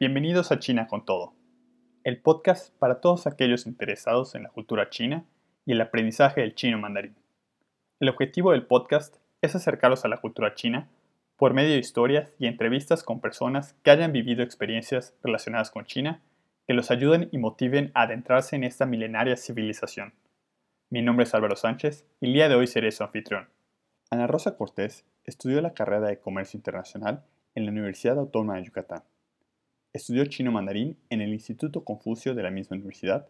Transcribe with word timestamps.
Bienvenidos 0.00 0.50
a 0.50 0.58
China 0.58 0.88
con 0.88 1.04
Todo, 1.04 1.34
el 2.02 2.20
podcast 2.20 2.76
para 2.80 3.00
todos 3.00 3.28
aquellos 3.28 3.64
interesados 3.64 4.34
en 4.34 4.42
la 4.42 4.48
cultura 4.48 4.90
china 4.90 5.24
y 5.64 5.70
el 5.70 5.80
aprendizaje 5.80 6.40
del 6.40 6.56
chino 6.56 6.80
mandarín. 6.80 7.14
El 8.00 8.08
objetivo 8.08 8.50
del 8.50 8.66
podcast 8.66 9.18
es 9.40 9.54
acercarlos 9.54 10.04
a 10.04 10.08
la 10.08 10.16
cultura 10.16 10.56
china 10.56 10.88
por 11.36 11.54
medio 11.54 11.70
de 11.70 11.78
historias 11.78 12.34
y 12.40 12.48
entrevistas 12.48 13.04
con 13.04 13.20
personas 13.20 13.76
que 13.84 13.92
hayan 13.92 14.10
vivido 14.10 14.42
experiencias 14.42 15.14
relacionadas 15.22 15.70
con 15.70 15.84
China 15.84 16.20
que 16.66 16.74
los 16.74 16.90
ayuden 16.90 17.28
y 17.30 17.38
motiven 17.38 17.92
a 17.94 18.02
adentrarse 18.02 18.56
en 18.56 18.64
esta 18.64 18.86
milenaria 18.86 19.36
civilización. 19.36 20.12
Mi 20.90 21.02
nombre 21.02 21.22
es 21.22 21.34
Álvaro 21.34 21.54
Sánchez 21.54 22.04
y 22.20 22.26
el 22.26 22.32
día 22.32 22.48
de 22.48 22.56
hoy 22.56 22.66
seré 22.66 22.90
su 22.90 23.04
anfitrión. 23.04 23.48
Ana 24.10 24.26
Rosa 24.26 24.56
Cortés 24.56 25.04
estudió 25.22 25.60
la 25.60 25.72
carrera 25.72 26.08
de 26.08 26.18
Comercio 26.18 26.58
Internacional 26.58 27.22
en 27.54 27.64
la 27.64 27.70
Universidad 27.70 28.18
Autónoma 28.18 28.56
de 28.56 28.64
Yucatán 28.64 29.04
Estudió 29.94 30.24
chino 30.26 30.50
mandarín 30.50 30.98
en 31.08 31.20
el 31.20 31.32
Instituto 31.32 31.84
Confucio 31.84 32.34
de 32.34 32.42
la 32.42 32.50
misma 32.50 32.74
universidad 32.74 33.28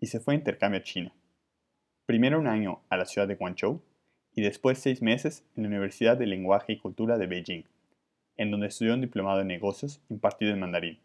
y 0.00 0.06
se 0.06 0.18
fue 0.18 0.32
a 0.32 0.38
intercambio 0.38 0.80
a 0.80 0.82
China. 0.82 1.12
Primero 2.06 2.40
un 2.40 2.46
año 2.46 2.80
a 2.88 2.96
la 2.96 3.04
ciudad 3.04 3.28
de 3.28 3.34
Guangzhou 3.34 3.82
y 4.34 4.40
después 4.40 4.78
seis 4.78 5.02
meses 5.02 5.44
en 5.54 5.64
la 5.64 5.68
Universidad 5.68 6.16
de 6.16 6.24
Lenguaje 6.24 6.72
y 6.72 6.78
Cultura 6.78 7.18
de 7.18 7.26
Beijing, 7.26 7.64
en 8.38 8.50
donde 8.50 8.68
estudió 8.68 8.94
un 8.94 9.02
diplomado 9.02 9.42
en 9.42 9.48
negocios 9.48 10.00
impartido 10.08 10.54
en 10.54 10.60
mandarín. 10.60 10.98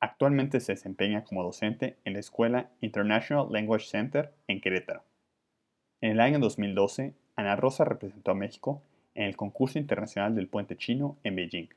Actualmente 0.00 0.60
se 0.60 0.72
desempeña 0.72 1.24
como 1.24 1.42
docente 1.42 1.96
en 2.04 2.12
la 2.12 2.18
Escuela 2.18 2.68
International 2.82 3.50
Language 3.50 3.86
Center 3.86 4.34
en 4.48 4.60
Querétaro. 4.60 5.02
En 6.02 6.10
el 6.10 6.20
año 6.20 6.40
2012, 6.40 7.14
Ana 7.36 7.56
Rosa 7.56 7.86
representó 7.86 8.32
a 8.32 8.34
México 8.34 8.82
en 9.14 9.24
el 9.24 9.36
concurso 9.36 9.78
internacional 9.78 10.34
del 10.34 10.48
puente 10.48 10.76
chino 10.76 11.16
en 11.24 11.36
Beijing. 11.36 11.68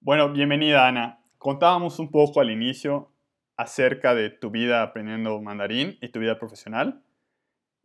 Bueno, 0.00 0.32
bienvenida 0.32 0.86
Ana. 0.86 1.20
Contábamos 1.40 1.98
un 1.98 2.10
poco 2.10 2.42
al 2.42 2.50
inicio 2.50 3.10
acerca 3.56 4.14
de 4.14 4.28
tu 4.28 4.50
vida 4.50 4.82
aprendiendo 4.82 5.40
mandarín 5.40 5.96
y 6.02 6.08
tu 6.10 6.20
vida 6.20 6.38
profesional. 6.38 7.02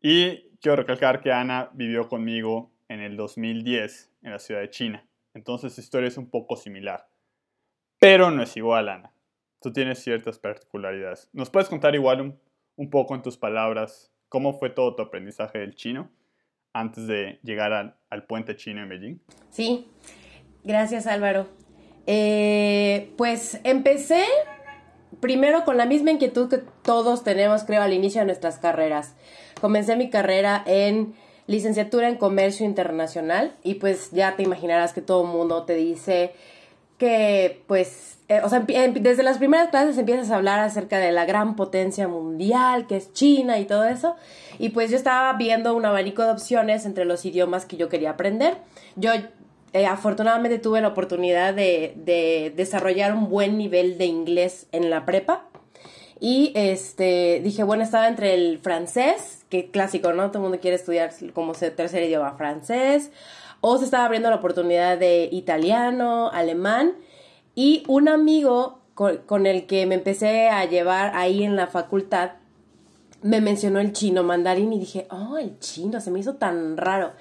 Y 0.02 0.50
quiero 0.60 0.76
recalcar 0.76 1.22
que 1.22 1.32
Ana 1.32 1.70
vivió 1.72 2.10
conmigo 2.10 2.74
en 2.90 3.00
el 3.00 3.16
2010 3.16 4.12
en 4.24 4.32
la 4.32 4.40
ciudad 4.40 4.60
de 4.60 4.70
China. 4.72 5.08
Entonces 5.34 5.74
su 5.74 5.80
historia 5.80 6.10
es 6.10 6.18
un 6.18 6.30
poco 6.30 6.58
similar. 6.58 7.08
Pero 7.98 8.30
no 8.30 8.44
es 8.44 8.58
igual, 8.58 8.90
Ana. 8.90 9.14
Tú 9.62 9.72
tienes 9.72 10.04
ciertas 10.04 10.38
particularidades. 10.38 11.30
¿Nos 11.32 11.50
puedes 11.50 11.70
contar 11.70 11.96
igual 11.96 12.38
un, 12.76 12.90
poco 12.90 13.16
en 13.16 13.22
tus 13.22 13.38
palabras 13.38 14.12
cómo 14.28 14.60
fue 14.60 14.70
todo 14.70 14.96
tu 14.96 15.02
aprendizaje 15.02 15.60
del 15.60 15.76
chino 15.76 16.12
antes 16.74 17.08
de 17.08 17.40
llegar 17.42 17.72
al, 17.72 17.96
al 18.10 18.26
puente 18.26 18.58
chino 18.58 18.84
en 18.84 18.90
Beijing? 18.90 19.20
Sí, 19.50 19.88
gracias 20.66 21.08
Álvaro. 21.08 21.48
Eh, 22.08 23.14
pues 23.18 23.60
empecé 23.64 24.24
primero 25.20 25.66
con 25.66 25.78
la 25.78 25.86
misma 25.86 26.12
inquietud 26.12 26.50
que 26.50 26.60
todos 26.84 27.24
tenemos, 27.24 27.64
creo, 27.64 27.82
al 27.82 27.94
inicio 27.94 28.22
de 28.22 28.26
nuestras 28.26 28.60
carreras. 28.60 29.14
Comencé 29.60 29.96
mi 29.96 30.10
carrera 30.10 30.64
en 30.66 31.16
licenciatura 31.48 32.10
en 32.10 32.18
comercio 32.18 32.66
internacional 32.66 33.56
y 33.64 33.76
pues 33.76 34.12
ya 34.12 34.36
te 34.36 34.44
imaginarás 34.44 34.94
que 34.94 35.02
todo 35.02 35.24
el 35.24 35.30
mundo 35.30 35.64
te 35.64 35.76
dice 35.76 36.34
que 36.98 37.64
pues, 37.68 38.18
eh, 38.30 38.42
o 38.44 38.50
sea, 38.50 38.62
desde 38.62 39.22
las 39.22 39.38
primeras 39.38 39.70
clases 39.70 39.98
empiezas 39.98 40.32
a 40.32 40.36
hablar 40.36 40.60
acerca 40.60 40.98
de 40.98 41.12
la 41.12 41.26
gran 41.26 41.56
potencia 41.56 42.08
mundial 42.08 42.88
que 42.88 42.98
es 42.98 43.14
China 43.14 43.60
y 43.60 43.66
todo 43.66 43.86
eso. 43.86 44.16
Y 44.60 44.70
pues 44.70 44.90
yo 44.90 44.98
estaba 44.98 45.34
viendo 45.34 45.76
un 45.76 45.86
abanico 45.86 46.24
de 46.24 46.32
opciones 46.32 46.86
entre 46.86 47.06
los 47.06 47.26
idiomas 47.26 47.66
que 47.66 47.78
yo 47.78 47.90
quería 47.90 48.12
aprender. 48.12 48.58
Yo 48.96 49.12
eh, 49.76 49.88
afortunadamente 49.88 50.58
tuve 50.58 50.80
la 50.80 50.88
oportunidad 50.88 51.54
de, 51.54 52.54
desarrollar 52.56 53.14
un 53.14 53.28
buen 53.28 53.58
nivel 53.58 53.98
de 53.98 54.06
inglés 54.06 54.68
en 54.72 54.90
la 54.90 55.06
prepa. 55.06 55.50
Y 56.18 56.54
este, 56.56 57.42
dije, 57.44 57.64
bueno, 57.64 57.84
estaba 57.84 58.08
entre 58.08 58.36
el 58.36 58.60
francés, 58.60 59.44
que 59.50 59.72
clásico, 59.72 60.14
¿no? 60.14 60.32
Todo 60.32 60.38
el 60.38 60.44
mundo 60.44 60.60
quiere 60.62 60.78
estudiar 60.78 61.12
como 61.34 61.52
tercer 61.52 62.04
idioma 62.04 62.38
francés. 62.38 63.12
O 63.60 63.78
se 63.78 63.84
estaba 63.84 64.06
abriendo 64.06 64.30
la 64.30 64.38
oportunidad 64.38 64.98
de 64.98 65.28
italiano, 65.30 66.30
alemán. 66.32 66.94
Y 67.54 67.84
un 67.90 68.08
amigo 68.08 68.80
con, 68.94 69.18
con 69.26 69.46
el 69.46 69.66
que 69.66 69.86
me 69.88 69.96
empecé 69.96 70.48
a 70.48 70.64
llevar 70.64 71.12
ahí 71.16 71.44
en 71.44 71.58
la 71.58 71.68
facultad 71.68 72.32
me 73.24 73.42
mencionó 73.42 73.82
el 73.82 73.92
chino 73.92 74.24
mandarín 74.24 74.72
y 74.72 74.80
dije, 74.80 75.06
oh, 75.10 75.38
el 75.38 75.60
chino, 75.60 76.00
se 76.00 76.12
me 76.12 76.20
hizo 76.20 76.36
tan 76.36 76.78
raro. 76.78 77.12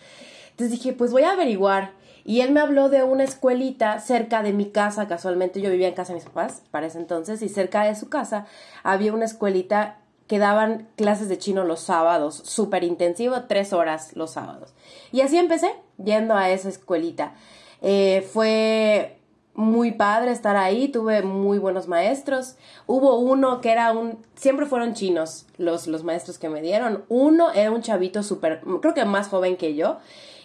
Entonces 0.51 0.71
dije, 0.71 0.93
pues 0.93 1.11
voy 1.11 1.23
a 1.23 1.33
averiguar. 1.33 2.04
Y 2.25 2.41
él 2.41 2.53
me 2.53 2.61
habló 2.61 2.89
de 2.89 3.03
una 3.03 3.25
escuelita 3.25 4.01
cerca 4.01 4.43
de 4.43 4.53
mi 4.53 4.71
casa, 4.71 5.07
casualmente 5.07 5.61
yo 5.61 5.71
vivía 5.71 5.89
en 5.89 5.95
casa 5.95 6.13
de 6.13 6.21
mis 6.21 6.25
papás 6.25 6.63
para 6.71 6.87
ese 6.87 6.99
entonces, 6.99 7.43
y 7.43 7.49
cerca 7.49 7.85
de 7.85 7.95
su 7.95 8.09
casa 8.09 8.47
había 8.83 9.13
una 9.13 9.27
escuelita 9.27 9.99
que 10.27 10.39
daban 10.39 10.89
clases 10.97 11.29
de 11.29 11.39
chino 11.39 11.65
los 11.65 11.81
sábados, 11.81 12.37
súper 12.45 12.83
intensivo, 12.83 13.43
tres 13.43 13.73
horas 13.73 14.17
los 14.17 14.31
sábados. 14.33 14.73
Y 15.13 15.21
así 15.21 15.37
empecé, 15.37 15.71
yendo 16.03 16.35
a 16.35 16.49
esa 16.51 16.71
escuelita. 16.71 17.35
Eh, 17.83 18.27
fue 18.33 19.19
muy 19.55 19.93
padre 19.93 20.33
estar 20.33 20.57
ahí, 20.57 20.89
tuve 20.89 21.23
muy 21.23 21.59
buenos 21.59 21.89
maestros. 21.89 22.57
Hubo 22.87 23.19
uno 23.19 23.61
que 23.61 23.71
era 23.71 23.93
un, 23.93 24.19
siempre 24.35 24.67
fueron 24.67 24.95
chinos 24.95 25.47
los, 25.59 25.87
los 25.87 26.05
maestros 26.05 26.39
que 26.39 26.49
me 26.49 26.63
dieron. 26.63 27.05
Uno 27.09 27.53
era 27.53 27.71
un 27.71 27.83
chavito 27.83 28.23
súper, 28.23 28.63
creo 28.81 28.95
que 28.95 29.05
más 29.05 29.29
joven 29.29 29.57
que 29.57 29.75
yo, 29.75 29.99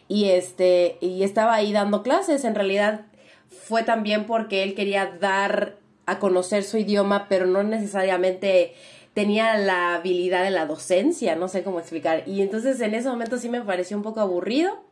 y 0.10 0.32
este 0.32 0.98
y 1.00 1.24
estaba 1.24 1.54
ahí 1.54 1.72
dando 1.72 2.04
clases. 2.04 2.44
En 2.44 2.56
realidad 2.56 3.06
fue 3.48 3.84
también 3.84 4.26
porque 4.26 4.64
él 4.64 4.76
quería 4.76 5.16
dar 5.22 5.78
a 6.06 6.20
conocer 6.20 6.64
su 6.64 6.78
idioma 6.78 7.28
pero 7.30 7.46
no 7.46 7.64
necesariamente 7.64 8.74
tenía 9.14 9.58
la 9.58 9.96
habilidad 9.96 10.44
de 10.44 10.50
la 10.50 10.66
docencia 10.66 11.36
no 11.36 11.48
sé 11.48 11.64
cómo 11.64 11.80
explicar. 11.80 12.24
Y 12.28 12.42
entonces 12.42 12.82
en 12.82 12.96
ese 12.96 13.08
momento 13.08 13.38
sí 13.38 13.48
me 13.48 13.62
pareció 13.62 13.96
un 13.96 14.04
poco 14.04 14.20
aburrido. 14.20 14.84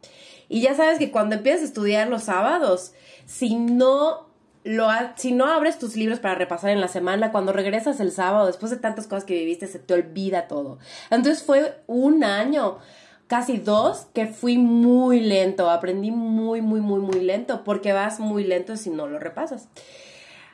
Y 0.48 0.62
ya 0.62 0.76
sabes 0.76 0.98
que 0.98 1.12
cuando 1.12 1.36
empiezas 1.36 1.64
a 1.64 1.66
estudiar 1.66 2.08
los 2.08 2.24
sábados 2.24 2.94
si 3.26 3.56
no 3.56 4.28
lo 4.64 4.90
si 5.16 5.32
no 5.32 5.46
abres 5.46 5.80
tus 5.80 5.96
libros 5.96 6.20
para 6.20 6.36
repasar 6.36 6.70
en 6.70 6.82
la 6.82 6.88
semana, 6.88 7.32
cuando 7.32 7.54
regresas 7.54 8.00
el 8.00 8.12
sábado, 8.12 8.46
después 8.46 8.70
de 8.70 8.78
tantas 8.78 9.08
cosas 9.08 9.24
que 9.24 9.34
viviste, 9.34 9.66
se 9.66 9.80
te 9.80 9.94
olvida 9.94 10.48
todo. 10.48 10.78
Entonces 11.10 11.44
fue 11.44 11.82
un 11.88 12.24
año 12.24 12.78
casi 13.28 13.58
dos, 13.58 14.08
que 14.14 14.28
fui 14.28 14.58
muy 14.58 15.20
lento, 15.20 15.70
aprendí 15.70 16.12
muy, 16.12 16.62
muy, 16.62 16.80
muy, 16.80 17.00
muy 17.00 17.20
lento, 17.20 17.64
porque 17.64 17.94
vas 17.94 18.20
muy 18.20 18.44
lento 18.44 18.78
si 18.78 18.90
no 18.90 19.08
lo 19.08 19.20
repasas. 19.20 19.68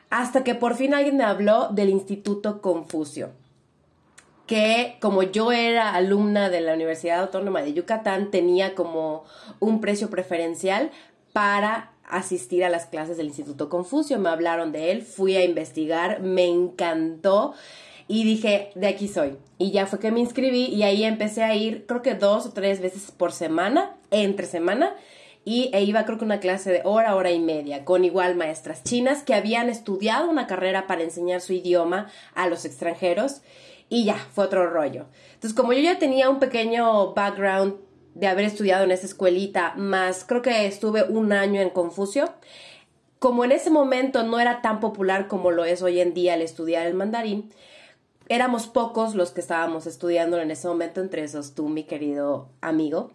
Hasta 0.09 0.43
que 0.43 0.55
por 0.55 0.75
fin 0.75 0.93
alguien 0.93 1.17
me 1.17 1.23
habló 1.23 1.69
del 1.69 1.89
Instituto 1.89 2.61
Confucio, 2.61 3.31
que 4.47 4.97
como 5.01 5.23
yo 5.23 5.51
era 5.51 5.93
alumna 5.93 6.49
de 6.49 6.61
la 6.61 6.73
Universidad 6.73 7.21
Autónoma 7.21 7.61
de 7.61 7.73
Yucatán, 7.73 8.29
tenía 8.29 8.75
como 8.75 9.23
un 9.59 9.79
precio 9.79 10.09
preferencial 10.09 10.91
para 11.31 11.91
asistir 12.07 12.63
a 12.63 12.69
las 12.69 12.85
clases 12.85 13.17
del 13.17 13.27
Instituto 13.27 13.69
Confucio. 13.69 14.19
Me 14.19 14.29
hablaron 14.29 14.71
de 14.71 14.91
él, 14.91 15.01
fui 15.01 15.35
a 15.35 15.43
investigar, 15.43 16.21
me 16.21 16.45
encantó. 16.45 17.53
Y 18.07 18.23
dije, 18.23 18.71
de 18.75 18.87
aquí 18.87 19.07
soy. 19.07 19.37
Y 19.57 19.71
ya 19.71 19.85
fue 19.85 19.99
que 19.99 20.11
me 20.11 20.19
inscribí 20.19 20.65
y 20.65 20.83
ahí 20.83 21.03
empecé 21.03 21.43
a 21.43 21.55
ir, 21.55 21.85
creo 21.85 22.01
que 22.01 22.15
dos 22.15 22.45
o 22.45 22.51
tres 22.51 22.81
veces 22.81 23.11
por 23.11 23.31
semana, 23.31 23.95
entre 24.11 24.45
semana. 24.45 24.95
Y 25.45 25.69
e 25.73 25.83
iba 25.83 26.05
creo 26.05 26.17
que 26.17 26.25
una 26.25 26.39
clase 26.39 26.71
de 26.71 26.81
hora, 26.85 27.15
hora 27.15 27.31
y 27.31 27.39
media, 27.39 27.83
con 27.83 28.05
igual 28.05 28.35
maestras 28.35 28.83
chinas 28.83 29.23
que 29.23 29.33
habían 29.33 29.69
estudiado 29.69 30.29
una 30.29 30.47
carrera 30.47 30.87
para 30.87 31.03
enseñar 31.03 31.41
su 31.41 31.53
idioma 31.53 32.07
a 32.33 32.47
los 32.47 32.65
extranjeros. 32.65 33.41
Y 33.89 34.05
ya, 34.05 34.15
fue 34.15 34.45
otro 34.45 34.69
rollo. 34.69 35.05
Entonces, 35.33 35.53
como 35.53 35.73
yo 35.73 35.79
ya 35.79 35.99
tenía 35.99 36.29
un 36.29 36.39
pequeño 36.39 37.13
background 37.13 37.75
de 38.15 38.27
haber 38.27 38.45
estudiado 38.45 38.83
en 38.83 38.91
esa 38.91 39.05
escuelita, 39.05 39.73
más 39.75 40.23
creo 40.23 40.41
que 40.41 40.65
estuve 40.65 41.03
un 41.03 41.33
año 41.33 41.61
en 41.61 41.69
Confucio, 41.69 42.33
como 43.19 43.45
en 43.45 43.51
ese 43.51 43.69
momento 43.69 44.23
no 44.23 44.39
era 44.39 44.61
tan 44.61 44.79
popular 44.79 45.27
como 45.27 45.51
lo 45.51 45.65
es 45.65 45.81
hoy 45.81 45.99
en 45.99 46.13
día 46.13 46.35
el 46.35 46.41
estudiar 46.41 46.85
el 46.85 46.93
mandarín, 46.93 47.51
éramos 48.29 48.67
pocos 48.67 49.15
los 49.15 49.31
que 49.31 49.41
estábamos 49.41 49.85
estudiando 49.85 50.39
en 50.39 50.51
ese 50.51 50.67
momento, 50.67 51.01
entre 51.01 51.23
esos 51.23 51.55
tú, 51.55 51.69
mi 51.69 51.83
querido 51.83 52.49
amigo. 52.61 53.11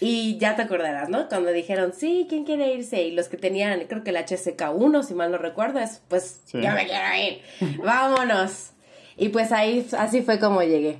Y 0.00 0.38
ya 0.38 0.56
te 0.56 0.62
acordarás, 0.62 1.08
¿no? 1.08 1.28
Cuando 1.28 1.50
dijeron, 1.50 1.92
sí, 1.94 2.26
¿quién 2.28 2.44
quiere 2.44 2.74
irse? 2.74 3.02
Y 3.02 3.12
los 3.12 3.28
que 3.28 3.36
tenían, 3.36 3.80
creo 3.88 4.04
que 4.04 4.10
el 4.10 4.16
HSK1, 4.16 5.02
si 5.02 5.14
mal 5.14 5.30
no 5.30 5.38
recuerdas, 5.38 6.02
pues 6.08 6.42
yo 6.52 6.60
me 6.60 6.86
quiero 6.86 7.16
ir, 7.16 7.78
vámonos. 7.84 8.72
Y 9.16 9.28
pues 9.30 9.52
ahí, 9.52 9.86
así 9.98 10.22
fue 10.22 10.38
como 10.38 10.62
llegué. 10.62 10.98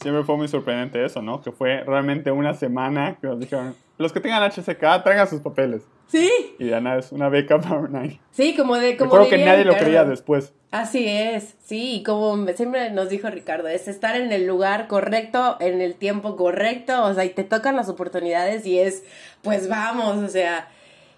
Siempre 0.00 0.22
fue 0.22 0.36
muy 0.36 0.48
sorprendente 0.48 1.04
eso, 1.04 1.22
¿no? 1.22 1.40
Que 1.42 1.50
fue 1.50 1.82
realmente 1.82 2.30
una 2.30 2.54
semana 2.54 3.16
que 3.20 3.26
nos 3.26 3.40
dijeron, 3.40 3.74
los 3.96 4.12
que 4.12 4.20
tengan 4.20 4.48
HSK, 4.48 5.02
traigan 5.02 5.28
sus 5.28 5.40
papeles. 5.40 5.82
Sí. 6.08 6.30
Y 6.58 6.64
nada, 6.64 6.98
es 6.98 7.12
una 7.12 7.28
beca 7.28 7.60
para 7.60 7.76
un 7.76 7.94
año. 7.94 8.18
Sí, 8.32 8.56
como 8.56 8.76
de... 8.76 8.96
Como 8.96 9.10
Recuerdo 9.12 9.30
que 9.30 9.44
nadie 9.44 9.64
lo 9.64 9.76
creía 9.76 10.04
después. 10.04 10.52
Así 10.70 11.08
es, 11.08 11.54
sí, 11.64 12.02
como 12.04 12.46
siempre 12.48 12.90
nos 12.90 13.08
dijo 13.08 13.30
Ricardo, 13.30 13.68
es 13.68 13.88
estar 13.88 14.16
en 14.16 14.32
el 14.32 14.46
lugar 14.46 14.86
correcto, 14.86 15.56
en 15.60 15.80
el 15.80 15.94
tiempo 15.94 16.36
correcto, 16.36 17.04
o 17.04 17.14
sea, 17.14 17.24
y 17.24 17.30
te 17.30 17.42
tocan 17.42 17.74
las 17.74 17.88
oportunidades 17.88 18.66
y 18.66 18.78
es, 18.78 19.02
pues 19.40 19.66
vamos, 19.70 20.18
o 20.18 20.28
sea, 20.28 20.68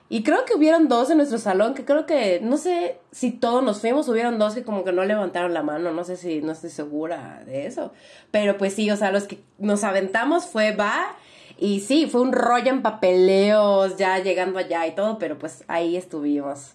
Y 0.09 0.25
creo 0.25 0.45
que 0.45 0.55
hubieron 0.55 0.89
dos 0.89 1.11
en 1.11 1.19
nuestro 1.19 1.39
salón, 1.39 1.75
que 1.75 1.85
creo 1.85 2.07
que, 2.07 2.41
no 2.43 2.59
sé 2.59 2.99
si 3.13 3.31
todos 3.33 3.63
nos 3.63 3.81
fuimos, 3.81 4.09
hubieron 4.09 4.39
dos 4.39 4.55
que 4.55 4.65
como 4.65 4.85
que 4.85 4.93
no 4.93 5.05
levantaron 5.05 5.55
la 5.55 5.63
mano, 5.63 5.93
no 5.93 6.05
sé 6.05 6.17
si, 6.17 6.43
no 6.43 6.53
estoy 6.53 6.71
segura 6.71 7.43
de 7.47 7.67
eso. 7.67 7.93
Pero 8.33 8.57
pues 8.57 8.75
sí, 8.75 8.91
o 8.91 8.97
sea, 8.97 9.13
los 9.13 9.25
que 9.25 9.39
nos 9.59 9.85
aventamos 9.85 10.47
fue 10.47 10.75
va, 10.75 11.17
y 11.61 11.81
sí, 11.81 12.09
fue 12.11 12.23
un 12.23 12.33
rollo 12.33 12.71
en 12.71 12.83
papeleos, 12.83 13.97
ya 13.97 14.19
llegando 14.19 14.59
allá 14.59 14.87
y 14.87 14.95
todo, 14.95 15.19
pero 15.19 15.39
pues 15.39 15.65
ahí 15.69 15.97
estuvimos. 15.97 16.75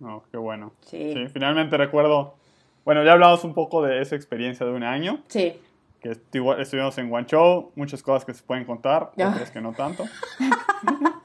No, 0.00 0.24
qué 0.30 0.36
bueno. 0.36 0.72
Sí. 0.80 1.12
sí. 1.14 1.28
Finalmente 1.32 1.76
recuerdo, 1.76 2.34
bueno, 2.84 3.04
ya 3.04 3.12
hablamos 3.12 3.44
un 3.44 3.54
poco 3.54 3.82
de 3.82 4.02
esa 4.02 4.16
experiencia 4.16 4.66
de 4.66 4.72
un 4.72 4.82
año. 4.82 5.22
Sí. 5.28 5.54
Que 6.00 6.10
estuvimos 6.10 6.98
en 6.98 7.08
Guangzhou, 7.08 7.72
muchas 7.74 8.02
cosas 8.02 8.24
que 8.24 8.34
se 8.34 8.42
pueden 8.42 8.64
contar, 8.64 9.10
otras 9.12 9.50
que 9.50 9.60
no 9.60 9.72
tanto. 9.72 10.04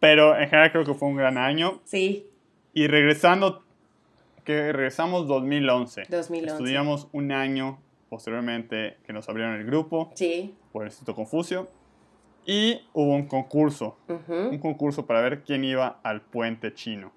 Pero 0.00 0.36
en 0.38 0.48
general 0.48 0.70
creo 0.72 0.84
que 0.84 0.94
fue 0.94 1.08
un 1.08 1.16
gran 1.16 1.38
año. 1.38 1.80
Sí. 1.84 2.26
Y 2.72 2.86
regresando, 2.86 3.62
que 4.44 4.72
regresamos 4.72 5.26
2011. 5.26 6.04
2011. 6.10 6.52
Estudiamos 6.52 7.08
un 7.12 7.32
año 7.32 7.78
posteriormente 8.08 8.96
que 9.06 9.12
nos 9.12 9.28
abrieron 9.28 9.54
el 9.54 9.64
grupo. 9.64 10.10
Sí. 10.14 10.54
Por 10.72 10.82
el 10.82 10.88
Instituto 10.88 11.14
Confucio. 11.14 11.68
Y 12.44 12.82
hubo 12.92 13.14
un 13.14 13.26
concurso. 13.26 13.96
Un 14.28 14.58
concurso 14.58 15.04
para 15.06 15.20
ver 15.20 15.42
quién 15.42 15.64
iba 15.64 15.98
al 16.02 16.20
puente 16.20 16.72
chino. 16.72 17.12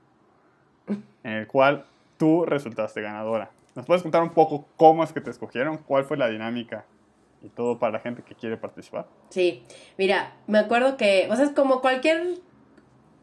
en 1.23 1.31
el 1.31 1.47
cual 1.47 1.85
tú 2.17 2.45
resultaste 2.45 3.01
ganadora. 3.01 3.51
¿Nos 3.75 3.85
puedes 3.85 4.01
contar 4.01 4.23
un 4.23 4.31
poco 4.31 4.65
cómo 4.75 5.03
es 5.03 5.13
que 5.13 5.21
te 5.21 5.29
escogieron? 5.29 5.77
¿Cuál 5.77 6.03
fue 6.03 6.17
la 6.17 6.27
dinámica 6.27 6.85
y 7.41 7.49
todo 7.49 7.79
para 7.79 7.93
la 7.93 7.99
gente 7.99 8.23
que 8.23 8.35
quiere 8.35 8.57
participar? 8.57 9.05
Sí, 9.29 9.63
mira, 9.97 10.33
me 10.47 10.59
acuerdo 10.59 10.97
que, 10.97 11.27
o 11.31 11.35
sea, 11.35 11.45
es 11.45 11.51
como 11.51 11.81
cualquier 11.81 12.39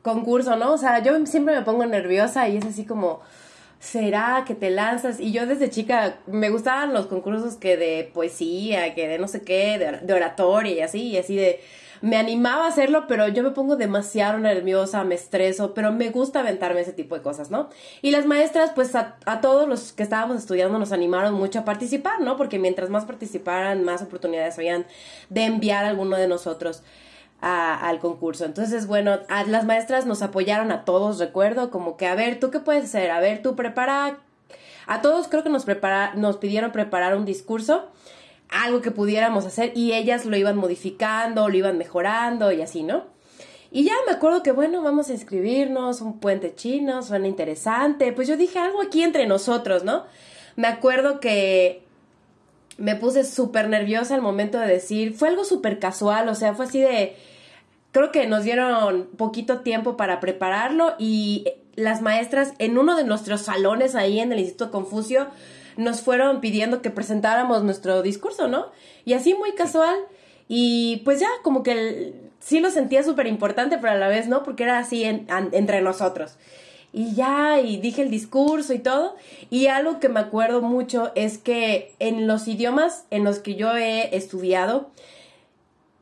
concurso, 0.03 0.57
¿no? 0.57 0.73
O 0.73 0.79
sea, 0.79 1.03
yo 1.03 1.27
siempre 1.27 1.55
me 1.55 1.63
pongo 1.63 1.85
nerviosa 1.85 2.49
y 2.49 2.57
es 2.57 2.65
así 2.65 2.87
como, 2.87 3.21
¿será 3.79 4.45
que 4.47 4.55
te 4.55 4.71
lanzas? 4.71 5.21
Y 5.21 5.33
yo 5.33 5.47
desde 5.47 5.71
chica 5.71 6.19
me 6.27 6.51
gustaban 6.51 6.93
los 6.93 7.07
concursos 7.07 7.57
que 7.57 7.77
de 7.77 8.11
poesía, 8.13 8.95
que 8.95 9.09
de 9.09 9.19
no 9.19 9.29
sé 9.29 9.43
qué, 9.43 9.79
de, 10.03 10.13
oratoria 10.13 10.73
y 10.73 10.81
así, 10.81 11.03
y 11.09 11.19
así 11.19 11.37
de... 11.37 11.61
Me 12.03 12.19
animaba 12.19 12.67
a 12.67 12.69
hacerlo, 12.69 13.07
pero 13.09 13.27
yo 13.29 13.43
me 13.43 13.53
pongo 13.53 13.77
demasiado 13.77 14.39
nerviosa, 14.39 15.03
me 15.03 15.15
estreso, 15.15 15.73
pero 15.73 15.93
me 15.93 16.11
gusta 16.11 16.41
aventarme 16.41 16.83
ese 16.83 16.93
tipo 16.93 17.15
de 17.15 17.23
cosas, 17.23 17.51
¿no? 17.51 17.71
Y 18.03 18.11
las 18.11 18.27
maestras, 18.27 18.73
pues 18.75 18.95
a, 18.95 19.17
a 19.25 19.41
todos 19.41 19.67
los 19.67 19.95
que 19.95 20.03
estábamos 20.03 20.37
estudiando 20.37 20.79
nos 20.79 20.93
animaron 20.93 21.33
mucho 21.33 21.61
a 21.61 21.65
participar, 21.65 22.21
¿no? 22.21 22.37
Porque 22.37 22.59
mientras 22.59 22.91
más 22.91 23.07
participaran, 23.07 23.83
más 23.83 24.03
oportunidades 24.03 24.59
habían 24.59 24.85
de 25.31 25.45
enviar 25.45 25.87
a 25.87 25.89
alguno 25.89 26.19
de 26.19 26.29
nosotros 26.29 26.83
al 27.41 27.99
concurso. 28.01 28.45
Entonces, 28.45 28.87
bueno, 28.87 29.21
las 29.47 29.65
maestras 29.65 30.07
nos 30.07 30.23
apoyaron 30.23 30.73
a 30.73 30.85
todos, 30.85 31.19
recuerdo, 31.19 31.71
como 31.71 31.97
que, 31.97 32.07
a 32.07 32.15
ver, 32.15 32.41
¿tú 32.41 32.51
qué 32.51 32.61
puedes 32.61 32.85
hacer? 32.85 33.11
A 33.11 33.21
ver, 33.21 33.43
tú 33.43 33.57
prepara... 33.57 34.19
A 34.87 35.03
todos 35.03 35.27
creo 35.27 35.43
que 35.43 35.49
nos, 35.51 35.65
prepara, 35.65 36.15
nos 36.15 36.37
pidieron 36.37 36.71
preparar 36.71 37.17
un 37.17 37.25
discurso, 37.25 37.87
algo 38.49 38.83
que 38.83 38.93
pudiéramos 38.93 39.45
hacer, 39.45 39.73
y 39.75 39.95
ellas 39.95 40.25
lo 40.25 40.37
iban 40.37 40.57
modificando, 40.57 41.49
lo 41.49 41.57
iban 41.57 41.77
mejorando 41.77 42.53
y 42.53 42.63
así, 42.63 42.85
¿no? 42.85 43.05
Y 43.73 43.85
ya 43.85 43.93
me 44.07 44.13
acuerdo 44.13 44.45
que, 44.45 44.53
bueno, 44.53 44.83
vamos 44.83 45.09
a 45.09 45.13
inscribirnos, 45.13 46.01
un 46.01 46.21
puente 46.21 46.55
chino, 46.55 47.03
suena 47.03 47.27
interesante. 47.27 48.13
Pues 48.13 48.29
yo 48.29 48.37
dije 48.37 48.59
algo 48.61 48.81
aquí 48.81 49.03
entre 49.03 49.27
nosotros, 49.27 49.83
¿no? 49.83 50.05
Me 50.55 50.69
acuerdo 50.69 51.19
que 51.21 51.86
me 52.79 52.97
puse 52.97 53.25
súper 53.25 53.69
nerviosa 53.69 54.15
al 54.15 54.23
momento 54.23 54.59
de 54.59 54.67
decir, 54.67 55.15
fue 55.15 55.29
algo 55.29 55.45
súper 55.45 55.79
casual, 55.79 56.29
o 56.29 56.35
sea, 56.35 56.55
fue 56.55 56.67
así 56.67 56.81
de, 56.81 57.17
creo 57.93 58.13
que 58.13 58.27
nos 58.27 58.45
dieron 58.45 59.09
poquito 59.17 59.61
tiempo 59.61 59.97
para 59.97 60.21
prepararlo 60.21 60.95
y 60.99 61.47
las 61.75 62.03
maestras 62.03 62.53
en 62.59 62.79
uno 62.79 62.97
de 62.97 63.05
nuestros 63.05 63.43
salones 63.43 63.95
ahí 63.95 64.21
en 64.21 64.33
el 64.33 64.41
Instituto 64.41 64.71
Confucio 64.71 65.29
nos 65.77 66.01
fueron 66.01 66.41
pidiendo 66.41 66.81
que 66.81 66.91
presentáramos 66.91 67.63
nuestro 67.63 68.03
discurso, 68.03 68.49
¿no? 68.49 68.67
Y 69.05 69.13
así 69.13 69.35
muy 69.35 69.53
casual 69.53 69.97
y 70.49 71.03
pues 71.05 71.21
ya 71.21 71.29
como 71.43 71.63
que 71.63 72.15
sí 72.41 72.61
lo 72.61 72.71
sentía 72.71 73.03
súper 73.03 73.27
importante, 73.27 73.77
pero 73.79 73.93
a 73.93 73.97
la 73.97 74.09
vez 74.09 74.27
no, 74.27 74.43
porque 74.43 74.63
era 74.63 74.79
así 74.79 75.05
entre 75.05 75.83
nosotros 75.83 76.39
y 76.93 77.15
ya, 77.15 77.61
y 77.61 77.77
dije 77.79 78.03
el 78.03 78.11
discurso 78.11 78.73
y 78.73 78.79
todo. 78.79 79.17
Y 79.51 79.67
algo 79.67 80.01
que 80.01 80.09
me 80.09 80.21
acuerdo 80.21 80.63
mucho 80.63 81.13
es 81.15 81.39
que 81.39 81.95
en 81.99 82.27
los 82.27 82.49
idiomas 82.49 83.05
en 83.11 83.25
los 83.25 83.39
que 83.39 83.55
yo 83.55 83.77
he 83.77 84.17
estudiado, 84.17 84.91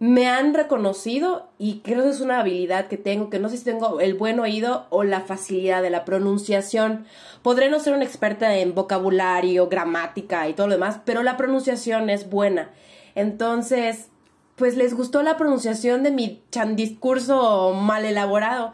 me 0.00 0.28
han 0.28 0.54
reconocido 0.54 1.48
y 1.58 1.80
creo 1.80 2.02
que 2.02 2.10
es 2.10 2.20
una 2.20 2.40
habilidad 2.40 2.88
que 2.88 2.98
tengo, 2.98 3.30
que 3.30 3.38
no 3.38 3.48
sé 3.48 3.56
si 3.56 3.64
tengo 3.64 4.00
el 4.00 4.14
buen 4.14 4.38
oído 4.40 4.86
o 4.90 5.02
la 5.04 5.20
facilidad 5.20 5.82
de 5.82 5.90
la 5.90 6.04
pronunciación. 6.04 7.06
Podré 7.42 7.70
no 7.70 7.80
ser 7.80 7.94
una 7.94 8.04
experta 8.04 8.56
en 8.56 8.74
vocabulario, 8.74 9.68
gramática 9.68 10.48
y 10.48 10.54
todo 10.54 10.66
lo 10.66 10.74
demás, 10.74 11.00
pero 11.04 11.22
la 11.22 11.36
pronunciación 11.36 12.10
es 12.10 12.28
buena. 12.28 12.70
Entonces, 13.14 14.08
pues 14.56 14.76
les 14.76 14.94
gustó 14.94 15.22
la 15.22 15.36
pronunciación 15.36 16.02
de 16.02 16.10
mi 16.10 16.42
chan 16.50 16.76
discurso 16.76 17.72
mal 17.72 18.04
elaborado. 18.04 18.72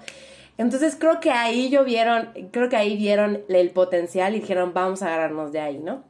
Entonces 0.60 0.94
creo 0.94 1.20
que 1.20 1.30
ahí 1.30 1.70
yo 1.70 1.84
vieron, 1.84 2.34
creo 2.50 2.68
que 2.68 2.76
ahí 2.76 2.94
vieron 2.94 3.40
el 3.48 3.70
potencial 3.70 4.34
y 4.34 4.40
dijeron, 4.40 4.74
vamos 4.74 5.00
a 5.00 5.06
agarrarnos 5.06 5.52
de 5.52 5.60
ahí, 5.60 5.78
¿no? 5.78 6.04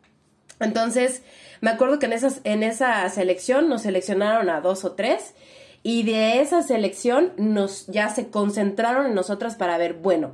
Entonces, 0.58 1.22
me 1.60 1.70
acuerdo 1.70 2.00
que 2.00 2.06
en, 2.06 2.12
esas, 2.12 2.40
en 2.42 2.64
esa 2.64 3.08
selección 3.10 3.68
nos 3.68 3.82
seleccionaron 3.82 4.50
a 4.50 4.60
dos 4.60 4.84
o 4.84 4.94
tres 4.94 5.36
y 5.84 6.02
de 6.02 6.40
esa 6.40 6.64
selección 6.64 7.32
nos 7.36 7.86
ya 7.86 8.08
se 8.08 8.28
concentraron 8.30 9.06
en 9.06 9.14
nosotras 9.14 9.54
para 9.54 9.78
ver, 9.78 9.94
bueno, 9.94 10.32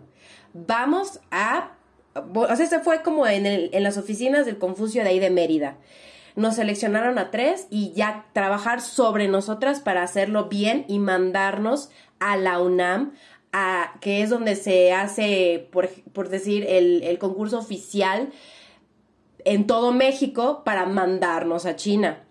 vamos 0.55 1.21
a... 1.31 1.73
O 2.15 2.57
sea, 2.57 2.65
se 2.65 2.81
fue 2.81 3.03
como 3.03 3.27
en, 3.27 3.45
en 3.45 3.83
las 3.83 3.99
oficinas 3.99 4.47
del 4.47 4.57
Confucio 4.57 5.03
de 5.03 5.11
ahí 5.11 5.19
de 5.19 5.29
Mérida. 5.29 5.77
Nos 6.37 6.57
seleccionaron 6.57 7.19
a 7.19 7.31
tres 7.31 7.67
y 7.69 7.93
ya 7.93 8.25
trabajar 8.33 8.81
sobre 8.81 9.29
nosotras 9.29 9.81
para 9.81 10.03
hacerlo 10.03 10.47
bien 10.47 10.87
y 10.89 11.01
mandarnos 11.01 11.91
a 12.19 12.39
la 12.39 12.61
UNAM 12.61 13.13
que 14.01 14.23
es 14.23 14.31
donde 14.31 14.57
se 14.57 14.93
hace, 14.93 15.69
por, 15.71 16.29
decir, 16.29 16.65
el, 16.69 17.19
concurso 17.19 17.59
oficial 17.59 18.31
en 19.45 19.67
todo 19.67 19.93
México 19.93 20.63
para 20.65 20.87
mandarnos 20.87 21.67
a 21.67 21.77
China. 21.77 22.23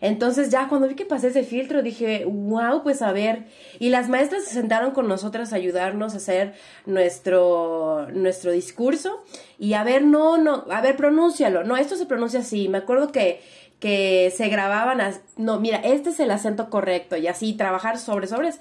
Entonces 0.00 0.50
ya 0.50 0.68
cuando 0.68 0.88
vi 0.88 0.94
que 0.94 1.06
pasé 1.06 1.28
ese 1.28 1.42
filtro 1.42 1.82
dije, 1.82 2.24
wow, 2.26 2.82
pues 2.82 3.00
a 3.00 3.12
ver. 3.12 3.46
Y 3.78 3.88
las 3.88 4.08
maestras 4.08 4.44
se 4.44 4.52
sentaron 4.52 4.90
con 4.90 5.08
nosotras 5.08 5.52
a 5.52 5.56
ayudarnos 5.56 6.12
a 6.12 6.18
hacer 6.18 6.54
nuestro, 6.84 8.06
nuestro 8.12 8.52
discurso. 8.52 9.24
Y 9.58 9.72
a 9.72 9.84
ver, 9.84 10.04
no, 10.04 10.36
no, 10.36 10.66
a 10.70 10.82
ver, 10.82 10.96
pronúncialo. 10.96 11.64
No, 11.64 11.78
esto 11.78 11.96
se 11.96 12.04
pronuncia 12.04 12.40
así. 12.40 12.68
Me 12.68 12.78
acuerdo 12.78 13.10
que, 13.10 13.40
que 13.80 14.30
se 14.36 14.48
grababan, 14.48 15.00
no, 15.36 15.60
mira, 15.60 15.78
este 15.78 16.10
es 16.10 16.20
el 16.20 16.30
acento 16.30 16.68
correcto. 16.68 17.16
Y 17.16 17.26
así, 17.26 17.54
trabajar 17.54 17.98
sobre 17.98 18.26
sobres. 18.26 18.60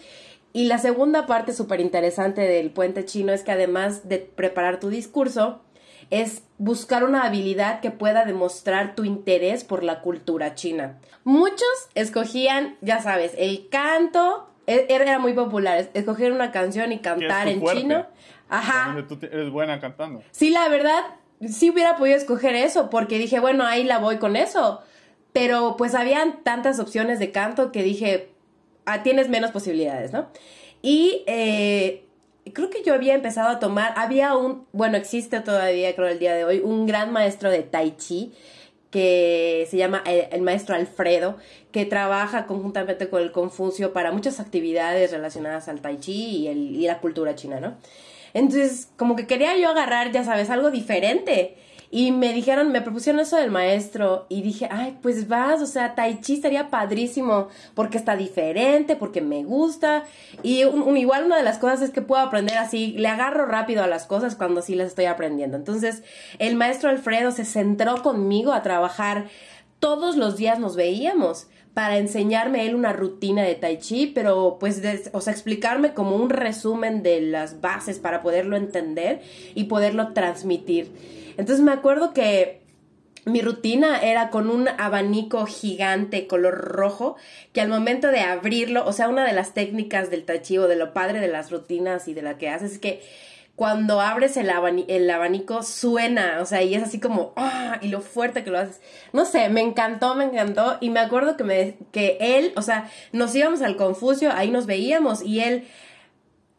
Y 0.55 0.67
la 0.67 0.77
segunda 0.77 1.25
parte 1.25 1.51
súper 1.51 1.81
interesante 1.81 2.39
del 2.39 2.71
puente 2.71 3.03
chino 3.03 3.33
es 3.33 3.43
que 3.43 3.51
además 3.51 4.07
de 4.07 4.19
preparar 4.19 4.79
tu 4.79 4.87
discurso, 4.87 5.61
es 6.11 6.43
buscar 6.57 7.03
una 7.03 7.25
habilidad 7.25 7.81
que 7.81 7.91
pueda 7.91 8.23
demostrar 8.23 8.95
tu 8.95 9.03
interés 9.03 9.65
por 9.65 9.83
la 9.83 9.99
cultura 9.99 10.55
china. 10.55 10.97
Muchos 11.25 11.67
escogían, 11.93 12.77
ya 12.79 13.01
sabes, 13.01 13.33
el 13.37 13.67
canto, 13.67 14.49
e-, 14.65 14.85
era 14.87 15.19
muy 15.19 15.33
popular, 15.33 15.89
escoger 15.93 16.31
una 16.31 16.53
canción 16.53 16.93
y 16.93 16.99
cantar 16.99 17.49
en 17.49 17.61
chino. 17.61 18.05
Ajá. 18.47 18.95
Tú 19.09 19.19
eres 19.23 19.51
buena 19.51 19.81
cantando. 19.81 20.23
Sí, 20.31 20.51
la 20.51 20.69
verdad, 20.69 21.01
sí 21.45 21.69
hubiera 21.69 21.97
podido 21.97 22.15
escoger 22.15 22.55
eso, 22.55 22.89
porque 22.89 23.17
dije, 23.17 23.41
bueno, 23.41 23.65
ahí 23.65 23.83
la 23.83 23.99
voy 23.99 24.19
con 24.19 24.37
eso. 24.37 24.81
Pero 25.33 25.75
pues 25.77 25.95
habían 25.95 26.43
tantas 26.43 26.79
opciones 26.79 27.19
de 27.19 27.33
canto 27.33 27.73
que 27.73 27.83
dije, 27.83 28.34
Ah, 28.85 29.03
tienes 29.03 29.29
menos 29.29 29.51
posibilidades, 29.51 30.13
¿no? 30.13 30.27
Y 30.81 31.23
eh, 31.27 32.05
creo 32.53 32.69
que 32.69 32.83
yo 32.83 32.93
había 32.93 33.15
empezado 33.15 33.49
a 33.49 33.59
tomar, 33.59 33.93
había 33.97 34.35
un, 34.35 34.67
bueno, 34.71 34.97
existe 34.97 35.39
todavía, 35.39 35.95
creo, 35.95 36.07
el 36.07 36.19
día 36.19 36.35
de 36.35 36.45
hoy, 36.45 36.61
un 36.63 36.85
gran 36.85 37.11
maestro 37.11 37.49
de 37.49 37.63
Tai 37.63 37.97
Chi 37.97 38.33
que 38.91 39.67
se 39.69 39.75
llama 39.75 40.03
eh, 40.05 40.29
el, 40.31 40.41
maestro 40.41 40.73
Alfredo, 40.73 41.37
que 41.73 41.85
trabaja 41.85 42.45
conjuntamente 42.45 43.09
con 43.09 43.21
el 43.21 43.33
Confucio 43.33 43.91
para 43.91 44.13
muchas 44.13 44.39
actividades 44.39 45.11
relacionadas 45.11 45.67
al 45.67 45.81
Tai 45.81 45.99
Chi 45.99 46.13
y, 46.13 46.47
y 46.47 46.87
la 46.87 46.99
cultura 46.99 47.35
china, 47.35 47.59
¿no? 47.59 47.75
Entonces, 48.33 48.89
como 48.95 49.15
que 49.15 49.27
quería 49.27 49.57
yo 49.57 49.69
agarrar, 49.69 50.11
ya 50.11 50.23
sabes, 50.23 50.49
algo 50.49 50.71
diferente. 50.71 51.57
Y 51.91 52.11
me 52.11 52.33
dijeron, 52.33 52.71
me 52.71 52.81
propusieron 52.81 53.21
eso 53.21 53.37
del 53.37 53.51
maestro 53.51 54.25
y 54.29 54.41
dije, 54.41 54.67
ay, 54.71 54.97
pues 55.01 55.27
vas, 55.27 55.61
o 55.61 55.65
sea, 55.65 55.95
Tai 55.95 56.19
Chi 56.21 56.33
estaría 56.33 56.69
padrísimo 56.69 57.47
porque 57.73 57.97
está 57.97 58.15
diferente, 58.15 58.95
porque 58.95 59.21
me 59.21 59.43
gusta. 59.43 60.03
Y 60.43 60.63
igual 60.63 61.25
una 61.25 61.37
de 61.37 61.43
las 61.43 61.57
cosas 61.57 61.81
es 61.81 61.89
que 61.91 62.01
puedo 62.01 62.21
aprender 62.21 62.57
así, 62.57 62.93
le 62.97 63.07
agarro 63.07 63.45
rápido 63.45 63.83
a 63.83 63.87
las 63.87 64.05
cosas 64.05 64.35
cuando 64.35 64.61
sí 64.61 64.75
las 64.75 64.87
estoy 64.87 65.05
aprendiendo. 65.05 65.57
Entonces, 65.57 66.03
el 66.39 66.55
maestro 66.55 66.89
Alfredo 66.89 67.31
se 67.31 67.45
centró 67.45 68.01
conmigo 68.01 68.51
a 68.51 68.63
trabajar, 68.63 69.25
todos 69.79 70.15
los 70.15 70.37
días 70.37 70.57
nos 70.59 70.75
veíamos 70.75 71.47
para 71.75 71.97
enseñarme 71.97 72.65
él 72.65 72.73
una 72.73 72.93
rutina 72.93 73.43
de 73.43 73.53
tai 73.53 73.77
chi, 73.77 74.07
pero 74.07 74.57
pues, 74.59 74.81
o 75.11 75.21
sea, 75.21 75.33
explicarme 75.33 75.93
como 75.93 76.15
un 76.15 76.29
resumen 76.29 77.03
de 77.03 77.19
las 77.19 77.59
bases 77.59 77.99
para 77.99 78.21
poderlo 78.21 78.55
entender 78.55 79.21
y 79.55 79.65
poderlo 79.65 80.13
transmitir. 80.13 80.89
Entonces 81.37 81.63
me 81.63 81.71
acuerdo 81.71 82.13
que 82.13 82.61
mi 83.25 83.41
rutina 83.41 84.01
era 84.01 84.29
con 84.29 84.49
un 84.49 84.67
abanico 84.67 85.45
gigante 85.47 86.27
color 86.27 86.53
rojo 86.53 87.15
que 87.53 87.61
al 87.61 87.69
momento 87.69 88.09
de 88.09 88.19
abrirlo, 88.19 88.85
o 88.85 88.93
sea, 88.93 89.09
una 89.09 89.25
de 89.25 89.33
las 89.33 89.53
técnicas 89.53 90.11
del 90.11 90.25
tai 90.25 90.41
chi 90.41 90.57
o 90.59 90.67
de 90.67 90.75
lo 90.75 90.93
padre 90.93 91.19
de 91.19 91.27
las 91.27 91.51
rutinas 91.51 92.07
y 92.07 92.13
de 92.13 92.21
la 92.21 92.37
que 92.37 92.49
haces 92.49 92.73
es 92.73 92.79
que 92.79 93.01
cuando 93.55 94.01
abres 94.01 94.35
el, 94.37 94.51
el 94.87 95.09
abanico 95.09 95.63
suena, 95.63 96.39
o 96.41 96.45
sea, 96.45 96.61
y 96.61 96.75
es 96.75 96.83
así 96.83 96.99
como, 96.99 97.33
¡ah! 97.37 97.79
y 97.81 97.87
lo 97.87 98.01
fuerte 98.01 98.43
que 98.43 98.51
lo 98.51 98.59
haces. 98.59 98.81
No 99.13 99.25
sé, 99.25 99.47
me 99.47 99.61
encantó, 99.61 100.13
me 100.13 100.25
encantó. 100.25 100.77
Y 100.81 100.89
me 100.89 100.99
acuerdo 100.99 101.37
que, 101.37 101.45
me, 101.45 101.77
que 101.93 102.17
él, 102.19 102.51
o 102.57 102.61
sea, 102.61 102.91
nos 103.13 103.33
íbamos 103.33 103.61
al 103.61 103.77
Confucio, 103.77 104.31
ahí 104.33 104.51
nos 104.51 104.65
veíamos, 104.65 105.23
y 105.23 105.39
él 105.39 105.67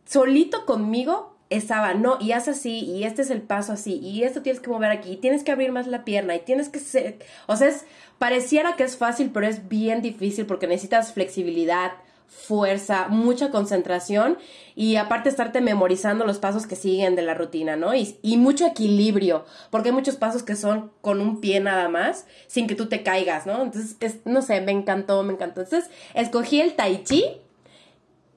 solito 0.07 0.65
conmigo 0.65 1.36
estaba, 1.51 1.95
no, 1.95 2.19
y 2.21 2.33
haz 2.33 2.49
así, 2.49 2.81
y 2.81 3.05
este 3.05 3.23
es 3.23 3.31
el 3.31 3.43
paso 3.43 3.73
así, 3.73 3.99
y 3.99 4.25
esto 4.25 4.43
tienes 4.43 4.61
que 4.61 4.71
mover 4.71 4.91
aquí, 4.91 5.13
y 5.13 5.17
tienes 5.17 5.45
que 5.45 5.53
abrir 5.53 5.73
más 5.73 5.87
la 5.87 6.05
pierna, 6.05 6.35
y 6.35 6.41
tienes 6.41 6.69
que 6.69 6.81
ser, 6.81 7.19
o 7.47 7.57
sea, 7.57 7.69
es, 7.69 7.85
pareciera 8.19 8.77
que 8.77 8.85
es 8.85 8.97
fácil, 8.97 9.31
pero 9.33 9.47
es 9.47 9.69
bien 9.69 10.03
difícil 10.03 10.47
porque 10.47 10.67
necesitas 10.67 11.13
flexibilidad, 11.13 11.93
fuerza, 12.27 13.07
mucha 13.09 13.51
concentración 13.51 14.37
y 14.75 14.97
aparte 14.97 15.29
estarte 15.29 15.61
memorizando 15.61 16.25
los 16.25 16.39
pasos 16.39 16.67
que 16.67 16.77
siguen 16.77 17.17
de 17.17 17.23
la 17.23 17.35
rutina, 17.35 17.77
¿no? 17.77 17.95
Y, 17.95 18.19
y, 18.23 18.37
mucho 18.37 18.67
equilibrio, 18.67 19.45
porque 19.71 19.89
hay 19.89 19.95
muchos 19.95 20.17
pasos 20.17 20.43
que 20.43 20.57
son 20.57 20.91
con 21.01 21.21
un 21.21 21.41
pie 21.41 21.61
nada 21.61 21.89
más, 21.89 22.27
sin 22.47 22.67
que 22.67 22.75
tú 22.75 22.87
te 22.87 23.03
caigas, 23.03 23.47
¿no? 23.47 23.63
Entonces, 23.63 23.97
es, 24.01 24.19
no 24.25 24.43
sé, 24.43 24.61
me 24.61 24.73
encantó, 24.73 25.23
me 25.23 25.33
encantó. 25.33 25.61
Entonces, 25.63 25.91
escogí 26.15 26.61
el 26.61 26.75
tai 26.75 27.05
chi 27.05 27.41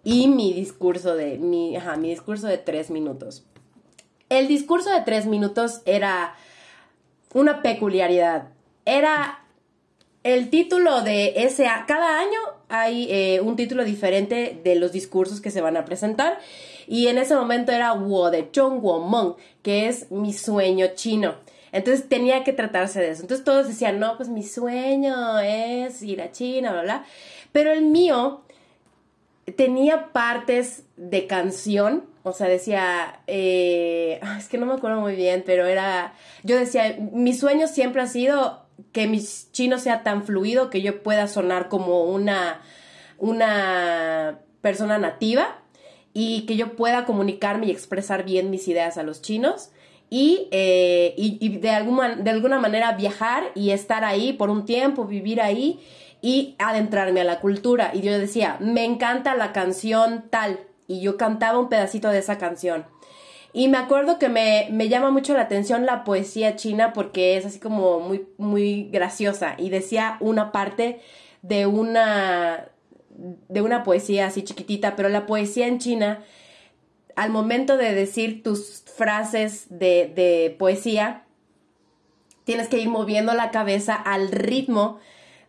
y 0.10 0.28
mi 0.28 0.54
discurso 0.54 1.16
de, 1.16 1.38
mi, 1.38 1.76
ajá, 1.76 1.96
mi 1.96 2.10
discurso 2.10 2.48
de 2.48 2.58
tres 2.58 2.90
minutos. 2.90 3.46
El 4.30 4.48
discurso 4.48 4.90
de 4.90 5.02
tres 5.02 5.28
minutos 5.28 5.82
era 5.86 6.34
una 7.36 7.62
peculiaridad. 7.62 8.48
Era 8.86 9.44
el 10.24 10.50
título 10.50 11.04
de 11.04 11.44
ese, 11.44 11.68
cada 11.86 12.20
año 12.20 12.40
hay 12.70 13.08
eh, 13.12 13.40
un 13.42 13.56
título 13.56 13.84
diferente 13.84 14.60
de 14.64 14.74
los 14.78 14.92
discursos 14.92 15.42
que 15.42 15.52
se 15.52 15.62
van 15.62 15.78
a 15.78 15.86
presentar. 15.86 16.40
Y 16.88 17.06
en 17.06 17.20
ese 17.20 17.36
momento 17.36 17.72
era 17.72 17.94
Wo 17.94 18.32
de 18.32 18.50
Chong 18.50 18.82
Wo 18.82 19.38
que 19.62 19.90
es 19.90 20.10
mi 20.10 20.34
sueño 20.34 20.88
chino. 20.96 21.36
Entonces 21.72 22.10
tenía 22.10 22.44
que 22.44 22.52
tratarse 22.54 23.00
de 23.00 23.12
eso. 23.12 23.22
Entonces 23.22 23.46
todos 23.46 23.68
decían, 23.68 24.00
no, 24.00 24.18
pues 24.18 24.28
mi 24.28 24.42
sueño 24.42 25.38
es 25.38 26.02
ir 26.02 26.20
a 26.24 26.32
China, 26.32 26.72
bla, 26.72 26.82
bla. 26.82 27.06
Pero 27.52 27.72
el 27.72 27.84
mío 27.84 28.42
tenía 29.52 30.12
partes 30.12 30.84
de 30.98 31.28
canción. 31.28 32.06
O 32.24 32.34
sea, 32.34 32.48
decía, 32.48 33.22
eh, 33.28 34.20
es 34.38 34.48
que 34.48 34.58
no 34.58 34.66
me 34.66 34.74
acuerdo 34.74 35.00
muy 35.00 35.16
bien, 35.16 35.44
pero 35.46 35.66
era, 35.66 36.14
yo 36.44 36.58
decía, 36.58 36.98
mi 37.12 37.34
sueño 37.34 37.68
siempre 37.68 38.02
ha 38.02 38.08
sido 38.08 38.66
que 38.92 39.08
mi 39.08 39.22
chino 39.52 39.78
sea 39.80 40.04
tan 40.04 40.24
fluido 40.24 40.70
que 40.70 40.82
yo 40.82 41.04
pueda 41.04 41.28
sonar 41.28 41.70
como 41.70 42.04
una, 42.04 42.62
una 43.18 44.40
persona 44.62 44.98
nativa 44.98 45.60
y 46.14 46.46
que 46.46 46.56
yo 46.56 46.76
pueda 46.76 47.06
comunicarme 47.06 47.68
y 47.68 47.72
expresar 47.72 48.26
bien 48.26 48.50
mis 48.50 48.68
ideas 48.68 48.98
a 48.98 49.04
los 49.04 49.22
chinos 49.22 49.72
y, 50.10 50.48
eh, 50.52 51.14
y, 51.18 51.58
de, 51.60 51.70
alguna, 51.70 52.16
de 52.16 52.30
alguna 52.32 52.60
manera 52.60 52.94
viajar 52.94 53.52
y 53.54 53.70
estar 53.72 54.04
ahí 54.04 54.34
por 54.34 54.50
un 54.50 54.66
tiempo, 54.66 55.06
vivir 55.06 55.40
ahí 55.40 55.80
y 56.22 56.56
adentrarme 56.60 57.22
a 57.22 57.26
la 57.26 57.40
cultura. 57.40 57.92
Y 57.94 58.02
yo 58.02 58.18
decía, 58.18 58.58
me 58.60 58.86
encanta 58.86 59.36
la 59.36 59.54
canción 59.54 60.26
tal 60.30 60.60
y 60.88 61.02
yo 61.02 61.18
cantaba 61.18 61.60
un 61.60 61.70
pedacito 61.70 62.10
de 62.10 62.20
esa 62.20 62.38
canción. 62.38 62.86
Y 63.52 63.68
me 63.68 63.78
acuerdo 63.78 64.20
que 64.20 64.30
me, 64.30 64.68
me, 64.72 64.90
llama 64.90 65.10
mucho 65.10 65.34
la 65.34 65.42
atención 65.42 65.86
la 65.86 66.04
poesía 66.04 66.56
china 66.56 66.94
porque 66.94 67.38
es 67.38 67.46
así 67.46 67.60
como 67.60 68.00
muy, 68.00 68.28
muy 68.38 68.90
graciosa. 68.92 69.56
Y 69.58 69.70
decía 69.70 70.18
una 70.20 70.52
parte 70.52 71.02
de 71.42 71.66
una, 71.66 72.70
de 73.10 73.62
una 73.62 73.84
poesía 73.84 74.28
así 74.28 74.44
chiquitita, 74.44 74.96
pero 74.96 75.10
la 75.10 75.26
poesía 75.26 75.68
en 75.68 75.80
China, 75.80 76.24
al 77.16 77.32
momento 77.32 77.78
de 77.78 77.94
decir 77.94 78.44
tus 78.44 78.84
frases 78.96 79.66
de, 79.70 80.12
de 80.16 80.56
poesía, 80.60 81.24
tienes 82.44 82.68
que 82.68 82.78
ir 82.78 82.90
moviendo 82.90 83.34
la 83.34 83.52
cabeza 83.52 83.96
al 83.96 84.32
ritmo 84.32 85.00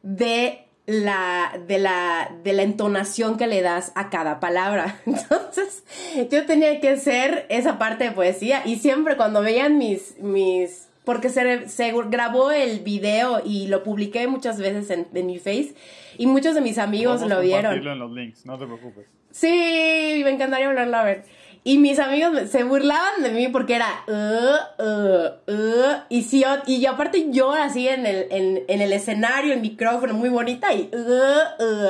de 0.03 0.67
la, 0.87 1.61
de 1.67 1.79
la, 1.79 2.37
de 2.43 2.53
la 2.53 2.63
entonación 2.63 3.37
que 3.37 3.47
le 3.47 3.63
das 3.63 3.93
a 3.95 4.11
cada 4.11 4.41
palabra. 4.41 5.01
Entonces, 5.07 5.85
yo 6.31 6.47
tenía 6.47 6.81
que 6.81 6.91
hacer 6.91 7.47
esa 7.49 7.79
parte 7.79 8.05
de 8.05 8.13
poesía 8.13 8.63
y 8.65 8.77
siempre 8.77 9.17
cuando 9.17 9.41
veían 9.43 9.79
mis, 9.79 10.19
mis, 10.19 10.89
porque 11.05 11.29
se, 11.29 11.69
se 11.69 11.93
grabó 12.09 12.51
el 12.51 12.81
video 12.81 13.41
y 13.45 13.69
lo 13.69 13.83
publiqué 13.83 14.27
muchas 14.27 14.59
veces 14.59 14.91
en, 14.91 15.07
en 15.15 15.27
mi 15.27 15.39
face 15.39 15.75
y 16.19 16.27
muchos 16.27 16.55
de 16.55 16.61
mis 16.61 16.79
amigos 16.79 17.23
lo 17.23 17.41
vieron. 17.41 17.75
en 17.75 17.99
los 17.99 18.11
links, 18.11 18.45
no 18.45 18.59
te 18.59 18.67
preocupes. 18.67 19.07
Sí, 19.31 20.23
me 20.25 20.31
encantaría 20.31 20.69
hablarlo 20.69 20.97
a 20.97 21.05
ver. 21.05 21.25
Y 21.63 21.77
mis 21.77 21.99
amigos 21.99 22.49
se 22.49 22.65
burlaban 22.65 23.23
de 23.23 23.31
mí 23.33 23.49
porque 23.49 23.75
era, 23.77 24.05
uh, 24.09 24.83
uh, 24.83 25.53
uh, 25.53 25.97
y 26.09 26.23
yo, 26.23 26.49
y 26.67 26.81
yo 26.81 26.93
aparte 26.93 27.31
yo 27.31 27.53
así 27.53 27.87
en 27.87 28.07
el, 28.07 28.27
en, 28.31 28.65
en 28.67 28.81
el 28.81 28.95
escenario, 28.95 29.53
el 29.53 29.61
micrófono 29.61 30.15
muy 30.15 30.31
bonita 30.31 30.73
y 30.73 30.91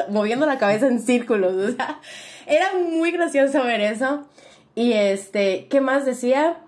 moviendo 0.08 0.44
la 0.44 0.58
cabeza 0.58 0.88
en 0.88 0.98
círculos, 0.98 1.54
o 1.54 1.76
sea, 1.76 2.00
era 2.46 2.72
muy 2.74 3.12
gracioso 3.12 3.62
ver 3.62 3.80
eso. 3.80 4.26
Y 4.74 4.92
este, 4.92 5.66
¿qué 5.68 5.80
más 5.80 6.04
decía? 6.04 6.58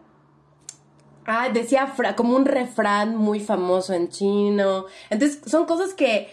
Ah, 1.26 1.48
decía 1.52 1.92
como 2.16 2.36
un 2.36 2.44
refrán 2.44 3.16
muy 3.16 3.40
famoso 3.40 3.94
en 3.94 4.10
chino. 4.10 4.86
Entonces, 5.10 5.40
son 5.46 5.66
cosas 5.66 5.94
que 5.94 6.28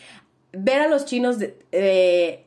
ver 0.52 0.82
a 0.82 0.88
los 0.88 1.06
chinos 1.06 1.40
de, 1.40 2.46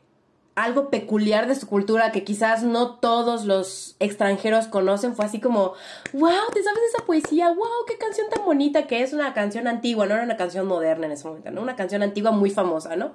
algo 0.54 0.90
peculiar 0.90 1.46
de 1.48 1.54
su 1.54 1.66
cultura 1.66 2.12
que 2.12 2.24
quizás 2.24 2.62
no 2.62 2.96
todos 2.96 3.44
los 3.44 3.96
extranjeros 4.00 4.66
conocen. 4.66 5.14
Fue 5.14 5.24
así 5.24 5.40
como, 5.40 5.72
wow, 6.12 6.50
¿te 6.52 6.62
sabes 6.62 6.82
esa 6.94 7.06
poesía? 7.06 7.48
Wow, 7.48 7.86
qué 7.86 7.96
canción 7.96 8.28
tan 8.28 8.44
bonita 8.44 8.86
que 8.86 9.02
es 9.02 9.12
una 9.12 9.32
canción 9.32 9.66
antigua, 9.66 10.06
no 10.06 10.14
era 10.14 10.24
una 10.24 10.36
canción 10.36 10.66
moderna 10.66 11.06
en 11.06 11.12
ese 11.12 11.26
momento, 11.26 11.50
¿no? 11.50 11.62
Una 11.62 11.76
canción 11.76 12.02
antigua 12.02 12.32
muy 12.32 12.50
famosa, 12.50 12.96
¿no? 12.96 13.12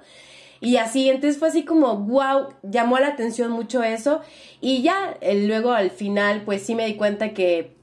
Y 0.60 0.76
así, 0.76 1.08
entonces 1.08 1.38
fue 1.38 1.48
así 1.48 1.64
como, 1.64 1.96
wow, 1.96 2.48
llamó 2.62 2.98
la 2.98 3.08
atención 3.08 3.52
mucho 3.52 3.84
eso. 3.84 4.20
Y 4.60 4.82
ya 4.82 5.16
luego 5.22 5.72
al 5.72 5.90
final, 5.90 6.42
pues 6.44 6.62
sí 6.62 6.74
me 6.74 6.86
di 6.86 6.96
cuenta 6.96 7.32
que 7.32 7.76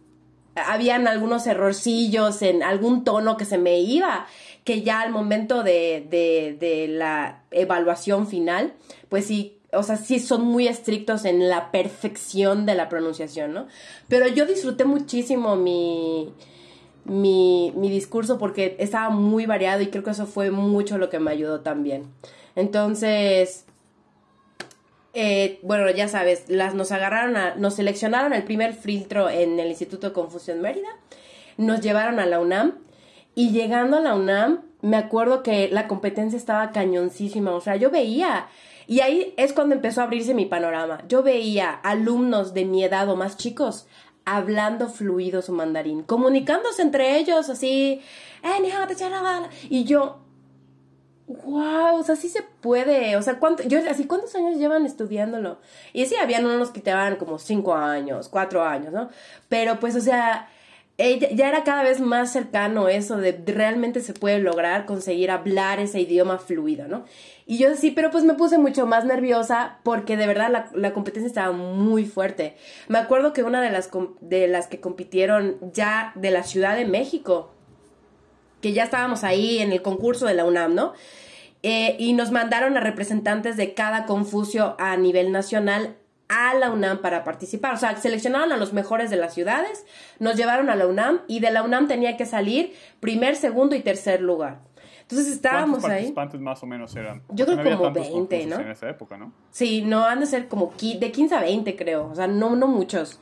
habían 0.55 1.07
algunos 1.07 1.47
errorcillos 1.47 2.41
en 2.41 2.63
algún 2.63 3.03
tono 3.03 3.37
que 3.37 3.45
se 3.45 3.57
me 3.57 3.79
iba 3.79 4.25
que 4.65 4.81
ya 4.81 5.01
al 5.01 5.11
momento 5.11 5.63
de, 5.63 6.05
de, 6.09 6.87
la 6.89 7.43
evaluación 7.51 8.27
final, 8.27 8.73
pues 9.09 9.25
sí, 9.27 9.59
o 9.71 9.83
sea, 9.83 9.95
sí 9.95 10.19
son 10.19 10.43
muy 10.43 10.67
estrictos 10.67 11.23
en 11.23 11.47
la 11.49 11.71
perfección 11.71 12.65
de 12.65 12.73
la 12.73 12.89
pronunciación, 12.89 13.53
¿no? 13.53 13.67
Pero 14.09 14.27
yo 14.27 14.47
disfruté 14.47 14.83
muchísimo 14.83 15.55
mi, 15.55 16.33
mi, 17.05 17.71
discurso 17.89 18.39
porque 18.39 18.75
estaba 18.79 19.11
muy 19.11 19.45
variado 19.45 19.83
y 19.83 19.87
creo 19.87 20.03
que 20.03 20.09
eso 20.09 20.25
fue 20.25 20.49
mucho 20.49 20.97
lo 20.97 21.11
que 21.11 21.19
me 21.19 21.29
ayudó 21.29 21.61
también. 21.61 22.07
Entonces, 22.55 23.65
eh, 25.13 25.59
bueno, 25.61 25.91
ya 25.91 26.07
sabes, 26.07 26.45
las, 26.47 26.73
nos 26.73 26.91
agarraron, 26.91 27.37
a, 27.37 27.53
nos 27.53 27.75
seleccionaron 27.75 28.33
el 28.33 28.43
primer 28.43 28.73
filtro 28.73 29.29
en 29.29 29.59
el 29.59 29.67
Instituto 29.67 30.11
Confusión 30.11 30.59
Mérida, 30.59 30.89
nos 31.57 31.81
llevaron 31.81 32.19
a 32.19 32.25
la 32.25 32.39
UNAM 32.39 32.84
y 33.35 33.51
llegando 33.51 33.97
a 33.97 34.01
la 34.01 34.15
UNAM, 34.15 34.61
me 34.81 34.97
acuerdo 34.97 35.43
que 35.43 35.69
la 35.69 35.87
competencia 35.87 36.37
estaba 36.37 36.71
cañoncísima, 36.71 37.51
o 37.51 37.61
sea, 37.61 37.75
yo 37.75 37.91
veía, 37.91 38.47
y 38.87 39.01
ahí 39.01 39.33
es 39.37 39.51
cuando 39.51 39.75
empezó 39.75 40.01
a 40.01 40.05
abrirse 40.05 40.33
mi 40.33 40.45
panorama, 40.45 41.03
yo 41.07 41.21
veía 41.21 41.71
alumnos 41.71 42.53
de 42.53 42.65
mi 42.65 42.83
edad 42.83 43.09
o 43.09 43.15
más 43.15 43.37
chicos 43.37 43.87
hablando 44.23 44.87
fluido 44.89 45.41
su 45.41 45.51
mandarín, 45.51 46.01
comunicándose 46.01 46.81
entre 46.81 47.17
ellos 47.19 47.49
así, 47.49 48.01
eh, 48.43 48.71
y 49.69 49.83
yo, 49.83 50.19
wow, 51.27 51.95
o 51.95 52.03
sea, 52.03 52.15
sí 52.15 52.29
se 52.29 52.43
puede, 52.61 53.17
o 53.17 53.21
sea, 53.21 53.39
¿cuánto, 53.39 53.63
yo, 53.63 53.79
así, 53.89 54.05
¿cuántos 54.05 54.35
años 54.35 54.57
llevan 54.57 54.85
estudiándolo? 54.85 55.59
Y 55.93 56.05
sí, 56.05 56.15
habían 56.15 56.45
unos 56.45 56.69
que 56.69 56.81
te 56.81 56.93
van 56.93 57.15
como 57.15 57.39
cinco 57.39 57.75
años, 57.75 58.29
cuatro 58.29 58.63
años, 58.63 58.93
¿no? 58.93 59.09
Pero 59.49 59.79
pues, 59.79 59.95
o 59.95 60.01
sea, 60.01 60.49
ya 60.97 61.49
era 61.49 61.63
cada 61.63 61.83
vez 61.83 61.99
más 61.99 62.31
cercano 62.31 62.87
eso 62.87 63.17
de 63.17 63.37
realmente 63.45 63.99
se 63.99 64.13
puede 64.13 64.39
lograr 64.39 64.85
conseguir 64.85 65.29
hablar 65.29 65.79
ese 65.79 65.99
idioma 65.99 66.37
fluido, 66.37 66.87
¿no? 66.87 67.03
Y 67.45 67.57
yo 67.57 67.75
sí, 67.75 67.91
pero 67.91 68.11
pues 68.11 68.23
me 68.23 68.33
puse 68.33 68.57
mucho 68.57 68.87
más 68.87 69.05
nerviosa 69.05 69.79
porque 69.83 70.17
de 70.17 70.25
verdad 70.25 70.49
la, 70.49 70.69
la, 70.73 70.93
competencia 70.93 71.27
estaba 71.27 71.51
muy 71.51 72.05
fuerte. 72.05 72.55
Me 72.87 72.97
acuerdo 72.97 73.33
que 73.33 73.43
una 73.43 73.61
de 73.61 73.71
las, 73.71 73.89
de 74.21 74.47
las 74.47 74.67
que 74.67 74.79
compitieron 74.79 75.57
ya 75.73 76.11
de 76.15 76.31
la 76.31 76.43
Ciudad 76.43 76.75
de 76.75 76.85
México, 76.85 77.51
que 78.61 78.73
ya 78.73 78.85
estábamos 78.85 79.23
ahí 79.23 79.59
en 79.59 79.73
el 79.73 79.81
concurso 79.81 80.25
de 80.25 80.33
la 80.33 80.45
UNAM, 80.45 80.73
¿no? 80.73 80.93
eh, 81.67 81.95
y 81.97 82.13
nos 82.13 82.29
mandaron 82.29 82.77
a 82.77 82.79
representantes 82.79 83.57
de 83.57 83.73
cada 83.73 84.05
Confucio 84.05 84.75
a 84.77 84.95
nivel 84.97 85.31
nacional 85.31 85.95
a 86.27 86.53
la 86.55 86.71
UNAM 86.71 86.99
para 86.99 87.23
participar. 87.23 87.73
O 87.73 87.77
sea, 87.77 87.95
seleccionaron 87.97 88.51
a 88.51 88.57
los 88.57 88.73
mejores 88.73 89.09
de 89.09 89.17
las 89.17 89.33
ciudades, 89.33 89.85
nos 90.19 90.35
llevaron 90.35 90.69
a 90.69 90.75
la 90.75 90.87
UNAM 90.87 91.21
y 91.27 91.39
de 91.39 91.51
la 91.51 91.63
UNAM 91.63 91.87
tenía 91.87 92.17
que 92.17 92.25
salir 92.25 92.73
primer, 92.99 93.35
segundo 93.35 93.75
y 93.75 93.81
tercer 93.81 94.21
lugar. 94.21 94.59
Entonces 95.01 95.27
estábamos 95.27 95.81
¿Cuántos 95.81 95.89
ahí. 95.89 95.97
participantes 95.97 96.41
más 96.41 96.63
o 96.63 96.65
menos 96.65 96.95
eran? 96.95 97.21
Yo 97.29 97.45
creo 97.45 97.57
Porque 97.57 97.69
no 97.69 97.77
como 97.77 97.93
tantos 97.93 98.11
20, 98.11 98.37
concursos 98.37 98.59
¿no? 98.59 98.65
En 98.65 98.71
esa 98.71 98.89
época, 98.89 99.17
¿no? 99.17 99.31
Sí, 99.51 99.83
no 99.83 100.03
han 100.05 100.19
de 100.19 100.25
ser 100.25 100.47
como 100.47 100.73
de 100.79 101.11
15 101.11 101.35
a 101.35 101.41
20, 101.41 101.75
creo. 101.75 102.07
O 102.09 102.15
sea, 102.15 102.25
no, 102.25 102.55
no 102.55 102.67
muchos. 102.67 103.19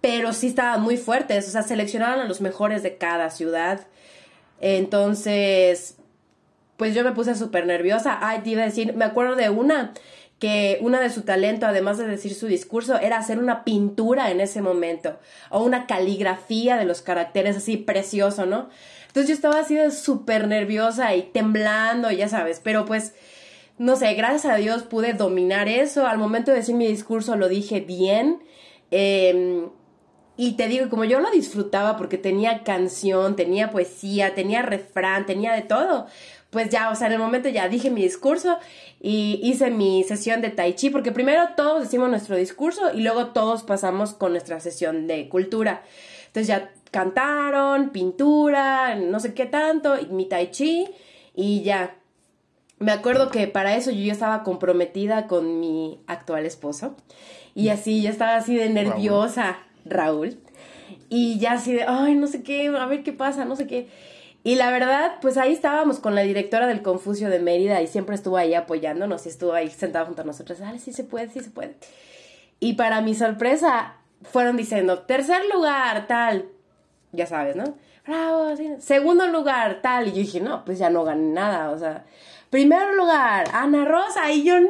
Pero 0.00 0.32
sí 0.32 0.46
estaban 0.46 0.80
muy 0.82 0.96
fuertes. 0.96 1.48
O 1.48 1.50
sea, 1.50 1.62
seleccionaron 1.62 2.20
a 2.20 2.24
los 2.26 2.40
mejores 2.40 2.84
de 2.84 2.96
cada 2.96 3.30
ciudad. 3.30 3.88
Entonces, 4.60 5.98
pues 6.76 6.94
yo 6.94 7.02
me 7.02 7.10
puse 7.10 7.34
súper 7.34 7.66
nerviosa. 7.66 8.18
Ay, 8.22 8.42
te 8.42 8.50
iba 8.50 8.62
a 8.62 8.66
decir, 8.66 8.94
me 8.94 9.04
acuerdo 9.04 9.34
de 9.34 9.50
una 9.50 9.92
que 10.40 10.78
una 10.80 11.00
de 11.00 11.10
su 11.10 11.22
talento, 11.22 11.66
además 11.66 11.98
de 11.98 12.06
decir 12.06 12.34
su 12.34 12.46
discurso, 12.46 12.98
era 12.98 13.18
hacer 13.18 13.38
una 13.38 13.62
pintura 13.62 14.30
en 14.30 14.40
ese 14.40 14.62
momento, 14.62 15.18
o 15.50 15.62
una 15.62 15.86
caligrafía 15.86 16.76
de 16.76 16.86
los 16.86 17.02
caracteres 17.02 17.58
así 17.58 17.76
precioso, 17.76 18.46
¿no? 18.46 18.70
Entonces 19.06 19.28
yo 19.28 19.34
estaba 19.34 19.60
así 19.60 19.74
de 19.74 19.90
súper 19.90 20.48
nerviosa 20.48 21.14
y 21.14 21.22
temblando, 21.22 22.10
ya 22.10 22.28
sabes, 22.28 22.60
pero 22.64 22.86
pues, 22.86 23.14
no 23.76 23.96
sé, 23.96 24.14
gracias 24.14 24.46
a 24.46 24.56
Dios 24.56 24.82
pude 24.82 25.12
dominar 25.12 25.68
eso. 25.68 26.06
Al 26.06 26.18
momento 26.18 26.50
de 26.50 26.58
decir 26.58 26.74
mi 26.74 26.86
discurso 26.86 27.36
lo 27.36 27.48
dije 27.48 27.80
bien. 27.80 28.42
Eh, 28.90 29.68
y 30.42 30.52
te 30.52 30.68
digo, 30.68 30.88
como 30.88 31.04
yo 31.04 31.20
lo 31.20 31.30
disfrutaba 31.30 31.98
porque 31.98 32.16
tenía 32.16 32.62
canción, 32.64 33.36
tenía 33.36 33.70
poesía, 33.70 34.34
tenía 34.34 34.62
refrán, 34.62 35.26
tenía 35.26 35.52
de 35.52 35.60
todo, 35.60 36.06
pues 36.50 36.68
ya, 36.68 36.90
o 36.90 36.94
sea, 36.94 37.06
en 37.06 37.14
el 37.14 37.18
momento 37.18 37.48
ya 37.48 37.68
dije 37.68 37.90
mi 37.90 38.02
discurso 38.02 38.58
y 39.00 39.40
hice 39.42 39.70
mi 39.70 40.04
sesión 40.04 40.40
de 40.40 40.50
tai 40.50 40.74
chi, 40.74 40.90
porque 40.90 41.12
primero 41.12 41.50
todos 41.56 41.82
decimos 41.82 42.10
nuestro 42.10 42.36
discurso 42.36 42.92
y 42.92 43.02
luego 43.02 43.28
todos 43.28 43.62
pasamos 43.62 44.14
con 44.14 44.32
nuestra 44.32 44.60
sesión 44.60 45.06
de 45.06 45.28
cultura. 45.28 45.82
Entonces 46.26 46.48
ya 46.48 46.70
cantaron, 46.90 47.90
pintura, 47.90 48.96
no 48.96 49.20
sé 49.20 49.32
qué 49.32 49.46
tanto, 49.46 49.98
y 49.98 50.06
mi 50.06 50.26
tai 50.26 50.50
chi 50.50 50.88
y 51.34 51.62
ya. 51.62 51.96
Me 52.78 52.92
acuerdo 52.92 53.30
que 53.30 53.46
para 53.46 53.76
eso 53.76 53.90
yo 53.90 54.02
ya 54.02 54.12
estaba 54.12 54.42
comprometida 54.42 55.26
con 55.26 55.60
mi 55.60 56.00
actual 56.06 56.46
esposo 56.46 56.96
y 57.54 57.68
así, 57.68 58.02
ya 58.02 58.10
estaba 58.10 58.36
así 58.36 58.56
de 58.56 58.70
nerviosa, 58.70 59.58
Raúl. 59.84 60.38
Y 61.08 61.38
ya 61.38 61.52
así 61.52 61.72
de, 61.72 61.84
ay, 61.86 62.14
no 62.14 62.26
sé 62.26 62.42
qué, 62.42 62.68
a 62.68 62.86
ver 62.86 63.02
qué 63.02 63.12
pasa, 63.12 63.44
no 63.44 63.54
sé 63.54 63.66
qué. 63.66 63.88
Y 64.42 64.54
la 64.54 64.70
verdad, 64.70 65.16
pues 65.20 65.36
ahí 65.36 65.52
estábamos 65.52 65.98
con 65.98 66.14
la 66.14 66.22
directora 66.22 66.66
del 66.66 66.82
Confucio 66.82 67.28
de 67.28 67.40
Mérida 67.40 67.82
y 67.82 67.86
siempre 67.86 68.14
estuvo 68.14 68.38
ahí 68.38 68.54
apoyándonos 68.54 69.26
y 69.26 69.28
estuvo 69.28 69.52
ahí 69.52 69.70
sentada 69.70 70.06
junto 70.06 70.22
a 70.22 70.24
nosotros. 70.24 70.58
Dale, 70.58 70.78
sí 70.78 70.92
se 70.92 71.04
puede, 71.04 71.28
sí 71.28 71.40
se 71.40 71.50
puede. 71.50 71.74
Y 72.58 72.74
para 72.74 73.02
mi 73.02 73.14
sorpresa, 73.14 73.96
fueron 74.22 74.56
diciendo, 74.56 75.00
tercer 75.00 75.42
lugar, 75.52 76.06
tal. 76.06 76.46
Ya 77.12 77.26
sabes, 77.26 77.56
¿no? 77.56 77.64
Bravo, 78.06 78.44
así. 78.44 78.68
Segundo 78.78 79.26
lugar, 79.26 79.80
tal. 79.82 80.08
Y 80.08 80.10
yo 80.12 80.16
dije, 80.18 80.40
no, 80.40 80.64
pues 80.64 80.78
ya 80.78 80.88
no 80.88 81.04
gané 81.04 81.32
nada, 81.32 81.70
o 81.70 81.78
sea. 81.78 82.04
Primer 82.48 82.94
lugar, 82.94 83.46
Ana 83.52 83.84
Rosa. 83.84 84.30
Y 84.32 84.42
yo, 84.42 84.58
no. 84.58 84.68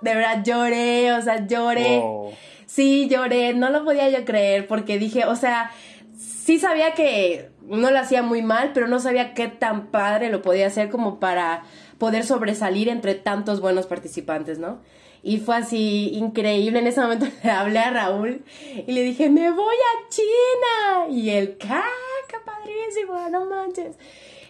De 0.00 0.14
verdad, 0.14 0.42
lloré, 0.42 1.12
o 1.12 1.20
sea, 1.20 1.46
lloré. 1.46 1.98
Wow. 1.98 2.32
Sí, 2.66 3.08
lloré, 3.08 3.52
no 3.52 3.70
lo 3.70 3.84
podía 3.84 4.08
yo 4.10 4.24
creer 4.24 4.66
porque 4.66 4.98
dije, 4.98 5.24
o 5.26 5.34
sea, 5.34 5.72
sí 6.16 6.58
sabía 6.58 6.94
que 6.94 7.49
no 7.70 7.90
lo 7.90 7.98
hacía 7.98 8.22
muy 8.22 8.42
mal, 8.42 8.72
pero 8.74 8.88
no 8.88 8.98
sabía 8.98 9.32
qué 9.32 9.48
tan 9.48 9.86
padre 9.86 10.28
lo 10.28 10.42
podía 10.42 10.66
hacer 10.66 10.90
como 10.90 11.20
para 11.20 11.62
poder 11.98 12.24
sobresalir 12.24 12.88
entre 12.88 13.14
tantos 13.14 13.60
buenos 13.60 13.86
participantes, 13.86 14.58
¿no? 14.58 14.80
Y 15.22 15.38
fue 15.38 15.56
así 15.56 16.10
increíble. 16.14 16.78
En 16.78 16.86
ese 16.86 17.00
momento 17.00 17.26
le 17.44 17.50
hablé 17.50 17.78
a 17.78 17.90
Raúl 17.90 18.42
y 18.86 18.92
le 18.92 19.02
dije, 19.02 19.30
me 19.30 19.50
voy 19.50 19.74
a 19.76 20.08
China. 20.08 21.14
Y 21.14 21.30
él, 21.30 21.56
¡ah, 21.68 21.84
qué 22.28 22.36
padrísimo! 22.44 23.28
No 23.30 23.46
manches. 23.46 23.96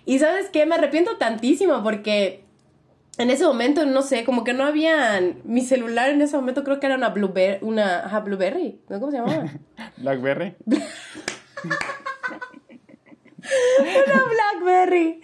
Y 0.07 0.19
sabes 0.19 0.49
qué, 0.49 0.65
me 0.67 0.77
arrepiento 0.77 1.17
tantísimo 1.17 1.83
porque 1.83 2.45
en 3.19 3.31
ese 3.31 3.45
momento, 3.45 3.85
no 3.85 4.03
sé, 4.03 4.25
como 4.25 4.45
que 4.45 4.55
no 4.55 4.65
habían. 4.65 5.43
Mi 5.45 5.61
celular 5.61 6.09
en 6.11 6.23
ese 6.23 6.37
momento 6.37 6.65
creo 6.65 6.81
que 6.81 6.87
era 6.87 6.95
una 6.95 7.11
Blueberry. 7.11 7.59
Una. 7.61 8.07
Ajá, 8.07 8.21
Blueberry. 8.21 8.81
¿no? 8.89 8.99
¿Cómo 8.99 9.13
se 9.13 9.19
llamaba? 9.19 9.51
Blackberry. 9.99 10.57
una 13.81 14.25
Blackberry. 14.29 15.21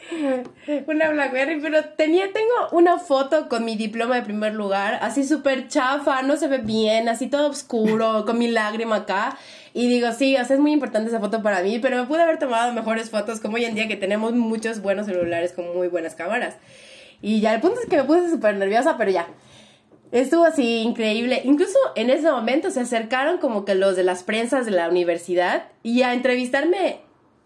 Una 0.86 1.10
Blackberry, 1.10 1.60
pero 1.60 1.84
tenía, 1.96 2.32
tengo 2.32 2.52
una 2.72 2.98
foto 2.98 3.48
con 3.48 3.64
mi 3.64 3.76
diploma 3.76 4.16
de 4.16 4.22
primer 4.22 4.54
lugar, 4.54 4.98
así 5.02 5.24
súper 5.24 5.68
chafa, 5.68 6.22
no 6.22 6.36
se 6.36 6.48
ve 6.48 6.58
bien, 6.58 7.08
así 7.08 7.28
todo 7.28 7.48
oscuro, 7.48 8.24
con 8.26 8.38
mi 8.38 8.48
lágrima 8.48 8.96
acá. 8.96 9.36
Y 9.74 9.88
digo, 9.88 10.12
sí, 10.12 10.36
o 10.36 10.44
sea, 10.44 10.56
es 10.56 10.60
muy 10.60 10.72
importante 10.72 11.10
esa 11.10 11.20
foto 11.20 11.42
para 11.42 11.62
mí, 11.62 11.78
pero 11.78 11.98
me 11.98 12.06
pude 12.06 12.22
haber 12.22 12.38
tomado 12.38 12.72
mejores 12.72 13.10
fotos 13.10 13.40
como 13.40 13.56
hoy 13.56 13.64
en 13.64 13.74
día 13.74 13.88
que 13.88 13.96
tenemos 13.96 14.32
muchos 14.32 14.80
buenos 14.80 15.06
celulares 15.06 15.52
con 15.52 15.76
muy 15.76 15.88
buenas 15.88 16.14
cámaras. 16.14 16.56
Y 17.20 17.40
ya 17.40 17.54
el 17.54 17.60
punto 17.60 17.80
es 17.80 17.88
que 17.88 17.96
me 17.96 18.04
puse 18.04 18.30
súper 18.30 18.56
nerviosa, 18.56 18.96
pero 18.96 19.10
ya. 19.10 19.26
Estuvo 20.12 20.44
así 20.44 20.78
increíble. 20.78 21.42
Incluso 21.44 21.78
en 21.94 22.10
ese 22.10 22.30
momento 22.30 22.70
se 22.70 22.80
acercaron 22.80 23.38
como 23.38 23.64
que 23.64 23.74
los 23.74 23.96
de 23.96 24.04
las 24.04 24.22
prensas 24.22 24.64
de 24.64 24.70
la 24.70 24.88
universidad 24.88 25.64
y 25.82 26.02
a 26.02 26.14
entrevistarme 26.14 27.00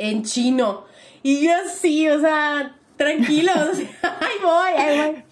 en 0.08 0.22
chino. 0.24 0.84
Y 1.22 1.46
yo 1.46 1.52
sí, 1.72 2.08
o 2.08 2.18
sea, 2.20 2.74
tranquilos. 2.96 3.78
ahí 4.02 4.36
voy, 4.42 4.72
ahí 4.76 4.98
voy. 5.12 5.24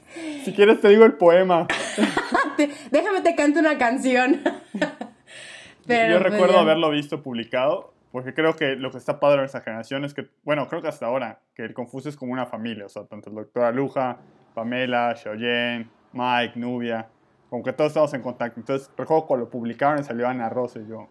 Si 0.44 0.52
quieres 0.52 0.80
te 0.80 0.88
digo 0.88 1.04
el 1.04 1.14
poema. 1.14 1.66
Te- 2.56 2.70
déjame 2.90 3.20
te 3.20 3.34
canto 3.34 3.60
una 3.60 3.78
canción. 3.78 4.40
Pero, 5.86 6.14
Yo 6.14 6.20
pues, 6.20 6.32
recuerdo 6.32 6.54
ya. 6.56 6.60
haberlo 6.60 6.90
visto 6.90 7.22
publicado, 7.22 7.94
porque 8.12 8.34
creo 8.34 8.54
que 8.56 8.76
lo 8.76 8.90
que 8.90 8.98
está 8.98 9.20
padre 9.20 9.38
en 9.40 9.44
esa 9.46 9.60
generación 9.62 10.04
es 10.04 10.12
que, 10.12 10.28
bueno, 10.44 10.68
creo 10.68 10.82
que 10.82 10.88
hasta 10.88 11.06
ahora, 11.06 11.40
que 11.54 11.62
el 11.62 11.72
Confucio 11.72 12.10
es 12.10 12.16
como 12.16 12.32
una 12.32 12.46
familia, 12.46 12.84
o 12.86 12.88
sea, 12.88 13.04
tanto 13.06 13.30
el 13.30 13.36
doctor 13.36 13.64
Aluja, 13.64 14.18
Pamela, 14.54 15.14
Xiaoyen, 15.16 15.88
Mike, 16.12 16.54
Nubia, 16.58 17.08
como 17.48 17.62
que 17.62 17.72
todos 17.72 17.88
estamos 17.90 18.12
en 18.12 18.20
contacto. 18.22 18.60
Entonces, 18.60 18.90
recuerdo 18.98 19.26
cuando 19.26 19.46
lo 19.46 19.50
publicaron 19.50 20.00
y 20.00 20.04
salió 20.04 20.28
Ana 20.28 20.50
Rosa 20.50 20.78
y 20.80 20.88
yo, 20.88 21.08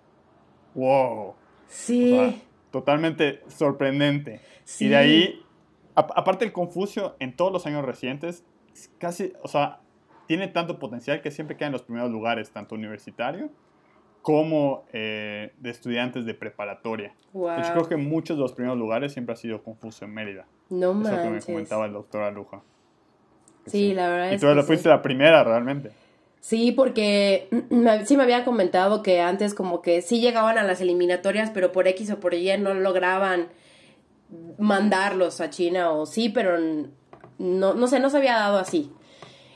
wow, 0.75 1.33
Sí. 1.67 2.13
o 2.13 2.29
sea, 2.31 2.39
totalmente 2.79 3.41
sorprendente. 3.47 4.39
Sí. 4.63 4.85
Y 4.85 4.89
de 4.89 4.95
ahí, 4.95 5.45
a- 5.95 6.07
aparte 6.15 6.45
el 6.45 6.51
Confucio, 6.51 7.15
en 7.19 7.35
todos 7.35 7.51
los 7.51 7.65
años 7.65 7.83
recientes, 7.85 8.45
es 8.73 8.91
casi, 8.99 9.33
o 9.43 9.47
sea, 9.47 9.79
tiene 10.27 10.47
tanto 10.47 10.77
potencial 10.79 11.21
que 11.21 11.31
siempre 11.31 11.55
queda 11.57 11.67
en 11.67 11.73
los 11.73 11.83
primeros 11.83 12.11
lugares, 12.11 12.51
tanto 12.51 12.75
universitario 12.75 13.49
como 14.21 14.83
eh, 14.91 15.53
de 15.57 15.69
estudiantes 15.69 16.25
de 16.25 16.33
preparatoria. 16.33 17.13
Wow. 17.33 17.59
Hecho, 17.59 17.71
creo 17.73 17.87
que 17.87 17.95
muchos 17.95 18.35
de 18.37 18.41
los 18.41 18.51
primeros 18.53 18.77
lugares 18.77 19.13
siempre 19.13 19.33
ha 19.33 19.37
sido 19.37 19.63
Confucio 19.63 20.05
en 20.05 20.13
Mérida. 20.13 20.45
No 20.69 20.91
Eso 20.91 21.09
que 21.11 21.15
me 21.17 21.23
manches. 21.29 21.45
comentaba 21.45 21.85
el 21.85 21.93
doctor 21.93 22.23
Aluja. 22.23 22.61
Que 23.63 23.69
Sí, 23.71 23.93
la 23.93 24.09
verdad 24.09 24.31
Y 24.31 24.35
es 24.35 24.41
tú 24.41 24.47
que 24.47 24.55
la 24.55 24.61
sí. 24.61 24.67
fuiste 24.67 24.89
la 24.89 25.01
primera 25.01 25.43
realmente. 25.45 25.91
Sí, 26.47 26.71
porque 26.71 27.49
me- 27.69 28.05
sí 28.05 28.15
me 28.15 28.23
habían 28.23 28.45
comentado 28.45 29.03
que 29.03 29.19
antes 29.19 29.53
como 29.53 29.81
que 29.81 30.01
sí 30.01 30.21
llegaban 30.21 30.57
a 30.57 30.63
las 30.63 30.79
eliminatorias, 30.79 31.49
pero 31.53 31.73
por 31.73 31.89
X 31.89 32.09
o 32.11 32.21
por 32.21 32.33
Y 32.35 32.57
no 32.57 32.73
lograban 32.73 33.49
mandarlos 34.57 35.41
a 35.41 35.49
China 35.49 35.91
o 35.91 36.05
sí, 36.05 36.29
pero 36.29 36.57
no, 37.37 37.73
no 37.73 37.87
sé, 37.89 37.99
no 37.99 38.09
se 38.09 38.15
había 38.15 38.35
dado 38.37 38.59
así. 38.59 38.93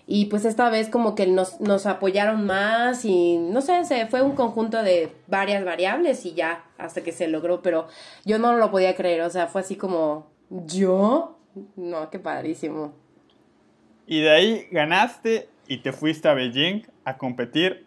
Y 0.05 0.25
pues 0.25 0.43
esta 0.43 0.69
vez 0.69 0.89
como 0.89 1.15
que 1.15 1.27
nos, 1.27 1.61
nos 1.61 1.85
apoyaron 1.85 2.45
más 2.45 3.05
y 3.05 3.37
no 3.37 3.61
sé, 3.61 3.85
se 3.85 4.07
fue 4.07 4.21
un 4.21 4.35
conjunto 4.35 4.83
de 4.83 5.13
varias 5.27 5.63
variables 5.63 6.25
y 6.25 6.33
ya 6.33 6.65
hasta 6.77 7.03
que 7.03 7.13
se 7.13 7.29
logró, 7.29 7.61
pero 7.61 7.87
yo 8.25 8.37
no 8.37 8.57
lo 8.57 8.69
podía 8.69 8.97
creer, 8.97 9.21
o 9.21 9.29
sea, 9.29 9.47
fue 9.47 9.61
así 9.61 9.77
como, 9.77 10.27
¿yo? 10.49 11.37
No, 11.77 12.09
qué 12.09 12.19
padrísimo. 12.19 12.91
Y 14.07 14.19
de 14.19 14.29
ahí 14.29 14.67
ganaste 14.71 15.47
y 15.71 15.77
te 15.77 15.93
fuiste 15.93 16.27
a 16.27 16.33
Beijing 16.33 16.85
a 17.05 17.17
competir 17.17 17.85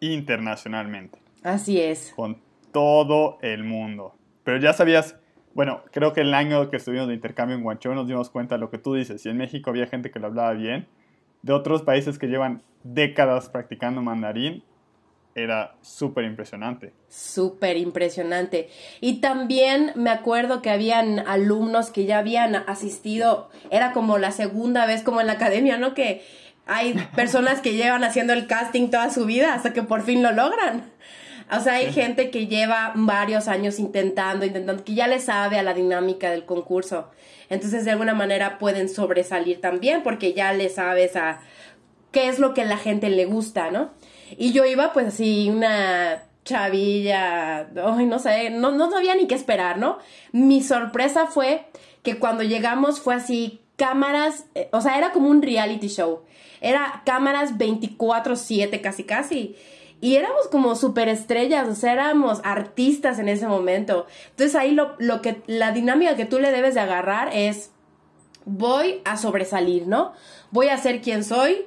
internacionalmente. 0.00 1.20
Así 1.44 1.80
es. 1.80 2.12
con 2.16 2.42
todo 2.72 3.38
el 3.42 3.62
mundo. 3.62 4.16
Pero 4.42 4.58
ya 4.58 4.72
sabías, 4.72 5.14
bueno, 5.54 5.84
creo 5.92 6.12
que 6.14 6.22
el 6.22 6.34
año 6.34 6.68
que 6.68 6.78
estuvimos 6.78 7.06
de 7.06 7.14
intercambio 7.14 7.56
en 7.56 7.62
Guangzhou 7.62 7.94
nos 7.94 8.08
dimos 8.08 8.28
cuenta 8.28 8.56
de 8.56 8.60
lo 8.60 8.70
que 8.70 8.78
tú 8.78 8.94
dices. 8.94 9.24
Y 9.24 9.28
en 9.28 9.36
México 9.36 9.70
había 9.70 9.86
gente 9.86 10.10
que 10.10 10.18
lo 10.18 10.26
hablaba 10.26 10.52
bien. 10.54 10.88
De 11.42 11.52
otros 11.52 11.82
países 11.82 12.18
que 12.18 12.26
llevan 12.26 12.60
décadas 12.82 13.48
practicando 13.48 14.02
mandarín, 14.02 14.64
era 15.36 15.76
súper 15.80 16.24
impresionante. 16.24 16.92
Súper 17.08 17.76
impresionante. 17.76 18.68
Y 19.00 19.20
también 19.20 19.92
me 19.94 20.10
acuerdo 20.10 20.60
que 20.60 20.70
habían 20.70 21.20
alumnos 21.20 21.90
que 21.90 22.04
ya 22.04 22.18
habían 22.18 22.56
asistido, 22.56 23.48
era 23.70 23.92
como 23.92 24.18
la 24.18 24.32
segunda 24.32 24.86
vez 24.86 25.02
como 25.02 25.20
en 25.20 25.28
la 25.28 25.34
academia, 25.34 25.78
¿no? 25.78 25.94
Que 25.94 26.22
hay 26.66 26.94
personas 27.14 27.60
que 27.60 27.74
llevan 27.74 28.04
haciendo 28.04 28.32
el 28.32 28.46
casting 28.46 28.88
toda 28.88 29.10
su 29.10 29.26
vida 29.26 29.54
hasta 29.54 29.72
que 29.72 29.82
por 29.82 30.02
fin 30.02 30.22
lo 30.22 30.32
logran. 30.32 30.90
O 31.54 31.60
sea, 31.60 31.74
hay 31.74 31.92
gente 31.92 32.30
que 32.30 32.46
lleva 32.46 32.92
varios 32.94 33.48
años 33.48 33.78
intentando, 33.78 34.46
intentando, 34.46 34.84
que 34.84 34.94
ya 34.94 35.06
le 35.06 35.18
sabe 35.18 35.58
a 35.58 35.62
la 35.62 35.74
dinámica 35.74 36.30
del 36.30 36.46
concurso. 36.46 37.10
Entonces, 37.50 37.84
de 37.84 37.90
alguna 37.90 38.14
manera 38.14 38.58
pueden 38.58 38.88
sobresalir 38.88 39.60
también 39.60 40.02
porque 40.02 40.32
ya 40.32 40.52
le 40.54 40.70
sabes 40.70 41.16
a 41.16 41.40
qué 42.10 42.28
es 42.28 42.38
lo 42.38 42.54
que 42.54 42.62
a 42.62 42.66
la 42.66 42.78
gente 42.78 43.10
le 43.10 43.26
gusta, 43.26 43.70
¿no? 43.70 43.90
Y 44.38 44.52
yo 44.52 44.64
iba 44.64 44.92
pues 44.94 45.08
así, 45.08 45.50
una 45.50 46.22
chavilla, 46.44 47.68
ay, 47.84 48.06
no 48.06 48.18
sé, 48.18 48.50
no, 48.50 48.72
no 48.72 48.90
sabía 48.90 49.14
ni 49.14 49.26
qué 49.26 49.34
esperar, 49.34 49.78
¿no? 49.78 49.98
Mi 50.32 50.62
sorpresa 50.62 51.26
fue 51.26 51.66
que 52.02 52.18
cuando 52.18 52.42
llegamos 52.42 53.00
fue 53.00 53.14
así, 53.14 53.60
cámaras, 53.76 54.46
eh, 54.54 54.68
o 54.72 54.80
sea, 54.80 54.96
era 54.96 55.12
como 55.12 55.28
un 55.28 55.42
reality 55.42 55.88
show. 55.88 56.22
Era 56.62 57.02
cámaras 57.04 57.58
24/7 57.58 58.80
casi 58.80 59.04
casi. 59.04 59.56
Y 60.00 60.16
éramos 60.16 60.48
como 60.48 60.74
superestrellas, 60.74 61.68
o 61.68 61.74
sea, 61.74 61.92
éramos 61.92 62.40
artistas 62.42 63.18
en 63.18 63.28
ese 63.28 63.46
momento. 63.46 64.06
Entonces 64.30 64.56
ahí 64.56 64.72
lo, 64.72 64.96
lo 64.98 65.22
que, 65.22 65.42
la 65.46 65.70
dinámica 65.70 66.16
que 66.16 66.24
tú 66.24 66.40
le 66.40 66.50
debes 66.50 66.74
de 66.74 66.80
agarrar 66.80 67.30
es, 67.32 67.70
voy 68.44 69.00
a 69.04 69.16
sobresalir, 69.16 69.86
¿no? 69.86 70.12
Voy 70.50 70.68
a 70.68 70.78
ser 70.78 71.02
quien 71.02 71.22
soy, 71.22 71.66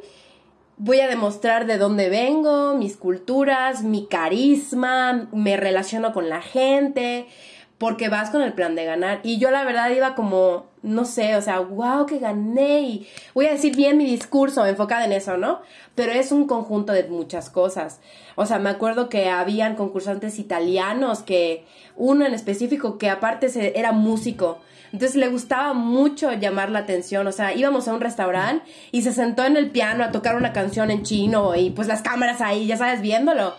voy 0.78 1.00
a 1.00 1.08
demostrar 1.08 1.66
de 1.66 1.78
dónde 1.78 2.10
vengo, 2.10 2.76
mis 2.76 2.98
culturas, 2.98 3.84
mi 3.84 4.08
carisma, 4.08 5.28
me 5.32 5.56
relaciono 5.58 6.12
con 6.12 6.28
la 6.28 6.42
gente, 6.42 7.28
porque 7.78 8.10
vas 8.10 8.30
con 8.30 8.42
el 8.42 8.54
plan 8.54 8.76
de 8.76 8.86
ganar. 8.86 9.20
Y 9.24 9.38
yo 9.40 9.52
la 9.52 9.64
verdad 9.64 9.90
iba 9.92 10.16
como, 10.16 10.66
no 10.86 11.04
sé, 11.06 11.36
o 11.36 11.42
sea, 11.42 11.60
wow, 11.60 12.06
que 12.06 12.20
gané 12.20 12.82
y 12.82 13.08
voy 13.34 13.48
a 13.48 13.52
decir 13.52 13.76
bien 13.76 13.98
mi 13.98 14.06
discurso 14.06 14.66
enfocada 14.66 15.06
en 15.06 15.12
eso, 15.12 15.36
¿no? 15.38 15.62
Pero 15.96 16.12
es 16.12 16.32
un 16.32 16.48
conjunto 16.48 16.94
de 16.94 17.04
muchas 17.06 17.50
cosas. 17.50 18.00
O 18.36 18.46
sea, 18.46 18.60
me 18.60 18.70
acuerdo 18.70 19.10
que 19.10 19.30
habían 19.30 19.76
concursantes 19.76 20.40
italianos 20.40 21.24
que, 21.24 21.66
uno 21.96 22.26
en 22.26 22.34
específico 22.34 22.98
que 22.98 23.10
aparte 23.10 23.50
se, 23.50 23.78
era 23.78 23.92
músico. 23.92 24.60
Entonces 24.92 25.16
le 25.18 25.28
gustaba 25.28 25.74
mucho 25.74 26.32
llamar 26.34 26.70
la 26.70 26.80
atención, 26.80 27.28
o 27.28 27.32
sea, 27.32 27.54
íbamos 27.54 27.88
a 27.88 27.94
un 27.94 28.02
restaurante 28.02 28.66
y 28.92 29.02
se 29.02 29.12
sentó 29.12 29.44
en 29.44 29.58
el 29.58 29.72
piano 29.72 30.04
a 30.04 30.12
tocar 30.12 30.36
una 30.36 30.54
canción 30.54 30.90
en 30.90 31.04
chino 31.04 31.56
y 31.56 31.72
pues 31.72 31.88
las 31.88 32.02
cámaras 32.02 32.40
ahí, 32.40 32.68
ya 32.68 32.78
sabes, 32.78 33.02
viéndolo. 33.02 33.56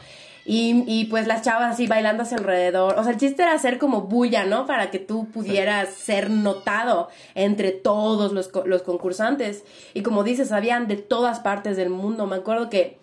Y, 0.49 0.85
y, 0.87 1.07
pues 1.07 1.27
las 1.27 1.43
chavas 1.43 1.75
así 1.75 1.89
bailando 1.89 2.23
hacia 2.23 2.37
alrededor. 2.37 2.95
O 2.99 3.03
sea, 3.03 3.13
el 3.13 3.19
chiste 3.19 3.43
era 3.43 3.53
hacer 3.53 3.79
como 3.79 4.03
bulla, 4.03 4.45
¿no? 4.45 4.65
Para 4.65 4.93
que 4.93 5.01
tú 5.01 5.27
pudieras 5.27 5.89
ser 5.89 6.31
notado 6.31 7.09
entre 7.35 7.73
todos 7.73 8.33
los, 8.33 8.53
los 8.65 8.83
concursantes. 8.83 9.65
Y 9.93 10.03
como 10.03 10.23
dices, 10.23 10.53
habían 10.53 10.87
de 10.87 10.97
todas 10.99 11.41
partes 11.41 11.77
del 11.77 11.91
mundo. 11.91 12.27
Me 12.27 12.37
acuerdo 12.37 12.71
que 12.71 12.99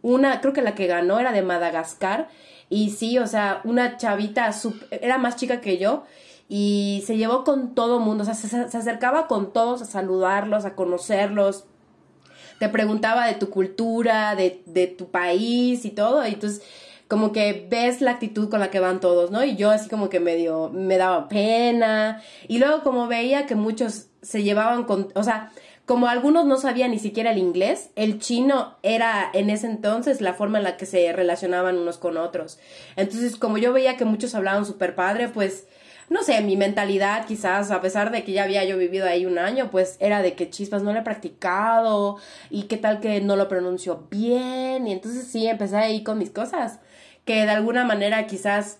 una, 0.00 0.40
creo 0.40 0.54
que 0.54 0.62
la 0.62 0.74
que 0.74 0.86
ganó 0.86 1.20
era 1.20 1.32
de 1.32 1.42
Madagascar. 1.42 2.28
Y 2.70 2.90
sí, 2.90 3.18
o 3.18 3.26
sea, 3.26 3.60
una 3.64 3.98
chavita 3.98 4.50
era 4.90 5.18
más 5.18 5.36
chica 5.36 5.60
que 5.60 5.76
yo 5.76 6.04
y 6.48 7.02
se 7.06 7.16
llevó 7.16 7.44
con 7.44 7.74
todo 7.74 7.98
mundo, 7.98 8.22
o 8.22 8.24
sea, 8.24 8.34
se, 8.34 8.48
se, 8.48 8.76
acercaba 8.76 9.26
con 9.26 9.52
todos 9.52 9.82
a 9.82 9.84
saludarlos, 9.84 10.64
a 10.64 10.74
conocerlos, 10.74 11.64
te 12.58 12.68
preguntaba 12.68 13.26
de 13.26 13.34
tu 13.34 13.50
cultura, 13.50 14.34
de, 14.36 14.62
de 14.66 14.86
tu 14.86 15.10
país 15.10 15.84
y 15.84 15.90
todo, 15.90 16.26
y 16.26 16.34
entonces 16.34 16.62
como 17.08 17.32
que 17.32 17.66
ves 17.70 18.00
la 18.00 18.12
actitud 18.12 18.48
con 18.48 18.60
la 18.60 18.70
que 18.70 18.80
van 18.80 19.00
todos, 19.00 19.30
¿no? 19.30 19.44
Y 19.44 19.56
yo 19.56 19.70
así 19.70 19.88
como 19.88 20.08
que 20.08 20.20
medio 20.20 20.70
me 20.70 20.96
daba 20.96 21.28
pena. 21.28 22.22
Y 22.48 22.58
luego 22.58 22.82
como 22.82 23.06
veía 23.06 23.46
que 23.46 23.54
muchos 23.54 24.08
se 24.22 24.42
llevaban 24.42 24.84
con, 24.84 25.08
o 25.14 25.22
sea, 25.22 25.52
como 25.84 26.08
algunos 26.08 26.46
no 26.46 26.56
sabían 26.56 26.90
ni 26.90 26.98
siquiera 26.98 27.30
el 27.30 27.38
inglés, 27.38 27.90
el 27.94 28.18
chino 28.18 28.74
era 28.82 29.30
en 29.32 29.50
ese 29.50 29.68
entonces 29.68 30.20
la 30.20 30.34
forma 30.34 30.58
en 30.58 30.64
la 30.64 30.76
que 30.76 30.84
se 30.84 31.12
relacionaban 31.12 31.78
unos 31.78 31.96
con 31.96 32.16
otros. 32.16 32.58
Entonces, 32.96 33.36
como 33.36 33.56
yo 33.56 33.72
veía 33.72 33.96
que 33.96 34.04
muchos 34.04 34.34
hablaban 34.34 34.66
súper 34.66 34.96
padre, 34.96 35.28
pues, 35.28 35.68
no 36.08 36.24
sé, 36.24 36.40
mi 36.40 36.56
mentalidad 36.56 37.24
quizás, 37.26 37.70
a 37.70 37.80
pesar 37.80 38.10
de 38.10 38.24
que 38.24 38.32
ya 38.32 38.42
había 38.42 38.64
yo 38.64 38.76
vivido 38.76 39.06
ahí 39.06 39.26
un 39.26 39.38
año, 39.38 39.70
pues 39.70 39.96
era 40.00 40.22
de 40.22 40.34
que 40.34 40.50
chispas 40.50 40.82
no 40.82 40.92
lo 40.92 40.98
he 40.98 41.02
practicado 41.02 42.16
y 42.50 42.64
qué 42.64 42.76
tal 42.76 42.98
que 42.98 43.20
no 43.20 43.36
lo 43.36 43.48
pronuncio 43.48 44.08
bien. 44.10 44.88
Y 44.88 44.92
entonces 44.92 45.28
sí, 45.28 45.46
empecé 45.46 45.76
ahí 45.76 46.02
con 46.02 46.18
mis 46.18 46.30
cosas 46.30 46.80
que 47.26 47.44
de 47.44 47.50
alguna 47.50 47.84
manera 47.84 48.26
quizás, 48.26 48.78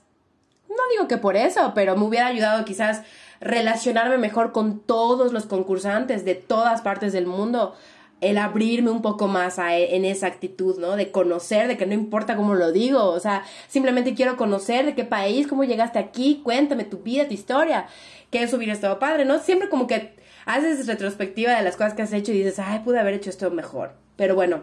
no 0.70 0.76
digo 0.92 1.09
que 1.09 1.18
por 1.18 1.37
eso, 1.37 1.72
pero 1.74 1.96
me 1.96 2.04
hubiera 2.04 2.28
ayudado 2.28 2.64
quizás 2.64 3.02
relacionarme 3.40 4.16
mejor 4.16 4.52
con 4.52 4.80
todos 4.80 5.35
los 5.35 5.44
concursantes 5.44 6.24
de 6.24 6.37
todas 6.37 6.80
partes 6.80 7.12
del 7.12 7.26
mundo, 7.26 7.74
el 8.22 8.38
abrirme 8.38 8.90
un 8.90 9.02
poco 9.02 9.26
más 9.26 9.59
e, 9.59 9.96
en 9.96 10.04
esa 10.06 10.28
actitud, 10.28 10.78
¿no? 10.78 10.96
De 10.96 11.11
conocer, 11.11 11.68
de 11.68 11.76
que 11.76 11.85
no 11.85 11.92
importa 11.92 12.37
cómo 12.37 12.54
lo 12.54 12.72
digo, 12.72 13.04
o 13.04 13.20
sea, 13.20 13.44
simplemente 13.68 14.14
quiero 14.14 14.37
conocer 14.37 14.87
de 14.87 14.94
qué 14.94 15.04
país, 15.04 15.46
cómo 15.46 15.64
llegaste 15.64 15.98
aquí, 15.98 16.40
cuéntame 16.42 16.85
tu 16.85 16.98
vida, 16.98 17.28
tu 17.28 17.35
historia, 17.35 17.88
que 18.30 18.42
eso 18.42 18.56
hubiera 18.56 18.72
estado 18.72 18.98
padre, 18.98 19.24
¿no? 19.26 19.38
Siempre 19.40 19.68
como 19.68 19.87
que 19.87 20.14
haces 20.46 20.87
retrospectiva 20.87 21.52
de 21.52 21.62
las 21.62 21.76
cosas 21.76 21.94
que 21.94 22.02
has 22.02 22.12
hecho 22.12 22.32
y 22.32 22.38
dices, 22.38 22.59
ay, 22.61 22.78
pude 22.78 23.00
haber 23.00 23.14
hecho 23.14 23.28
esto 23.28 23.50
mejor. 23.50 23.92
Pero 24.16 24.35
bueno, 24.35 24.62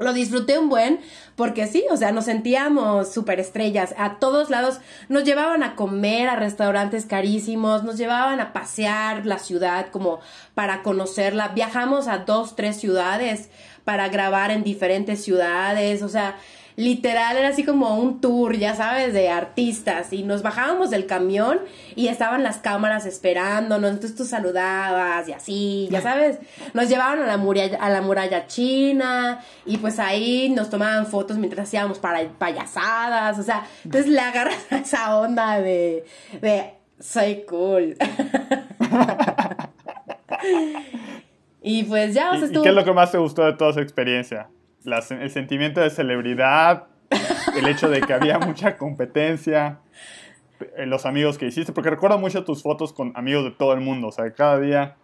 lo 0.00 0.12
disfruté 0.12 0.58
un 0.58 0.68
buen 0.68 1.00
porque 1.36 1.66
sí, 1.66 1.84
o 1.90 1.96
sea, 1.96 2.12
nos 2.12 2.26
sentíamos 2.26 3.12
súper 3.12 3.40
estrellas. 3.40 3.94
A 3.96 4.18
todos 4.18 4.50
lados 4.50 4.80
nos 5.08 5.24
llevaban 5.24 5.62
a 5.62 5.76
comer 5.76 6.28
a 6.28 6.36
restaurantes 6.36 7.06
carísimos, 7.06 7.84
nos 7.84 7.96
llevaban 7.96 8.40
a 8.40 8.52
pasear 8.52 9.26
la 9.26 9.38
ciudad 9.38 9.86
como 9.90 10.20
para 10.54 10.82
conocerla. 10.82 11.48
Viajamos 11.48 12.08
a 12.08 12.18
dos, 12.18 12.56
tres 12.56 12.76
ciudades 12.76 13.50
para 13.84 14.08
grabar 14.08 14.50
en 14.50 14.64
diferentes 14.64 15.22
ciudades, 15.22 16.02
o 16.02 16.08
sea, 16.08 16.36
literal 16.76 17.36
era 17.36 17.48
así 17.48 17.64
como 17.64 17.98
un 17.98 18.20
tour, 18.20 18.56
ya 18.56 18.74
sabes, 18.74 19.12
de 19.12 19.28
artistas. 19.28 20.12
Y 20.12 20.22
nos 20.22 20.42
bajábamos 20.42 20.90
del 20.90 21.06
camión 21.06 21.60
y 21.94 22.08
estaban 22.08 22.42
las 22.42 22.58
cámaras 22.58 23.06
esperándonos. 23.06 23.90
Entonces 23.90 24.16
tú 24.16 24.24
saludabas 24.24 25.28
y 25.28 25.32
así, 25.32 25.88
ya 25.90 26.00
sabes. 26.00 26.38
Nos 26.74 26.88
llevaban 26.88 27.22
a 27.22 27.26
la 27.26 27.36
muralla, 27.36 27.78
a 27.80 27.90
la 27.90 28.02
muralla 28.02 28.46
china 28.46 29.40
y 29.66 29.78
pues 29.78 29.98
ahí 29.98 30.50
nos 30.50 30.70
tomaban 30.70 31.06
fotos 31.06 31.38
mientras 31.38 31.68
hacíamos 31.68 31.98
para 31.98 32.22
payasadas. 32.38 33.38
O 33.38 33.42
sea, 33.42 33.66
entonces 33.84 34.10
le 34.10 34.20
agarras 34.20 34.58
esa 34.70 35.18
onda 35.18 35.60
de, 35.60 36.04
de 36.40 36.74
soy 36.98 37.44
cool. 37.46 37.96
y 41.62 41.84
pues 41.84 42.14
ya, 42.14 42.32
o 42.32 42.38
sea. 42.38 42.48
¿Y 42.48 42.62
qué 42.62 42.68
es 42.68 42.74
lo 42.74 42.84
que 42.84 42.92
más 42.92 43.12
te 43.12 43.18
gustó 43.18 43.44
de 43.44 43.52
toda 43.54 43.70
esa 43.70 43.82
experiencia? 43.82 44.48
El 44.84 45.30
sentimiento 45.30 45.80
de 45.80 45.90
celebridad, 45.90 46.86
el 47.56 47.66
hecho 47.66 47.88
de 47.88 48.00
que 48.00 48.12
había 48.12 48.38
mucha 48.38 48.76
competencia, 48.76 49.80
eh, 50.76 50.86
los 50.86 51.06
amigos 51.06 51.38
que 51.38 51.46
hiciste, 51.46 51.72
porque 51.72 51.90
recuerdo 51.90 52.18
mucho 52.18 52.44
tus 52.44 52.62
fotos 52.62 52.92
con 52.92 53.12
amigos 53.14 53.44
de 53.44 53.50
todo 53.50 53.72
el 53.72 53.80
mundo, 53.80 54.08
o 54.08 54.12
sea, 54.12 54.32
cada 54.32 54.58
día 54.58 54.96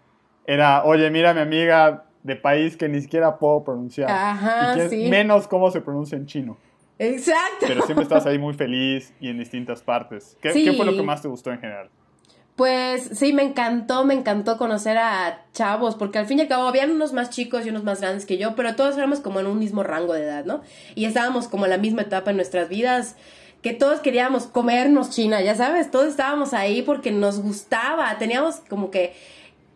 era, 0.46 0.84
oye, 0.84 1.10
mira 1.10 1.34
mi 1.34 1.40
amiga 1.40 2.04
de 2.22 2.36
país 2.36 2.76
que 2.76 2.88
ni 2.88 3.00
siquiera 3.00 3.38
puedo 3.38 3.64
pronunciar. 3.64 4.10
Ajá, 4.10 4.88
sí. 4.88 5.08
Menos 5.08 5.46
cómo 5.46 5.70
se 5.70 5.80
pronuncia 5.80 6.16
en 6.16 6.26
chino. 6.26 6.56
Exacto. 6.98 7.66
Pero 7.66 7.82
siempre 7.82 8.02
estás 8.02 8.26
ahí 8.26 8.38
muy 8.38 8.54
feliz 8.54 9.12
y 9.20 9.28
en 9.28 9.38
distintas 9.38 9.82
partes. 9.82 10.36
¿Qué, 10.40 10.52
¿Qué, 10.52 10.72
fue 10.72 10.86
lo 10.86 10.94
que 10.94 11.02
más 11.02 11.22
te 11.22 11.28
gustó 11.28 11.52
en 11.52 11.60
general? 11.60 11.90
Pues 12.56 13.10
sí, 13.12 13.34
me 13.34 13.42
encantó, 13.42 14.06
me 14.06 14.14
encantó 14.14 14.56
conocer 14.56 14.96
a 14.96 15.42
chavos, 15.52 15.94
porque 15.94 16.18
al 16.18 16.26
fin 16.26 16.38
y 16.38 16.42
al 16.42 16.48
cabo 16.48 16.66
habían 16.66 16.90
unos 16.90 17.12
más 17.12 17.28
chicos 17.28 17.66
y 17.66 17.68
unos 17.68 17.84
más 17.84 18.00
grandes 18.00 18.24
que 18.24 18.38
yo, 18.38 18.56
pero 18.56 18.74
todos 18.74 18.96
éramos 18.96 19.20
como 19.20 19.40
en 19.40 19.46
un 19.46 19.58
mismo 19.58 19.82
rango 19.82 20.14
de 20.14 20.22
edad, 20.22 20.46
¿no? 20.46 20.62
Y 20.94 21.04
estábamos 21.04 21.48
como 21.48 21.66
en 21.66 21.70
la 21.70 21.76
misma 21.76 22.02
etapa 22.02 22.30
en 22.30 22.36
nuestras 22.36 22.70
vidas, 22.70 23.16
que 23.60 23.74
todos 23.74 24.00
queríamos 24.00 24.46
comernos 24.46 25.10
China, 25.10 25.42
ya 25.42 25.54
sabes, 25.54 25.90
todos 25.90 26.08
estábamos 26.08 26.54
ahí 26.54 26.80
porque 26.80 27.10
nos 27.10 27.40
gustaba, 27.40 28.16
teníamos 28.18 28.56
como 28.70 28.90
que 28.90 29.14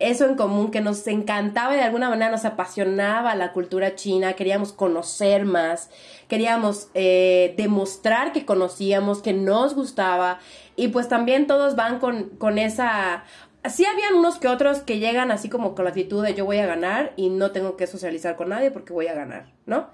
eso 0.01 0.25
en 0.25 0.35
común, 0.35 0.71
que 0.71 0.81
nos 0.81 1.05
encantaba 1.07 1.73
y 1.73 1.77
de 1.77 1.83
alguna 1.83 2.09
manera 2.09 2.31
nos 2.31 2.45
apasionaba 2.45 3.35
la 3.35 3.53
cultura 3.53 3.95
china, 3.95 4.33
queríamos 4.33 4.73
conocer 4.73 5.45
más, 5.45 5.89
queríamos 6.27 6.89
eh, 6.93 7.53
demostrar 7.57 8.33
que 8.33 8.45
conocíamos, 8.45 9.21
que 9.21 9.33
nos 9.33 9.75
gustaba 9.75 10.39
y 10.75 10.87
pues 10.89 11.07
también 11.07 11.47
todos 11.47 11.75
van 11.75 11.99
con, 11.99 12.29
con 12.37 12.57
esa... 12.57 13.23
Sí 13.69 13.85
habían 13.85 14.15
unos 14.15 14.39
que 14.39 14.47
otros 14.47 14.79
que 14.79 14.97
llegan 14.97 15.29
así 15.29 15.47
como 15.47 15.75
con 15.75 15.85
la 15.85 15.89
actitud 15.91 16.23
de 16.23 16.33
yo 16.33 16.45
voy 16.45 16.57
a 16.57 16.65
ganar 16.65 17.13
y 17.15 17.29
no 17.29 17.51
tengo 17.51 17.77
que 17.77 17.85
socializar 17.85 18.35
con 18.35 18.49
nadie 18.49 18.71
porque 18.71 18.91
voy 18.91 19.05
a 19.05 19.13
ganar, 19.13 19.51
¿no? 19.67 19.89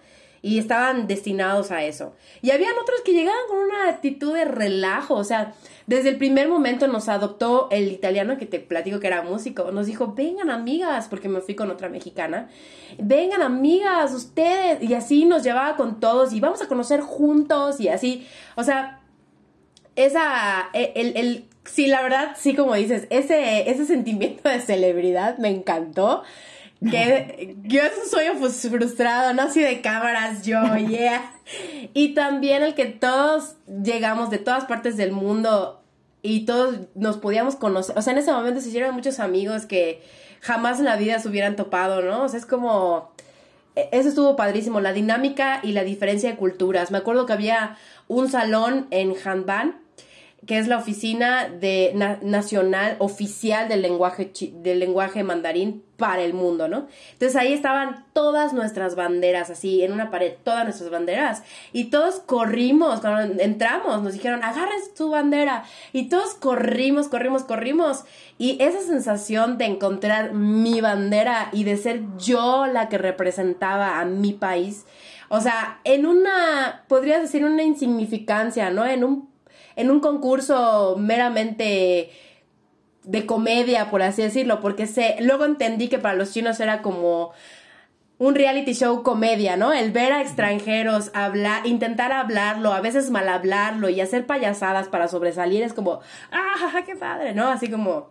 Y 0.47 0.59
estaban 0.59 1.07
destinados 1.07 1.71
a 1.71 1.83
eso. 1.83 2.15
Y 2.41 2.51
habían 2.51 2.71
otros 2.81 3.01
que 3.03 3.11
llegaban 3.11 3.47
con 3.49 3.57
una 3.57 3.89
actitud 3.89 4.33
de 4.33 4.45
relajo, 4.45 5.15
o 5.15 5.23
sea, 5.25 5.53
desde 5.87 6.07
el 6.09 6.17
primer 6.17 6.47
momento 6.47 6.87
nos 6.87 7.09
adoptó 7.09 7.67
el 7.69 7.91
italiano 7.91 8.37
que 8.37 8.45
te 8.45 8.59
platico 8.59 9.01
que 9.01 9.07
era 9.07 9.23
músico, 9.23 9.71
nos 9.71 9.87
dijo, 9.87 10.13
vengan 10.15 10.49
amigas, 10.49 11.07
porque 11.09 11.27
me 11.27 11.41
fui 11.41 11.55
con 11.55 11.69
otra 11.69 11.89
mexicana, 11.89 12.49
vengan 12.97 13.41
amigas, 13.41 14.13
ustedes, 14.13 14.81
y 14.81 14.93
así 14.93 15.25
nos 15.25 15.43
llevaba 15.43 15.75
con 15.75 15.99
todos 15.99 16.31
y 16.31 16.39
vamos 16.39 16.61
a 16.61 16.67
conocer 16.67 17.01
juntos 17.01 17.81
y 17.81 17.89
así, 17.89 18.25
o 18.55 18.63
sea, 18.63 19.01
esa, 19.97 20.69
e, 20.73 20.93
el, 20.95 21.17
el, 21.17 21.45
sí, 21.65 21.87
la 21.87 22.01
verdad, 22.01 22.37
sí, 22.37 22.55
como 22.55 22.73
dices, 22.75 23.07
ese, 23.09 23.69
ese 23.69 23.85
sentimiento 23.85 24.47
de 24.47 24.61
celebridad 24.61 25.37
me 25.39 25.49
encantó. 25.49 26.23
Que 26.79 27.55
yo 27.63 27.81
es 27.81 27.91
un 28.03 28.09
sueño 28.09 28.33
frustrado, 28.35 29.33
no 29.33 29.43
así 29.43 29.61
de 29.61 29.81
cámaras, 29.81 30.45
yo, 30.45 30.59
yeah. 30.87 31.31
Y 31.93 32.13
también 32.13 32.61
el 32.63 32.75
que 32.75 32.85
todos 32.85 33.55
llegamos 33.83 34.29
de 34.29 34.37
todas 34.37 34.65
partes 34.65 34.95
del 34.95 35.11
mundo 35.11 35.81
y 36.21 36.45
todos 36.45 36.75
nos 36.93 37.17
podíamos 37.17 37.55
conocer. 37.55 37.97
O 37.97 38.01
sea, 38.01 38.13
en 38.13 38.19
ese 38.19 38.31
momento 38.31 38.61
se 38.61 38.69
hicieron 38.69 38.93
muchos 38.93 39.19
amigos 39.19 39.65
que 39.65 40.03
jamás 40.41 40.79
en 40.79 40.85
la 40.85 40.97
vida 40.97 41.19
se 41.19 41.29
hubieran 41.29 41.55
topado, 41.55 42.01
¿no? 42.01 42.23
O 42.23 42.29
sea, 42.29 42.39
es 42.39 42.45
como... 42.45 43.11
E, 43.75 43.89
eso 43.91 44.09
estuvo 44.09 44.35
padrísimo, 44.35 44.79
la 44.79 44.93
dinámica 44.93 45.59
y 45.63 45.71
la 45.71 45.83
diferencia 45.83 46.29
de 46.29 46.35
culturas. 46.35 46.91
Me 46.91 46.99
acuerdo 46.99 47.25
que 47.25 47.33
había 47.33 47.77
un 48.07 48.29
salón 48.29 48.87
en 48.91 49.15
Hanban 49.25 49.86
que 50.45 50.59
es 50.59 50.67
la 50.67 50.77
oficina 50.77 51.49
de 51.49 51.93
nacional 52.21 52.95
oficial 52.99 53.67
del 53.67 53.81
lenguaje 53.81 54.31
del 54.53 54.79
lenguaje 54.79 55.23
mandarín 55.23 55.83
para 55.97 56.21
el 56.21 56.33
mundo, 56.33 56.67
¿no? 56.67 56.87
Entonces 57.13 57.35
ahí 57.35 57.53
estaban 57.53 58.05
todas 58.13 58.53
nuestras 58.53 58.95
banderas 58.95 59.49
así 59.49 59.83
en 59.83 59.91
una 59.91 60.11
pared, 60.11 60.33
todas 60.43 60.63
nuestras 60.63 60.91
banderas 60.91 61.41
y 61.73 61.85
todos 61.85 62.19
corrimos 62.19 63.01
cuando 63.01 63.41
entramos, 63.41 64.03
nos 64.03 64.13
dijeron, 64.13 64.43
"Agarren 64.43 64.79
tu 64.95 65.09
bandera." 65.09 65.63
Y 65.91 66.07
todos 66.07 66.35
corrimos, 66.35 67.07
corrimos, 67.07 67.43
corrimos 67.43 68.03
y 68.37 68.61
esa 68.61 68.81
sensación 68.81 69.57
de 69.57 69.65
encontrar 69.65 70.33
mi 70.33 70.81
bandera 70.81 71.49
y 71.51 71.63
de 71.63 71.77
ser 71.77 72.03
yo 72.19 72.67
la 72.67 72.89
que 72.89 72.99
representaba 72.99 73.99
a 73.99 74.05
mi 74.05 74.33
país, 74.33 74.85
o 75.29 75.41
sea, 75.41 75.81
en 75.83 76.05
una 76.05 76.83
podrías 76.87 77.21
decir 77.21 77.43
una 77.43 77.63
insignificancia, 77.63 78.69
¿no? 78.69 78.85
En 78.85 79.03
un 79.03 79.35
en 79.77 79.91
un 79.91 80.01
concurso 80.01 80.95
meramente 80.97 82.09
de 83.03 83.25
comedia, 83.25 83.89
por 83.89 84.01
así 84.01 84.21
decirlo, 84.21 84.59
porque 84.59 84.87
sé, 84.87 85.15
luego 85.21 85.45
entendí 85.45 85.87
que 85.87 85.99
para 85.99 86.15
los 86.15 86.33
chinos 86.33 86.59
era 86.59 86.81
como 86.81 87.31
un 88.17 88.33
reality 88.33 88.73
show 88.73 89.03
comedia, 89.03 89.55
¿no? 89.55 89.71
El 89.71 89.91
ver 89.91 90.11
a 90.11 90.21
extranjeros 90.21 91.11
hablar, 91.13 91.65
intentar 91.67 92.11
hablarlo, 92.11 92.73
a 92.73 92.81
veces 92.81 93.11
mal 93.11 93.29
hablarlo 93.29 93.87
y 93.89 94.01
hacer 94.01 94.25
payasadas 94.25 94.89
para 94.89 95.07
sobresalir 95.07 95.61
es 95.61 95.73
como, 95.73 96.01
¡ah, 96.31 96.81
qué 96.85 96.95
padre! 96.95 97.35
¿No? 97.35 97.47
Así 97.47 97.69
como, 97.69 98.09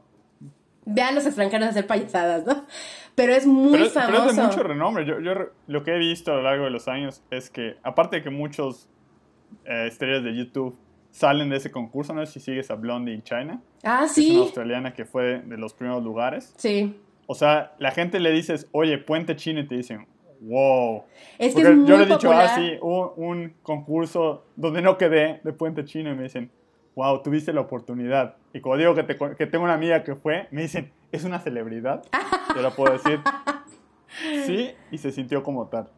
vean 0.85 1.09
a 1.09 1.12
los 1.12 1.26
extranjeros 1.26 1.68
hacer 1.68 1.88
payasadas, 1.88 2.46
¿no? 2.46 2.64
Pero 3.16 3.35
es 3.35 3.44
muy 3.44 3.88
famoso. 3.88 4.12
Pero 4.12 4.31
es 4.31 4.37
de 4.37 4.42
mucho 4.44 4.62
renombre. 4.62 5.05
Yo, 5.05 5.18
yo, 5.18 5.35
lo 5.66 5.83
que 5.83 5.96
he 5.96 5.98
visto 5.98 6.31
a 6.31 6.37
lo 6.37 6.42
largo 6.42 6.64
de 6.64 6.70
los 6.70 6.87
años 6.87 7.24
es 7.31 7.50
que, 7.50 7.76
aparte 7.83 8.16
de 8.16 8.22
que 8.22 8.31
muchos 8.31 8.88
eh, 9.64 9.88
estrellas 9.88 10.22
de 10.22 10.37
YouTube 10.37 10.79
salen 11.16 11.48
de 11.48 11.57
ese 11.57 11.70
concurso. 11.70 12.12
No 12.12 12.24
sé 12.26 12.33
si 12.33 12.40
sigues 12.40 12.70
a 12.70 12.74
Blondie 12.74 13.14
in 13.14 13.22
China. 13.22 13.62
Ah, 13.83 14.07
sí. 14.07 14.29
Es 14.29 14.35
una 14.35 14.42
australiana 14.42 14.92
que 14.92 15.07
fue 15.07 15.40
de 15.40 15.57
los 15.57 15.72
primeros 15.72 16.05
lugares. 16.05 16.52
Sí. 16.59 16.94
O 17.26 17.35
sea, 17.35 17.72
la 17.79 17.90
gente 17.90 18.20
le 18.20 18.31
dices, 18.31 18.68
oye, 18.72 18.98
puente 18.98 19.35
chino, 19.35 19.61
y 19.61 19.66
te 19.66 19.76
dicen, 19.76 20.07
wow. 20.42 21.05
Es 21.38 21.55
que 21.55 21.62
es 21.62 21.74
muy 21.74 21.88
yo 21.88 21.96
le 21.96 22.05
he 22.05 22.07
dicho, 22.07 22.31
ah, 22.31 22.55
sí, 22.55 22.76
un, 22.83 23.55
concurso 23.62 24.44
donde 24.57 24.83
no 24.83 24.98
quedé 24.98 25.40
de 25.42 25.52
puente 25.55 25.85
chino, 25.87 26.12
y 26.12 26.14
me 26.14 26.24
dicen, 26.24 26.50
wow, 26.94 27.22
tuviste 27.22 27.52
la 27.55 27.62
oportunidad. 27.62 28.37
Y 28.52 28.61
como 28.61 28.76
digo 28.76 28.94
que, 28.94 29.02
te, 29.02 29.16
que 29.16 29.46
tengo 29.46 29.64
una 29.64 29.74
amiga 29.74 30.05
que 30.05 30.16
fue, 30.16 30.48
me 30.50 30.62
dicen, 30.62 30.92
es 31.12 31.24
una 31.24 31.40
celebridad. 31.40 32.02
Te 32.55 32.61
lo 32.61 32.70
puedo 32.72 32.92
decir. 32.92 33.20
Sí, 34.46 34.70
y 34.90 34.96
se 34.96 35.12
sintió 35.12 35.42
como 35.42 35.66
tal. 35.66 35.90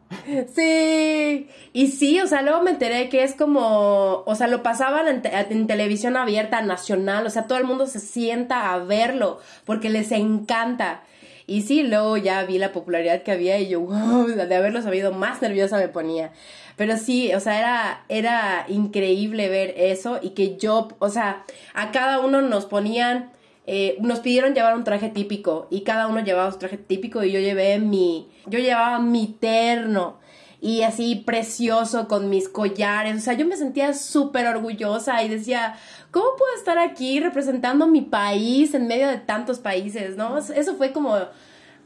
Sí, 0.54 1.48
y 1.72 1.88
sí, 1.88 2.20
o 2.20 2.26
sea, 2.26 2.42
luego 2.42 2.62
me 2.62 2.70
enteré 2.70 3.08
que 3.08 3.22
es 3.22 3.34
como, 3.34 4.22
o 4.26 4.34
sea, 4.34 4.46
lo 4.46 4.62
pasaban 4.62 5.22
en, 5.24 5.66
televisión 5.66 6.16
abierta 6.16 6.60
nacional, 6.60 7.26
o 7.26 7.30
sea, 7.30 7.46
todo 7.46 7.58
el 7.58 7.64
mundo 7.64 7.86
se 7.86 8.00
sienta 8.00 8.72
a 8.72 8.78
verlo 8.78 9.40
porque 9.64 9.88
les 9.90 10.12
encanta. 10.12 11.02
Y 11.46 11.62
sí, 11.62 11.82
luego 11.82 12.18
ya 12.18 12.44
vi 12.44 12.58
la 12.58 12.72
popularidad 12.72 13.22
que 13.22 13.32
había 13.32 13.58
y 13.58 13.68
yo, 13.68 13.80
wow, 13.80 14.26
de 14.26 14.54
haberlo 14.54 14.82
sabido, 14.82 15.12
más 15.12 15.40
nerviosa 15.40 15.78
me 15.78 15.88
ponía. 15.88 16.32
Pero 16.76 16.98
sí, 16.98 17.32
o 17.34 17.40
sea, 17.40 17.58
era, 17.58 18.04
era 18.08 18.66
increíble 18.68 19.48
ver 19.48 19.74
eso 19.78 20.20
y 20.22 20.30
que 20.30 20.58
yo, 20.58 20.88
o 20.98 21.08
sea, 21.08 21.44
a 21.74 21.90
cada 21.90 22.20
uno 22.20 22.42
nos 22.42 22.66
ponían 22.66 23.30
eh, 23.70 23.98
nos 24.00 24.20
pidieron 24.20 24.54
llevar 24.54 24.74
un 24.74 24.82
traje 24.82 25.10
típico 25.10 25.66
y 25.68 25.82
cada 25.82 26.06
uno 26.06 26.20
llevaba 26.20 26.50
su 26.50 26.56
traje 26.56 26.78
típico 26.78 27.22
y 27.22 27.30
yo 27.30 27.38
llevé 27.38 27.78
mi, 27.78 28.26
yo 28.46 28.58
llevaba 28.58 28.98
mi 28.98 29.26
terno 29.26 30.16
y 30.58 30.84
así 30.84 31.16
precioso 31.16 32.08
con 32.08 32.30
mis 32.30 32.48
collares, 32.48 33.14
o 33.18 33.20
sea, 33.20 33.34
yo 33.34 33.44
me 33.44 33.58
sentía 33.58 33.92
súper 33.92 34.46
orgullosa 34.46 35.22
y 35.22 35.28
decía, 35.28 35.76
¿cómo 36.10 36.28
puedo 36.38 36.54
estar 36.56 36.78
aquí 36.78 37.20
representando 37.20 37.86
mi 37.86 38.00
país 38.00 38.72
en 38.72 38.86
medio 38.86 39.06
de 39.06 39.18
tantos 39.18 39.58
países, 39.58 40.16
no? 40.16 40.38
Eso 40.38 40.76
fue 40.76 40.92
como, 40.92 41.14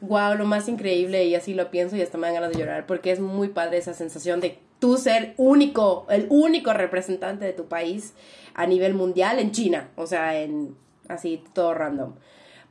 wow, 0.03 0.37
lo 0.39 0.45
más 0.45 0.69
increíble 0.69 1.25
y 1.25 1.35
así 1.35 1.53
lo 1.53 1.73
pienso 1.73 1.97
y 1.97 2.03
hasta 2.03 2.17
me 2.17 2.29
dan 2.29 2.35
ganas 2.35 2.53
de 2.53 2.61
llorar 2.61 2.87
porque 2.87 3.11
es 3.11 3.19
muy 3.19 3.49
padre 3.49 3.79
esa 3.79 3.93
sensación 3.93 4.39
de 4.39 4.61
tú 4.79 4.99
ser 4.99 5.35
único, 5.37 6.07
el 6.11 6.29
único 6.31 6.73
representante 6.73 7.45
de 7.45 7.53
tu 7.53 7.67
país 7.67 8.15
a 8.55 8.67
nivel 8.69 8.95
mundial 8.95 9.41
en 9.41 9.51
China, 9.51 9.89
o 9.97 10.07
sea, 10.07 10.39
en 10.39 10.77
así 11.13 11.43
todo 11.53 11.75
random. 11.75 12.15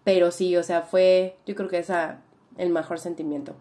Pero 0.04 0.32
sí, 0.32 0.56
o 0.58 0.64
sea, 0.64 0.82
fue, 0.82 1.36
yo 1.46 1.56
creo 1.56 1.70
que 1.70 1.78
esa 1.78 2.22
el 2.58 2.70
mejor 2.70 3.00
sentimiento. 3.00 3.56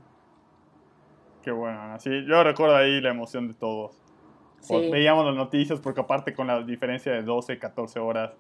Qué 1.43 1.51
bueno, 1.51 1.81
así 1.95 2.11
yo 2.27 2.43
recuerdo 2.45 2.77
ahí 2.77 3.01
la 3.01 3.11
emoción 3.11 3.49
de 3.49 3.55
todos. 3.55 3.97
Veíamos 4.69 5.25
las 5.25 5.35
noticias 5.35 5.81
porque 5.81 6.01
aparte 6.01 6.35
con 6.35 6.47
la 6.47 6.63
diferencia 6.63 7.13
de 7.13 7.23
12, 7.23 7.59
14 7.59 7.99
horas 7.99 8.33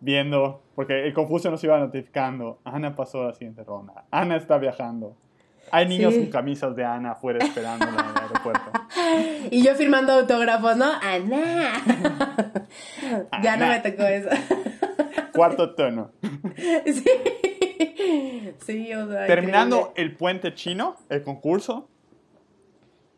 viendo, 0.00 0.62
porque 0.74 1.06
el 1.06 1.12
Confucio 1.12 1.50
nos 1.50 1.62
iba 1.64 1.78
notificando, 1.78 2.60
Ana 2.64 2.94
pasó 2.94 3.22
a 3.22 3.26
la 3.26 3.32
siguiente 3.34 3.62
ronda, 3.64 4.04
Ana 4.10 4.36
está 4.36 4.58
viajando. 4.58 5.16
Hay 5.72 5.88
niños 5.88 6.14
con 6.14 6.26
camisas 6.26 6.76
de 6.76 6.84
Ana 6.84 7.12
afuera 7.12 7.44
esperando 7.44 7.88
en 7.88 7.94
el 7.94 8.00
aeropuerto. 8.22 8.70
Y 9.50 9.64
yo 9.64 9.74
firmando 9.74 10.12
autógrafos, 10.12 10.76
¿no? 10.76 10.86
Ana. 11.02 11.72
ya 13.42 13.56
no 13.56 13.66
me 13.66 13.80
tocó 13.80 14.04
eso. 14.04 14.28
Cuarto 15.36 15.74
tono. 15.74 16.10
Sí. 16.84 17.04
Sí, 18.64 18.92
o 18.94 19.08
sea. 19.08 19.26
Terminando 19.26 19.92
el 19.96 20.16
puente 20.16 20.54
chino, 20.54 20.96
el 21.08 21.22
concurso, 21.22 21.88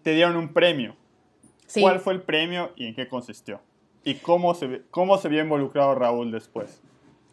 te 0.02 0.12
dieron 0.12 0.36
un 0.36 0.52
premio. 0.52 0.96
¿Cuál 1.80 2.00
fue 2.00 2.14
el 2.14 2.22
premio 2.22 2.72
y 2.76 2.86
en 2.86 2.94
qué 2.94 3.08
consistió? 3.08 3.60
¿Y 4.04 4.14
cómo 4.14 4.54
se, 4.54 4.82
cómo 4.90 5.18
se 5.18 5.28
vio 5.28 5.42
involucrado 5.42 5.94
Raúl 5.94 6.32
después? 6.32 6.80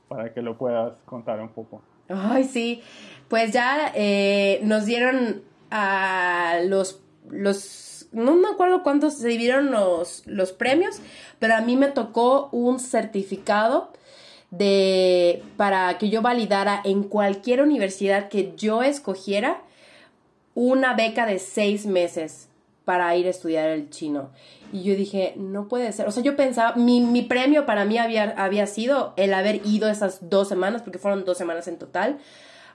Para 0.07 0.33
que 0.33 0.41
lo 0.41 0.57
puedas 0.57 0.93
contar 1.05 1.39
un 1.39 1.49
poco. 1.49 1.81
Ay, 2.09 2.43
sí. 2.43 2.81
Pues 3.29 3.51
ya 3.51 3.91
eh, 3.95 4.59
nos 4.63 4.85
dieron 4.85 5.43
a 5.71 6.59
los, 6.65 7.01
los. 7.29 8.07
No 8.11 8.35
me 8.35 8.49
acuerdo 8.49 8.83
cuántos 8.83 9.15
se 9.15 9.27
dividieron 9.27 9.71
los, 9.71 10.25
los 10.27 10.51
premios, 10.51 10.99
pero 11.39 11.55
a 11.55 11.61
mí 11.61 11.75
me 11.75 11.87
tocó 11.87 12.49
un 12.51 12.79
certificado 12.79 13.91
de 14.57 15.43
para 15.57 15.97
que 15.97 16.09
yo 16.09 16.21
validara 16.21 16.81
en 16.83 17.03
cualquier 17.03 17.61
universidad 17.61 18.29
que 18.29 18.53
yo 18.55 18.83
escogiera 18.83 19.61
una 20.53 20.93
beca 20.93 21.25
de 21.25 21.39
seis 21.39 21.85
meses 21.85 22.49
para 22.85 23.15
ir 23.15 23.27
a 23.27 23.31
estudiar 23.31 23.69
el 23.69 23.89
chino. 23.89 24.29
Y 24.71 24.83
yo 24.83 24.95
dije, 24.95 25.33
no 25.35 25.67
puede 25.67 25.91
ser. 25.91 26.07
O 26.07 26.11
sea, 26.11 26.23
yo 26.23 26.35
pensaba, 26.35 26.75
mi, 26.75 27.01
mi 27.01 27.23
premio 27.23 27.65
para 27.65 27.83
mí 27.85 27.97
había, 27.97 28.33
había 28.37 28.67
sido 28.67 29.13
el 29.17 29.33
haber 29.33 29.65
ido 29.65 29.89
esas 29.89 30.29
dos 30.29 30.47
semanas, 30.47 30.81
porque 30.83 30.99
fueron 30.99 31.25
dos 31.25 31.37
semanas 31.37 31.67
en 31.67 31.77
total, 31.77 32.19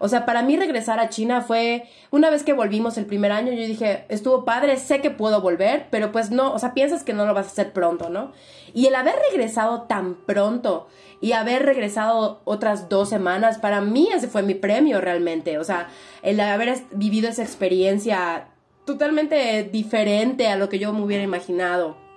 o 0.03 0.09
sea, 0.09 0.25
para 0.25 0.41
mí 0.41 0.57
regresar 0.57 0.99
a 0.99 1.11
China 1.11 1.43
fue, 1.43 1.85
una 2.11 2.31
vez 2.31 2.43
que 2.43 2.55
volvimos 2.55 2.97
el 2.97 3.05
primer 3.05 3.33
año, 3.33 3.53
yo 3.53 3.67
dije, 3.67 4.07
estuvo 4.09 4.47
padre, 4.47 4.79
sé 4.79 5.03
que 5.03 5.11
puedo 5.11 5.43
volver, 5.43 5.89
pero 5.91 6.11
pues 6.11 6.31
no, 6.31 6.55
o 6.55 6.59
sea, 6.59 6.73
piensas 6.73 7.05
que 7.05 7.13
no 7.13 7.27
lo 7.27 7.35
vas 7.35 7.49
a 7.49 7.51
hacer 7.51 7.75
pronto, 7.75 8.09
¿no? 8.09 8.33
Y 8.73 8.87
el 8.87 8.95
haber 8.95 9.17
regresado 9.31 9.83
tan 9.83 10.15
pronto 10.15 10.89
y 11.21 11.33
haber 11.33 11.67
regresado 11.67 12.41
otras 12.45 12.89
dos 12.89 13.11
semanas, 13.11 13.59
para 13.59 13.83
mí 13.83 14.09
ese 14.11 14.29
fue 14.29 14.43
mi 14.43 14.55
premio 14.55 15.03
realmente, 15.03 15.59
o 15.59 15.65
sea, 15.65 15.89
el 16.23 16.41
haber 16.41 16.79
vivido 16.93 17.29
esa 17.29 17.43
experiencia 17.43 18.49
totalmente 18.87 19.65
diferente 19.65 20.49
a 20.49 20.57
lo 20.57 20.71
que 20.71 20.79
yo 20.79 20.95
me 20.95 21.03
hubiera 21.03 21.23
imaginado 21.23 22.10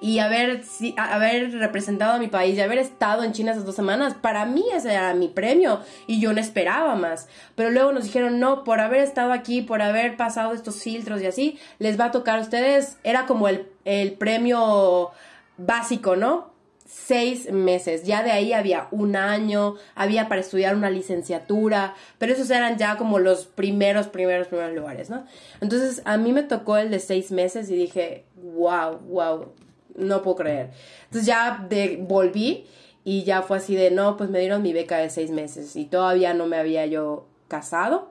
y 0.00 0.18
haber, 0.18 0.62
haber 0.96 1.52
representado 1.52 2.14
a 2.14 2.18
mi 2.18 2.28
país 2.28 2.56
y 2.56 2.60
haber 2.60 2.78
estado 2.78 3.24
en 3.24 3.32
China 3.32 3.52
esas 3.52 3.64
dos 3.64 3.74
semanas, 3.74 4.14
para 4.14 4.44
mí 4.46 4.64
ese 4.74 4.92
era 4.92 5.14
mi 5.14 5.28
premio 5.28 5.80
y 6.06 6.20
yo 6.20 6.32
no 6.32 6.40
esperaba 6.40 6.94
más. 6.94 7.28
Pero 7.54 7.70
luego 7.70 7.92
nos 7.92 8.04
dijeron, 8.04 8.38
no, 8.40 8.64
por 8.64 8.80
haber 8.80 9.00
estado 9.00 9.32
aquí, 9.32 9.62
por 9.62 9.82
haber 9.82 10.16
pasado 10.16 10.52
estos 10.52 10.82
filtros 10.82 11.22
y 11.22 11.26
así, 11.26 11.58
les 11.78 11.98
va 11.98 12.06
a 12.06 12.10
tocar 12.10 12.38
a 12.38 12.42
ustedes, 12.42 12.98
era 13.04 13.26
como 13.26 13.48
el, 13.48 13.68
el 13.84 14.12
premio 14.12 15.10
básico, 15.56 16.16
¿no? 16.16 16.56
seis 16.86 17.50
meses. 17.52 18.04
Ya 18.04 18.22
de 18.22 18.30
ahí 18.30 18.52
había 18.52 18.88
un 18.90 19.16
año, 19.16 19.74
había 19.94 20.28
para 20.28 20.40
estudiar 20.40 20.74
una 20.74 20.88
licenciatura, 20.88 21.94
pero 22.18 22.32
esos 22.32 22.48
eran 22.50 22.78
ya 22.78 22.96
como 22.96 23.18
los 23.18 23.46
primeros, 23.46 24.06
primeros, 24.06 24.46
primeros 24.46 24.74
lugares, 24.74 25.10
¿no? 25.10 25.24
Entonces 25.60 26.02
a 26.04 26.16
mí 26.16 26.32
me 26.32 26.42
tocó 26.42 26.76
el 26.76 26.90
de 26.90 27.00
seis 27.00 27.32
meses 27.32 27.70
y 27.70 27.76
dije, 27.76 28.24
wow, 28.36 28.98
wow, 29.08 29.52
no 29.96 30.22
puedo 30.22 30.36
creer. 30.36 30.70
Entonces 31.04 31.26
ya 31.26 31.64
de, 31.68 31.98
volví 32.00 32.66
y 33.04 33.24
ya 33.24 33.42
fue 33.42 33.58
así 33.58 33.74
de, 33.74 33.90
no, 33.90 34.16
pues 34.16 34.30
me 34.30 34.40
dieron 34.40 34.62
mi 34.62 34.72
beca 34.72 34.98
de 34.98 35.10
seis 35.10 35.30
meses 35.30 35.76
y 35.76 35.84
todavía 35.84 36.34
no 36.34 36.46
me 36.46 36.56
había 36.56 36.86
yo 36.86 37.26
casado, 37.48 38.10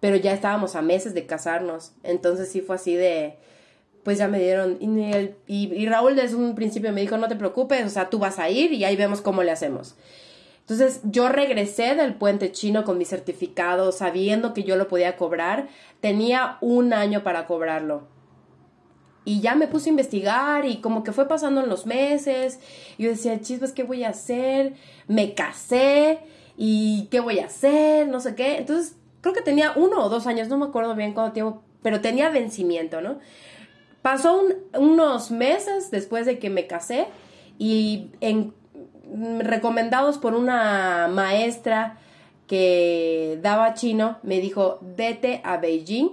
pero 0.00 0.16
ya 0.16 0.32
estábamos 0.32 0.76
a 0.76 0.82
meses 0.82 1.14
de 1.14 1.26
casarnos. 1.26 1.92
Entonces 2.02 2.50
sí 2.50 2.60
fue 2.60 2.76
así 2.76 2.94
de, 2.94 3.36
pues 4.04 4.18
ya 4.18 4.28
me 4.28 4.38
dieron, 4.38 4.78
y, 4.80 5.72
y, 5.74 5.86
Raúl 5.86 6.14
desde 6.14 6.36
un 6.36 6.54
principio 6.54 6.92
me 6.92 7.00
dijo, 7.00 7.16
no 7.16 7.28
te 7.28 7.36
preocupes, 7.36 7.84
o 7.84 7.90
sea, 7.90 8.08
tú 8.08 8.18
vas 8.18 8.38
a 8.38 8.48
ir 8.48 8.72
y 8.72 8.84
ahí 8.84 8.94
vemos 8.94 9.20
cómo 9.20 9.42
le 9.42 9.50
hacemos. 9.50 9.96
Entonces 10.60 11.00
yo 11.04 11.28
regresé 11.28 11.94
del 11.94 12.14
puente 12.14 12.50
chino 12.50 12.82
con 12.82 12.98
mi 12.98 13.04
certificado, 13.04 13.92
sabiendo 13.92 14.52
que 14.52 14.64
yo 14.64 14.74
lo 14.74 14.88
podía 14.88 15.16
cobrar. 15.16 15.68
Tenía 16.00 16.58
un 16.60 16.92
año 16.92 17.22
para 17.22 17.46
cobrarlo. 17.46 18.08
Y 19.26 19.40
ya 19.40 19.56
me 19.56 19.66
puse 19.66 19.88
a 19.88 19.90
investigar 19.90 20.64
y 20.64 20.76
como 20.76 21.02
que 21.02 21.12
fue 21.12 21.28
pasando 21.28 21.60
en 21.60 21.68
los 21.68 21.84
meses. 21.84 22.60
Yo 22.96 23.10
decía, 23.10 23.40
chispas, 23.40 23.72
¿qué 23.72 23.82
voy 23.82 24.04
a 24.04 24.10
hacer? 24.10 24.74
Me 25.08 25.34
casé 25.34 26.20
y 26.56 27.08
¿qué 27.10 27.20
voy 27.20 27.40
a 27.40 27.46
hacer? 27.46 28.08
No 28.08 28.20
sé 28.20 28.34
qué. 28.36 28.56
Entonces 28.56 28.96
creo 29.20 29.34
que 29.34 29.42
tenía 29.42 29.72
uno 29.74 30.04
o 30.04 30.08
dos 30.08 30.28
años, 30.28 30.48
no 30.48 30.56
me 30.56 30.66
acuerdo 30.66 30.94
bien 30.94 31.12
cuánto 31.12 31.32
tiempo, 31.32 31.62
pero 31.82 32.00
tenía 32.00 32.30
vencimiento, 32.30 33.00
¿no? 33.00 33.18
Pasó 34.00 34.44
unos 34.78 35.32
meses 35.32 35.90
después 35.90 36.24
de 36.24 36.38
que 36.38 36.48
me 36.48 36.68
casé 36.68 37.08
y 37.58 38.10
en, 38.20 38.54
recomendados 39.40 40.18
por 40.18 40.34
una 40.34 41.08
maestra 41.08 41.98
que 42.46 43.38
daba 43.42 43.74
chino, 43.74 44.18
me 44.22 44.40
dijo, 44.40 44.78
vete 44.80 45.40
a 45.42 45.56
Beijing, 45.56 46.10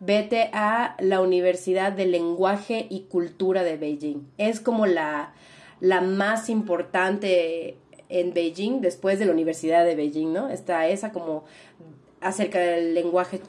vete 0.00 0.50
a 0.52 0.96
la 1.00 1.20
Universidad 1.20 1.92
de 1.92 2.06
Lenguaje 2.06 2.86
y 2.88 3.02
Cultura 3.02 3.64
de 3.64 3.76
Beijing. 3.76 4.28
Es 4.38 4.60
como 4.60 4.86
la, 4.86 5.32
la 5.80 6.00
más 6.00 6.48
importante 6.48 7.76
en 8.08 8.32
Beijing 8.32 8.80
después 8.80 9.18
de 9.18 9.26
la 9.26 9.32
Universidad 9.32 9.84
de 9.84 9.94
Beijing, 9.94 10.32
¿no? 10.32 10.48
Está 10.48 10.86
esa 10.86 11.12
como 11.12 11.44
acerca 12.20 12.58
del 12.58 12.94
lenguaje 12.94 13.40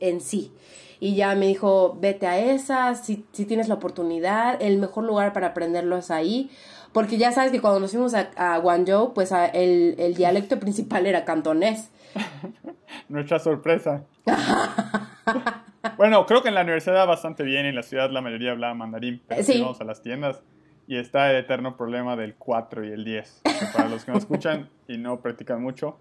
en 0.00 0.20
sí. 0.20 0.52
Y 1.00 1.16
ya 1.16 1.34
me 1.34 1.46
dijo, 1.46 1.98
vete 2.00 2.26
a 2.26 2.38
esa, 2.38 2.94
si, 2.94 3.26
si 3.32 3.44
tienes 3.44 3.68
la 3.68 3.74
oportunidad, 3.74 4.60
el 4.62 4.78
mejor 4.78 5.04
lugar 5.04 5.32
para 5.32 5.48
aprenderlo 5.48 5.98
es 5.98 6.10
ahí. 6.10 6.50
Porque 6.92 7.18
ya 7.18 7.32
sabes 7.32 7.50
que 7.50 7.60
cuando 7.60 7.80
nos 7.80 7.90
fuimos 7.90 8.14
a, 8.14 8.58
Guangzhou, 8.58 9.12
pues 9.14 9.32
el, 9.52 9.96
el 9.98 10.14
dialecto 10.14 10.60
principal 10.60 11.06
era 11.06 11.24
cantonés. 11.24 11.90
Nuestra 13.08 13.40
sorpresa. 13.40 14.04
bueno, 15.98 16.26
creo 16.26 16.42
que 16.42 16.48
en 16.48 16.54
la 16.54 16.62
universidad 16.62 17.06
bastante 17.06 17.42
bien, 17.42 17.66
en 17.66 17.74
la 17.74 17.82
ciudad 17.82 18.10
la 18.10 18.20
mayoría 18.20 18.52
hablaba 18.52 18.74
mandarín, 18.74 19.22
pero 19.26 19.42
si 19.42 19.60
vamos 19.60 19.80
a 19.80 19.84
las 19.84 20.02
tiendas 20.02 20.42
y 20.86 20.96
está 20.96 21.30
el 21.30 21.36
eterno 21.36 21.76
problema 21.76 22.16
del 22.16 22.34
4 22.34 22.84
y 22.84 22.92
el 22.92 23.04
10. 23.04 23.42
para 23.74 23.88
los 23.88 24.04
que 24.04 24.12
no 24.12 24.18
escuchan 24.18 24.68
y 24.88 24.98
no 24.98 25.20
practican 25.20 25.62
mucho, 25.62 25.98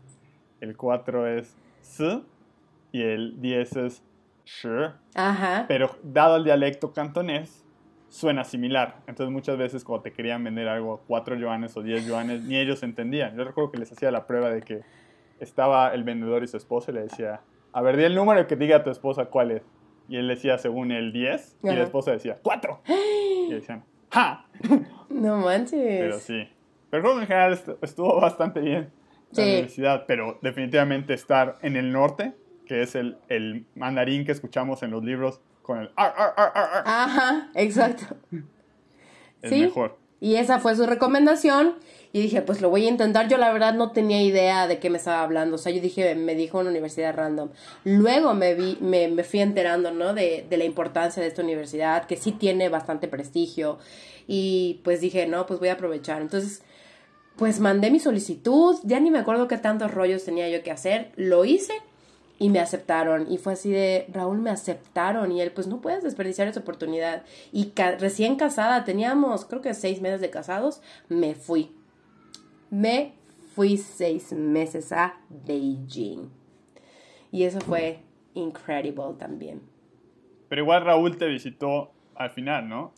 el 0.61 0.75
4 0.75 1.27
es 1.27 1.55
S 1.81 2.21
y 2.91 3.01
el 3.01 3.41
10 3.41 3.75
es 3.77 4.03
Sh. 4.45 4.67
Ajá. 5.15 5.65
Pero 5.67 5.95
dado 6.03 6.37
el 6.37 6.43
dialecto 6.43 6.93
cantonés, 6.93 7.63
suena 8.09 8.43
similar. 8.43 8.97
Entonces 9.07 9.31
muchas 9.31 9.57
veces 9.57 9.83
cuando 9.83 10.03
te 10.03 10.11
querían 10.11 10.43
vender 10.43 10.67
algo 10.67 10.93
a 10.93 10.99
4 11.07 11.35
yuanes 11.35 11.75
o 11.77 11.81
10 11.81 12.05
yuanes, 12.05 12.43
ni 12.43 12.57
ellos 12.57 12.83
entendían. 12.83 13.35
Yo 13.35 13.43
recuerdo 13.43 13.71
que 13.71 13.79
les 13.79 13.91
hacía 13.91 14.11
la 14.11 14.27
prueba 14.27 14.49
de 14.49 14.61
que 14.61 14.81
estaba 15.39 15.93
el 15.93 16.03
vendedor 16.03 16.43
y 16.43 16.47
su 16.47 16.57
esposa 16.57 16.91
y 16.91 16.95
le 16.95 17.01
decía, 17.03 17.41
a 17.71 17.81
ver, 17.81 17.97
di 17.97 18.03
el 18.03 18.15
número 18.15 18.45
que 18.45 18.55
diga 18.55 18.77
a 18.77 18.83
tu 18.83 18.91
esposa 18.91 19.25
cuál 19.25 19.51
es. 19.51 19.63
Y 20.09 20.17
él 20.17 20.27
decía 20.27 20.57
según 20.57 20.91
el 20.91 21.13
10 21.13 21.57
y 21.63 21.67
la 21.67 21.83
esposa 21.83 22.11
decía 22.11 22.39
4. 22.41 22.81
Y 23.49 23.53
decían, 23.53 23.83
¡ja! 24.09 24.45
No 25.09 25.37
manches. 25.37 25.79
Pero 25.79 26.19
sí. 26.19 26.47
Pero 26.89 27.03
creo 27.03 27.15
que 27.15 27.21
en 27.21 27.27
general 27.27 27.59
estuvo 27.81 28.19
bastante 28.19 28.61
bien 28.61 28.91
la 29.31 29.43
universidad, 29.43 30.05
pero 30.07 30.39
definitivamente 30.41 31.13
estar 31.13 31.57
en 31.61 31.75
el 31.75 31.91
norte, 31.91 32.33
que 32.65 32.81
es 32.81 32.95
el, 32.95 33.17
el 33.29 33.65
mandarín 33.75 34.25
que 34.25 34.31
escuchamos 34.31 34.83
en 34.83 34.91
los 34.91 35.03
libros 35.03 35.41
con 35.61 35.79
el 35.79 35.91
ar, 35.95 36.13
ar, 36.17 36.33
ar, 36.37 36.83
Ajá, 36.85 37.49
exacto. 37.55 38.15
es 39.41 39.51
mejor. 39.51 39.97
Y 40.19 40.35
esa 40.35 40.59
fue 40.59 40.75
su 40.75 40.85
recomendación. 40.85 41.75
Y 42.15 42.21
dije, 42.21 42.43
pues 42.43 42.61
lo 42.61 42.69
voy 42.69 42.85
a 42.85 42.89
intentar. 42.89 43.27
Yo 43.27 43.39
la 43.39 43.51
verdad 43.51 43.73
no 43.73 43.91
tenía 43.91 44.21
idea 44.21 44.67
de 44.67 44.77
qué 44.77 44.91
me 44.91 44.99
estaba 44.99 45.23
hablando. 45.23 45.55
O 45.55 45.57
sea, 45.57 45.71
yo 45.71 45.81
dije, 45.81 46.13
me 46.13 46.35
dijo 46.35 46.59
una 46.59 46.69
universidad 46.69 47.15
random. 47.15 47.49
Luego 47.85 48.35
me 48.35 48.53
vi, 48.53 48.77
me, 48.81 49.07
me 49.07 49.23
fui 49.23 49.39
enterando, 49.39 49.91
¿no? 49.91 50.13
De, 50.13 50.45
de 50.47 50.57
la 50.57 50.63
importancia 50.63 51.23
de 51.23 51.29
esta 51.29 51.41
universidad, 51.41 52.05
que 52.05 52.15
sí 52.15 52.31
tiene 52.31 52.69
bastante 52.69 53.07
prestigio. 53.07 53.79
Y 54.27 54.79
pues 54.83 55.01
dije, 55.01 55.25
no, 55.25 55.47
pues 55.47 55.59
voy 55.59 55.69
a 55.69 55.73
aprovechar. 55.73 56.21
Entonces, 56.21 56.61
pues 57.35 57.59
mandé 57.59 57.89
mi 57.89 57.99
solicitud. 57.99 58.75
Ya 58.83 58.99
ni 58.99 59.09
me 59.09 59.17
acuerdo 59.17 59.47
qué 59.47 59.57
tantos 59.57 59.91
rollos 59.91 60.23
tenía 60.23 60.47
yo 60.49 60.61
que 60.61 60.69
hacer. 60.69 61.11
Lo 61.15 61.45
hice 61.45 61.73
y 62.37 62.51
me 62.51 62.59
aceptaron. 62.59 63.25
Y 63.31 63.39
fue 63.39 63.53
así 63.53 63.71
de, 63.71 64.05
Raúl, 64.13 64.37
me 64.37 64.51
aceptaron. 64.51 65.31
Y 65.31 65.41
él, 65.41 65.51
pues 65.51 65.65
no 65.65 65.81
puedes 65.81 66.03
desperdiciar 66.03 66.47
esa 66.47 66.59
oportunidad. 66.59 67.23
Y 67.51 67.71
recién 67.97 68.35
casada, 68.35 68.85
teníamos 68.85 69.45
creo 69.45 69.63
que 69.63 69.73
seis 69.73 69.99
meses 69.99 70.21
de 70.21 70.29
casados, 70.29 70.79
me 71.09 71.33
fui. 71.33 71.71
Me 72.73 73.13
fui 73.53 73.77
seis 73.77 74.33
meses 74.33 74.91
a 74.91 75.19
Beijing. 75.29 76.31
Y 77.31 77.43
eso 77.43 77.61
fue 77.61 77.99
incredible 78.33 79.13
también. 79.19 79.61
Pero 80.49 80.63
igual 80.63 80.83
Raúl 80.83 81.15
te 81.17 81.27
visitó 81.27 81.91
al 82.15 82.31
final, 82.31 82.67
¿no? 82.67 82.91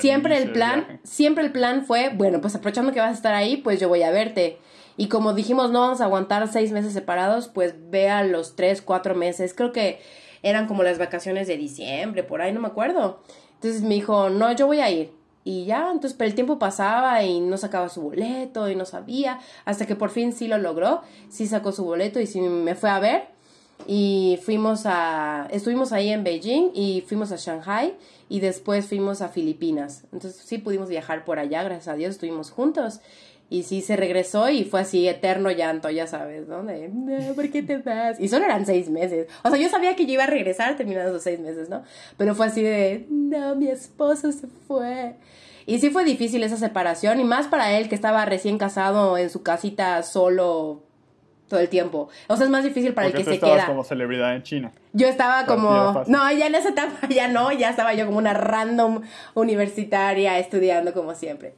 siempre 0.00 0.36
el 0.36 0.50
plan, 0.50 1.00
siempre 1.04 1.44
el 1.44 1.52
plan 1.52 1.84
fue, 1.84 2.10
bueno, 2.12 2.40
pues 2.40 2.56
aprovechando 2.56 2.92
que 2.92 2.98
vas 2.98 3.10
a 3.10 3.14
estar 3.14 3.32
ahí, 3.32 3.58
pues 3.58 3.78
yo 3.78 3.88
voy 3.88 4.02
a 4.02 4.10
verte. 4.10 4.58
Y 4.96 5.06
como 5.06 5.32
dijimos, 5.32 5.70
no 5.70 5.80
vamos 5.80 6.00
a 6.00 6.06
aguantar 6.06 6.48
seis 6.48 6.72
meses 6.72 6.92
separados, 6.92 7.46
pues 7.46 7.76
ve 7.88 8.08
a 8.08 8.24
los 8.24 8.56
tres, 8.56 8.82
cuatro 8.82 9.14
meses. 9.14 9.54
Creo 9.54 9.70
que 9.70 10.00
eran 10.42 10.66
como 10.66 10.82
las 10.82 10.98
vacaciones 10.98 11.46
de 11.46 11.56
diciembre, 11.56 12.24
por 12.24 12.42
ahí, 12.42 12.52
no 12.52 12.58
me 12.58 12.66
acuerdo. 12.66 13.22
Entonces 13.54 13.82
me 13.82 13.94
dijo, 13.94 14.28
no, 14.28 14.50
yo 14.50 14.66
voy 14.66 14.80
a 14.80 14.90
ir. 14.90 15.19
Y 15.44 15.64
ya, 15.64 15.90
entonces, 15.90 16.14
pero 16.16 16.28
el 16.28 16.34
tiempo 16.34 16.58
pasaba 16.58 17.22
y 17.24 17.40
no 17.40 17.56
sacaba 17.56 17.88
su 17.88 18.02
boleto 18.02 18.68
y 18.68 18.76
no 18.76 18.84
sabía, 18.84 19.40
hasta 19.64 19.86
que 19.86 19.96
por 19.96 20.10
fin 20.10 20.32
sí 20.32 20.48
lo 20.48 20.58
logró, 20.58 21.00
sí 21.30 21.46
sacó 21.46 21.72
su 21.72 21.84
boleto 21.84 22.20
y 22.20 22.26
sí 22.26 22.40
me 22.40 22.74
fue 22.74 22.90
a 22.90 22.98
ver. 22.98 23.28
Y 23.86 24.38
fuimos 24.44 24.82
a, 24.84 25.48
estuvimos 25.50 25.92
ahí 25.92 26.10
en 26.10 26.22
Beijing 26.22 26.72
y 26.74 27.02
fuimos 27.06 27.32
a 27.32 27.36
Shanghai 27.36 27.96
y 28.28 28.40
después 28.40 28.86
fuimos 28.86 29.22
a 29.22 29.28
Filipinas. 29.28 30.04
Entonces 30.12 30.42
sí 30.44 30.58
pudimos 30.58 30.90
viajar 30.90 31.24
por 31.24 31.38
allá, 31.38 31.62
gracias 31.62 31.88
a 31.88 31.94
Dios, 31.94 32.12
estuvimos 32.12 32.50
juntos. 32.50 33.00
Y 33.50 33.64
sí 33.64 33.82
se 33.82 33.96
regresó 33.96 34.48
y 34.48 34.64
fue 34.64 34.80
así, 34.80 35.08
eterno 35.08 35.50
llanto, 35.50 35.90
ya 35.90 36.06
sabes, 36.06 36.46
¿no? 36.46 36.62
De, 36.62 36.88
¿por 37.34 37.50
qué 37.50 37.62
te 37.62 37.78
vas? 37.78 38.20
Y 38.20 38.28
solo 38.28 38.44
eran 38.44 38.64
seis 38.64 38.88
meses. 38.88 39.26
O 39.42 39.50
sea, 39.50 39.58
yo 39.58 39.68
sabía 39.68 39.96
que 39.96 40.06
yo 40.06 40.12
iba 40.12 40.22
a 40.22 40.28
regresar 40.28 40.76
terminados 40.76 41.12
los 41.12 41.22
seis 41.24 41.40
meses, 41.40 41.68
¿no? 41.68 41.82
Pero 42.16 42.36
fue 42.36 42.46
así 42.46 42.62
de, 42.62 43.06
no, 43.10 43.56
mi 43.56 43.66
esposo 43.66 44.30
se 44.30 44.46
fue. 44.68 45.16
Y 45.66 45.80
sí 45.80 45.90
fue 45.90 46.04
difícil 46.04 46.44
esa 46.44 46.56
separación, 46.56 47.18
y 47.18 47.24
más 47.24 47.48
para 47.48 47.76
él 47.76 47.88
que 47.88 47.96
estaba 47.96 48.24
recién 48.24 48.56
casado 48.56 49.18
en 49.18 49.30
su 49.30 49.42
casita 49.42 50.02
solo 50.04 50.84
todo 51.48 51.58
el 51.58 51.68
tiempo. 51.68 52.08
O 52.28 52.36
sea, 52.36 52.46
es 52.46 52.50
más 52.50 52.62
difícil 52.62 52.94
para 52.94 53.08
el 53.08 53.12
que 53.12 53.24
se 53.24 53.40
queda. 53.40 53.66
como 53.66 53.82
celebridad 53.82 54.34
en 54.36 54.44
China. 54.44 54.72
Yo 54.92 55.08
estaba 55.08 55.44
como, 55.44 56.04
no, 56.06 56.32
ya 56.32 56.46
en 56.46 56.54
esa 56.54 56.68
etapa 56.68 57.08
ya 57.10 57.26
no, 57.26 57.50
ya 57.52 57.70
estaba 57.70 57.92
yo 57.94 58.06
como 58.06 58.18
una 58.18 58.32
random 58.32 59.02
universitaria 59.34 60.38
estudiando 60.38 60.94
como 60.94 61.14
siempre. 61.14 61.54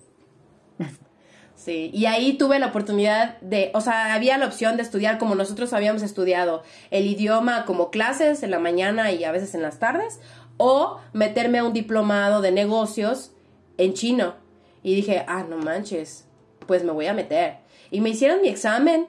Sí, 1.64 1.92
y 1.94 2.06
ahí 2.06 2.32
tuve 2.32 2.58
la 2.58 2.66
oportunidad 2.66 3.40
de, 3.40 3.70
o 3.72 3.80
sea, 3.80 4.14
había 4.14 4.36
la 4.36 4.46
opción 4.46 4.76
de 4.76 4.82
estudiar 4.82 5.18
como 5.18 5.36
nosotros 5.36 5.72
habíamos 5.72 6.02
estudiado, 6.02 6.64
el 6.90 7.06
idioma 7.06 7.66
como 7.66 7.92
clases 7.92 8.42
en 8.42 8.50
la 8.50 8.58
mañana 8.58 9.12
y 9.12 9.22
a 9.22 9.30
veces 9.30 9.54
en 9.54 9.62
las 9.62 9.78
tardes, 9.78 10.18
o 10.56 10.98
meterme 11.12 11.58
a 11.58 11.64
un 11.64 11.72
diplomado 11.72 12.40
de 12.40 12.50
negocios 12.50 13.30
en 13.78 13.94
chino. 13.94 14.34
Y 14.82 14.96
dije, 14.96 15.24
ah, 15.28 15.44
no 15.48 15.56
manches, 15.56 16.26
pues 16.66 16.82
me 16.82 16.90
voy 16.90 17.06
a 17.06 17.14
meter. 17.14 17.58
Y 17.92 18.00
me 18.00 18.10
hicieron 18.10 18.42
mi 18.42 18.48
examen 18.48 19.06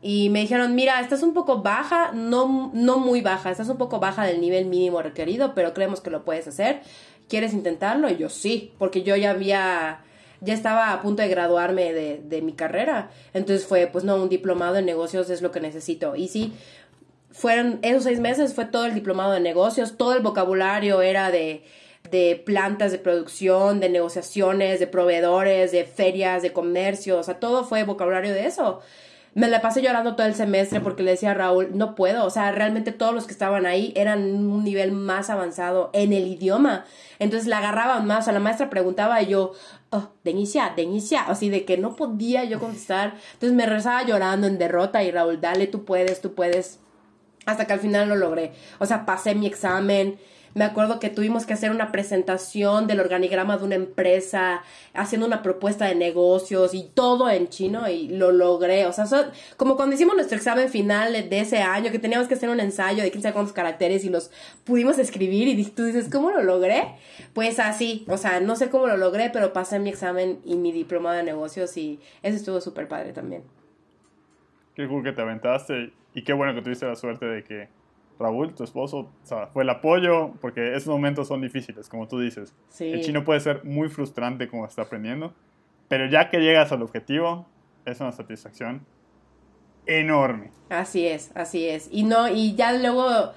y 0.00 0.30
me 0.30 0.42
dijeron, 0.42 0.76
mira, 0.76 1.00
estás 1.00 1.24
un 1.24 1.34
poco 1.34 1.60
baja, 1.62 2.12
no, 2.12 2.70
no 2.72 2.98
muy 2.98 3.20
baja, 3.20 3.50
estás 3.50 3.68
un 3.68 3.78
poco 3.78 3.98
baja 3.98 4.24
del 4.24 4.40
nivel 4.40 4.66
mínimo 4.66 5.02
requerido, 5.02 5.54
pero 5.56 5.74
creemos 5.74 6.00
que 6.00 6.10
lo 6.10 6.24
puedes 6.24 6.46
hacer. 6.46 6.82
¿Quieres 7.28 7.52
intentarlo? 7.52 8.08
Y 8.08 8.16
yo 8.16 8.28
sí, 8.28 8.74
porque 8.78 9.02
yo 9.02 9.16
ya 9.16 9.30
había 9.30 10.04
ya 10.40 10.54
estaba 10.54 10.92
a 10.92 11.02
punto 11.02 11.22
de 11.22 11.28
graduarme 11.28 11.92
de, 11.92 12.20
de 12.22 12.42
mi 12.42 12.52
carrera. 12.52 13.10
Entonces 13.34 13.66
fue, 13.66 13.86
pues 13.86 14.04
no, 14.04 14.16
un 14.16 14.28
diplomado 14.28 14.76
en 14.76 14.86
negocios 14.86 15.30
es 15.30 15.42
lo 15.42 15.50
que 15.50 15.60
necesito. 15.60 16.16
Y 16.16 16.28
sí, 16.28 16.52
fueron 17.30 17.78
esos 17.82 18.04
seis 18.04 18.20
meses, 18.20 18.54
fue 18.54 18.64
todo 18.64 18.86
el 18.86 18.94
diplomado 18.94 19.32
de 19.32 19.40
negocios, 19.40 19.96
todo 19.96 20.14
el 20.14 20.22
vocabulario 20.22 21.02
era 21.02 21.30
de, 21.30 21.64
de 22.10 22.42
plantas 22.44 22.92
de 22.92 22.98
producción, 22.98 23.80
de 23.80 23.88
negociaciones, 23.88 24.80
de 24.80 24.86
proveedores, 24.86 25.72
de 25.72 25.84
ferias, 25.84 26.42
de 26.42 26.52
comercio, 26.52 27.18
o 27.18 27.22
sea, 27.22 27.38
todo 27.38 27.64
fue 27.64 27.84
vocabulario 27.84 28.32
de 28.32 28.46
eso 28.46 28.80
me 29.36 29.48
la 29.48 29.60
pasé 29.60 29.82
llorando 29.82 30.16
todo 30.16 30.26
el 30.26 30.34
semestre 30.34 30.80
porque 30.80 31.02
le 31.02 31.10
decía 31.10 31.32
a 31.32 31.34
Raúl, 31.34 31.76
no 31.76 31.94
puedo, 31.94 32.24
o 32.24 32.30
sea, 32.30 32.52
realmente 32.52 32.90
todos 32.90 33.14
los 33.14 33.26
que 33.26 33.34
estaban 33.34 33.66
ahí 33.66 33.92
eran 33.94 34.22
un 34.22 34.64
nivel 34.64 34.92
más 34.92 35.28
avanzado 35.28 35.90
en 35.92 36.14
el 36.14 36.26
idioma. 36.26 36.86
Entonces 37.18 37.46
la 37.46 37.58
agarraban 37.58 38.06
más, 38.06 38.20
o 38.20 38.22
sea, 38.22 38.32
la 38.32 38.40
maestra 38.40 38.70
preguntaba 38.70 39.20
y 39.20 39.26
yo, 39.26 39.52
oh, 39.96 40.12
de 40.24 40.30
inicia, 40.30 40.72
de 40.74 40.82
inicia, 40.82 41.22
así 41.22 41.48
de 41.48 41.64
que 41.64 41.78
no 41.78 41.96
podía 41.96 42.44
yo 42.44 42.58
contestar. 42.58 43.14
Entonces 43.34 43.56
me 43.56 43.66
rezaba 43.66 44.02
llorando 44.04 44.46
en 44.46 44.58
derrota 44.58 45.02
y 45.02 45.10
Raúl, 45.10 45.40
dale, 45.40 45.66
tú 45.66 45.84
puedes, 45.84 46.20
tú 46.20 46.34
puedes. 46.34 46.80
Hasta 47.46 47.66
que 47.66 47.72
al 47.72 47.80
final 47.80 48.08
lo 48.08 48.16
logré. 48.16 48.52
O 48.78 48.86
sea, 48.86 49.06
pasé 49.06 49.34
mi 49.34 49.46
examen. 49.46 50.18
Me 50.56 50.64
acuerdo 50.64 50.98
que 51.00 51.10
tuvimos 51.10 51.44
que 51.44 51.52
hacer 51.52 51.70
una 51.70 51.92
presentación 51.92 52.86
del 52.86 53.00
organigrama 53.00 53.58
de 53.58 53.64
una 53.64 53.74
empresa, 53.74 54.62
haciendo 54.94 55.26
una 55.26 55.42
propuesta 55.42 55.84
de 55.84 55.94
negocios 55.94 56.72
y 56.72 56.88
todo 56.94 57.28
en 57.28 57.48
chino 57.48 57.86
y 57.90 58.08
lo 58.08 58.32
logré. 58.32 58.86
O 58.86 58.92
sea, 58.94 59.04
como 59.58 59.76
cuando 59.76 59.96
hicimos 59.96 60.16
nuestro 60.16 60.38
examen 60.38 60.70
final 60.70 61.12
de 61.12 61.40
ese 61.40 61.58
año, 61.58 61.92
que 61.92 61.98
teníamos 61.98 62.26
que 62.26 62.32
hacer 62.32 62.48
un 62.48 62.60
ensayo 62.60 63.02
de 63.02 63.10
quién 63.10 63.22
sabe 63.22 63.34
cuántos 63.34 63.52
caracteres 63.52 64.02
y 64.06 64.08
los 64.08 64.30
pudimos 64.64 64.98
escribir 64.98 65.46
y 65.46 65.62
tú 65.66 65.84
dices, 65.84 66.08
¿cómo 66.10 66.30
lo 66.30 66.42
logré? 66.42 66.84
Pues 67.34 67.58
así, 67.58 68.06
o 68.08 68.16
sea, 68.16 68.40
no 68.40 68.56
sé 68.56 68.70
cómo 68.70 68.86
lo 68.86 68.96
logré, 68.96 69.28
pero 69.28 69.52
pasé 69.52 69.78
mi 69.78 69.90
examen 69.90 70.38
y 70.42 70.56
mi 70.56 70.72
diploma 70.72 71.14
de 71.14 71.22
negocios 71.22 71.76
y 71.76 72.00
eso 72.22 72.34
estuvo 72.34 72.62
súper 72.62 72.88
padre 72.88 73.12
también. 73.12 73.42
Qué 74.74 74.88
cool 74.88 75.04
que 75.04 75.12
te 75.12 75.20
aventaste 75.20 75.92
y 76.14 76.24
qué 76.24 76.32
bueno 76.32 76.54
que 76.54 76.62
tuviste 76.62 76.86
la 76.86 76.96
suerte 76.96 77.26
de 77.26 77.44
que 77.44 77.75
Raúl, 78.18 78.54
tu 78.54 78.64
esposo, 78.64 79.10
fue 79.52 79.62
el 79.62 79.70
apoyo, 79.70 80.32
porque 80.40 80.74
esos 80.74 80.88
momentos 80.88 81.28
son 81.28 81.42
difíciles, 81.42 81.88
como 81.88 82.08
tú 82.08 82.20
dices. 82.20 82.54
El 82.80 83.02
chino 83.02 83.24
puede 83.24 83.40
ser 83.40 83.64
muy 83.64 83.88
frustrante 83.88 84.48
como 84.48 84.66
está 84.66 84.82
aprendiendo, 84.82 85.34
pero 85.88 86.06
ya 86.06 86.30
que 86.30 86.38
llegas 86.38 86.72
al 86.72 86.82
objetivo, 86.82 87.46
es 87.84 88.00
una 88.00 88.12
satisfacción 88.12 88.84
enorme. 89.86 90.50
Así 90.68 91.06
es, 91.06 91.30
así 91.34 91.68
es. 91.68 91.88
Y 91.92 92.04
no, 92.04 92.28
y 92.28 92.54
ya 92.54 92.72
luego 92.72 93.32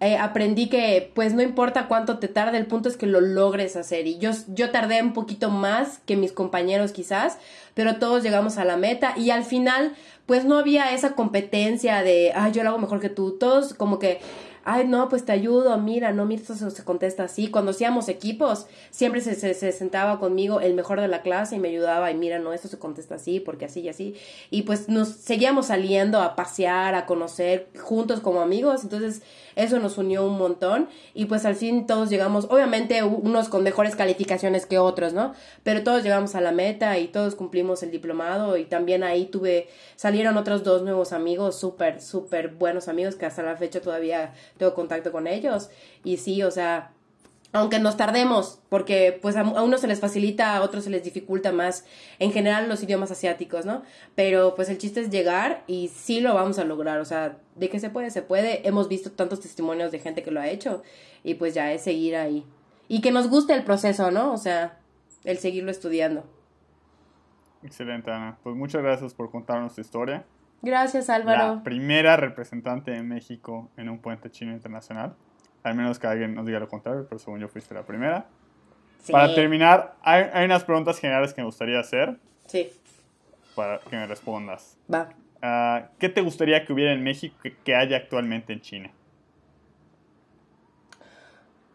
eh, 0.00 0.16
aprendí 0.16 0.68
que 0.68 1.12
pues 1.14 1.32
no 1.32 1.42
importa 1.42 1.86
cuánto 1.86 2.18
te 2.18 2.26
tarde, 2.26 2.58
el 2.58 2.66
punto 2.66 2.88
es 2.88 2.96
que 2.96 3.06
lo 3.06 3.20
logres 3.20 3.76
hacer. 3.76 4.08
Y 4.08 4.18
yo, 4.18 4.32
yo 4.48 4.70
tardé 4.70 5.00
un 5.00 5.12
poquito 5.12 5.48
más 5.48 6.00
que 6.00 6.16
mis 6.16 6.32
compañeros 6.32 6.90
quizás, 6.90 7.38
pero 7.74 7.96
todos 8.00 8.24
llegamos 8.24 8.58
a 8.58 8.64
la 8.64 8.76
meta 8.76 9.14
y 9.16 9.30
al 9.30 9.44
final 9.44 9.94
pues 10.26 10.44
no 10.44 10.58
había 10.58 10.92
esa 10.94 11.14
competencia 11.14 12.02
de, 12.02 12.32
ay, 12.34 12.52
yo 12.52 12.62
lo 12.62 12.70
hago 12.70 12.78
mejor 12.78 13.00
que 13.00 13.08
tú. 13.08 13.38
Todos 13.38 13.74
como 13.74 13.98
que 13.98 14.20
ay, 14.64 14.86
no, 14.86 15.08
pues 15.08 15.24
te 15.24 15.32
ayudo, 15.32 15.76
mira, 15.78 16.12
no, 16.12 16.24
mira, 16.24 16.42
esto 16.42 16.70
se 16.70 16.84
contesta 16.84 17.24
así. 17.24 17.48
Cuando 17.48 17.72
hacíamos 17.72 18.08
equipos, 18.08 18.66
siempre 18.90 19.20
se, 19.20 19.34
se, 19.34 19.72
sentaba 19.72 20.18
conmigo 20.18 20.60
el 20.60 20.74
mejor 20.74 21.00
de 21.00 21.08
la 21.08 21.22
clase 21.22 21.56
y 21.56 21.58
me 21.58 21.68
ayudaba, 21.68 22.10
y 22.10 22.14
mira, 22.14 22.38
no, 22.38 22.52
esto 22.52 22.68
se 22.68 22.78
contesta 22.78 23.16
así, 23.16 23.40
porque 23.40 23.64
así 23.64 23.80
y 23.80 23.88
así. 23.88 24.14
Y 24.50 24.62
pues 24.62 24.88
nos 24.88 25.08
seguíamos 25.08 25.66
saliendo 25.66 26.20
a 26.20 26.36
pasear, 26.36 26.94
a 26.94 27.06
conocer 27.06 27.68
juntos 27.80 28.20
como 28.20 28.40
amigos, 28.40 28.82
entonces 28.82 29.22
eso 29.56 29.78
nos 29.78 29.98
unió 29.98 30.26
un 30.26 30.38
montón 30.38 30.88
y 31.14 31.26
pues 31.26 31.44
al 31.44 31.56
fin 31.56 31.86
todos 31.86 32.08
llegamos, 32.10 32.46
obviamente 32.50 33.02
unos 33.02 33.48
con 33.48 33.62
mejores 33.62 33.96
calificaciones 33.96 34.66
que 34.66 34.78
otros, 34.78 35.12
¿no? 35.12 35.34
Pero 35.62 35.82
todos 35.82 36.02
llegamos 36.02 36.34
a 36.34 36.40
la 36.40 36.52
meta 36.52 36.98
y 36.98 37.08
todos 37.08 37.34
cumplimos 37.34 37.82
el 37.82 37.90
diplomado 37.90 38.56
y 38.56 38.64
también 38.64 39.02
ahí 39.02 39.26
tuve, 39.26 39.68
salieron 39.96 40.36
otros 40.36 40.64
dos 40.64 40.82
nuevos 40.82 41.12
amigos, 41.12 41.58
súper, 41.58 42.00
súper 42.00 42.48
buenos 42.48 42.88
amigos 42.88 43.16
que 43.16 43.26
hasta 43.26 43.42
la 43.42 43.56
fecha 43.56 43.80
todavía 43.80 44.32
tengo 44.56 44.74
contacto 44.74 45.12
con 45.12 45.26
ellos. 45.26 45.70
Y 46.04 46.16
sí, 46.16 46.42
o 46.42 46.50
sea, 46.50 46.92
aunque 47.52 47.78
nos 47.78 47.96
tardemos, 47.96 48.60
porque 48.70 49.18
pues 49.20 49.36
a, 49.36 49.42
unos 49.42 49.82
se 49.82 49.86
les 49.86 50.00
facilita, 50.00 50.56
a 50.56 50.62
otros 50.62 50.84
se 50.84 50.90
les 50.90 51.04
dificulta 51.04 51.52
más, 51.52 51.84
en 52.18 52.32
general 52.32 52.68
los 52.68 52.82
idiomas 52.82 53.10
asiáticos, 53.10 53.66
¿no? 53.66 53.82
Pero 54.14 54.54
pues 54.54 54.70
el 54.70 54.78
chiste 54.78 55.00
es 55.00 55.10
llegar 55.10 55.62
y 55.66 55.88
sí 55.88 56.20
lo 56.20 56.34
vamos 56.34 56.58
a 56.58 56.64
lograr, 56.64 56.98
o 57.00 57.04
sea, 57.04 57.36
de 57.56 57.68
que 57.68 57.78
se 57.78 57.90
puede, 57.90 58.10
se 58.10 58.22
puede, 58.22 58.66
hemos 58.66 58.88
visto 58.88 59.12
tantos 59.12 59.40
testimonios 59.40 59.92
de 59.92 59.98
gente 59.98 60.22
que 60.22 60.30
lo 60.30 60.40
ha 60.40 60.48
hecho 60.48 60.82
y 61.22 61.34
pues 61.34 61.52
ya 61.52 61.72
es 61.72 61.82
seguir 61.82 62.16
ahí. 62.16 62.46
Y 62.88 63.02
que 63.02 63.10
nos 63.10 63.28
guste 63.28 63.52
el 63.52 63.64
proceso, 63.64 64.10
¿no? 64.10 64.32
O 64.32 64.38
sea, 64.38 64.78
el 65.24 65.38
seguirlo 65.38 65.70
estudiando. 65.70 66.24
Excelente, 67.62 68.10
Ana. 68.10 68.38
Pues 68.42 68.56
muchas 68.56 68.82
gracias 68.82 69.14
por 69.14 69.30
contarnos 69.30 69.74
tu 69.74 69.80
historia. 69.80 70.24
Gracias, 70.62 71.10
Álvaro. 71.10 71.56
La 71.56 71.62
primera 71.62 72.16
representante 72.16 72.92
de 72.92 73.02
México 73.02 73.70
en 73.76 73.88
un 73.88 73.98
puente 73.98 74.30
chino 74.30 74.52
internacional. 74.52 75.14
Al 75.64 75.74
menos 75.74 75.98
que 75.98 76.06
alguien 76.06 76.34
nos 76.34 76.46
diga 76.46 76.60
lo 76.60 76.68
contrario, 76.68 77.06
pero 77.08 77.18
según 77.18 77.40
yo 77.40 77.48
fuiste 77.48 77.74
la 77.74 77.82
primera. 77.82 78.26
Para 79.10 79.34
terminar, 79.34 79.96
hay, 80.02 80.44
unas 80.44 80.62
preguntas 80.64 80.98
generales 81.00 81.34
que 81.34 81.40
me 81.40 81.46
gustaría 81.46 81.80
hacer. 81.80 82.16
Sí. 82.46 82.70
Para 83.56 83.80
que 83.80 83.96
me 83.96 84.06
respondas. 84.06 84.78
Va. 84.92 85.08
Ah, 85.42 85.88
¿Qué 85.98 86.08
te 86.08 86.20
gustaría 86.20 86.64
que 86.64 86.72
hubiera 86.72 86.92
en 86.92 87.02
México 87.02 87.36
que, 87.42 87.56
que 87.56 87.74
haya 87.74 87.96
actualmente 87.96 88.52
en 88.52 88.60
China? 88.60 88.90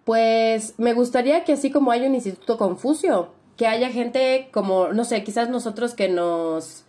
Pues 0.06 0.80
me 0.80 0.94
gustaría 0.94 1.44
que 1.44 1.54
así 1.54 1.70
como 1.70 1.92
hay 1.92 2.06
un 2.06 2.16
Instituto 2.16 2.58
Confucio, 2.58 3.34
que 3.58 3.68
haya 3.68 3.90
gente 3.90 4.48
como, 4.54 4.94
no 4.94 5.04
sé, 5.04 5.22
quizás 5.26 5.50
nosotros 5.50 5.96
que 5.96 6.08
nos 6.08 6.87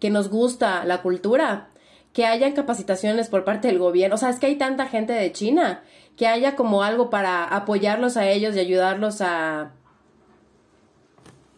que 0.00 0.10
nos 0.10 0.28
gusta 0.28 0.84
la 0.84 1.02
cultura, 1.02 1.68
que 2.12 2.26
haya 2.26 2.52
capacitaciones 2.54 3.28
por 3.28 3.44
parte 3.44 3.68
del 3.68 3.78
gobierno. 3.78 4.16
O 4.16 4.18
sea, 4.18 4.30
es 4.30 4.38
que 4.38 4.46
hay 4.46 4.56
tanta 4.56 4.86
gente 4.86 5.12
de 5.12 5.30
China, 5.30 5.82
que 6.16 6.26
haya 6.26 6.56
como 6.56 6.82
algo 6.82 7.10
para 7.10 7.44
apoyarlos 7.44 8.16
a 8.16 8.26
ellos 8.26 8.56
y 8.56 8.60
ayudarlos 8.60 9.20
a 9.20 9.72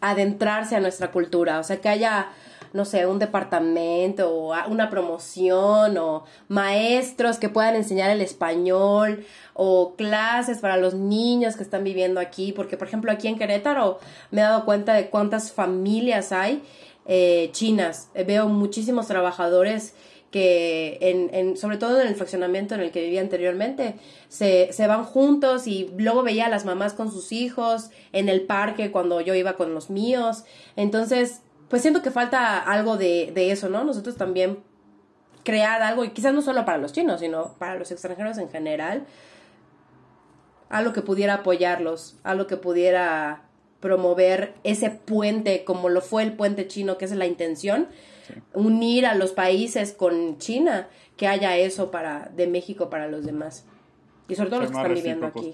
adentrarse 0.01 0.75
a 0.75 0.79
nuestra 0.79 1.11
cultura. 1.11 1.59
O 1.59 1.63
sea, 1.63 1.77
que 1.77 1.89
haya, 1.89 2.27
no 2.73 2.85
sé, 2.85 3.07
un 3.07 3.17
departamento 3.17 4.29
o 4.29 4.53
una 4.67 4.89
promoción 4.89 5.97
o 5.97 6.25
maestros 6.49 7.37
que 7.37 7.49
puedan 7.49 7.75
enseñar 7.75 8.11
el 8.11 8.21
español 8.21 9.25
o 9.53 9.95
clases 9.95 10.59
para 10.59 10.77
los 10.77 10.93
niños 10.93 11.55
que 11.55 11.63
están 11.63 11.83
viviendo 11.83 12.19
aquí. 12.19 12.51
Porque, 12.51 12.77
por 12.77 12.87
ejemplo, 12.87 13.11
aquí 13.11 13.27
en 13.27 13.37
Querétaro 13.39 13.99
me 14.29 14.41
he 14.41 14.43
dado 14.43 14.65
cuenta 14.65 14.93
de 14.93 15.09
cuántas 15.09 15.51
familias 15.51 16.31
hay 16.31 16.61
eh, 17.05 17.49
chinas. 17.51 18.09
Eh, 18.13 18.23
veo 18.23 18.47
muchísimos 18.47 19.07
trabajadores 19.07 19.93
que, 20.31 20.97
en, 21.01 21.29
en, 21.33 21.57
sobre 21.57 21.77
todo 21.77 22.01
en 22.01 22.07
el 22.07 22.15
fraccionamiento 22.15 22.73
en 22.73 22.81
el 22.81 22.91
que 22.91 23.03
vivía 23.03 23.21
anteriormente, 23.21 23.95
se, 24.29 24.73
se, 24.73 24.87
van 24.87 25.03
juntos 25.03 25.67
y 25.67 25.91
luego 25.97 26.23
veía 26.23 26.47
a 26.47 26.49
las 26.49 26.65
mamás 26.65 26.93
con 26.93 27.11
sus 27.11 27.31
hijos 27.31 27.91
en 28.13 28.29
el 28.29 28.41
parque 28.41 28.91
cuando 28.91 29.21
yo 29.21 29.35
iba 29.35 29.53
con 29.53 29.75
los 29.75 29.91
míos. 29.91 30.43
Entonces, 30.75 31.41
pues 31.69 31.83
siento 31.83 32.01
que 32.01 32.09
falta 32.09 32.57
algo 32.57 32.97
de, 32.97 33.31
de 33.33 33.51
eso, 33.51 33.69
¿no? 33.69 33.83
Nosotros 33.83 34.15
también 34.15 34.59
crear 35.43 35.81
algo, 35.81 36.03
y 36.03 36.09
quizás 36.09 36.33
no 36.33 36.41
solo 36.41 36.65
para 36.65 36.77
los 36.77 36.93
chinos, 36.93 37.19
sino 37.19 37.53
para 37.59 37.75
los 37.75 37.91
extranjeros 37.91 38.37
en 38.37 38.49
general, 38.49 39.05
algo 40.69 40.93
que 40.93 41.01
pudiera 41.01 41.35
apoyarlos, 41.35 42.15
algo 42.23 42.47
que 42.47 42.57
pudiera 42.57 43.43
promover 43.83 44.53
ese 44.63 44.91
puente 44.91 45.65
como 45.65 45.89
lo 45.89 45.99
fue 45.99 46.23
el 46.23 46.31
puente 46.31 46.67
chino, 46.67 46.97
que 46.97 47.03
es 47.03 47.11
la 47.11 47.25
intención, 47.25 47.89
unir 48.53 49.05
a 49.05 49.13
los 49.13 49.33
países 49.33 49.91
con 49.91 50.37
China, 50.37 50.87
que 51.17 51.27
haya 51.27 51.57
eso 51.57 51.91
para 51.91 52.31
de 52.33 52.47
México 52.47 52.89
para 52.89 53.09
los 53.09 53.25
demás. 53.25 53.67
Y 54.29 54.35
sobre 54.35 54.51
todo 54.51 54.61
los 54.61 54.71
que 54.71 54.77
están 54.77 54.93
viviendo 54.93 55.25
aquí. 55.25 55.51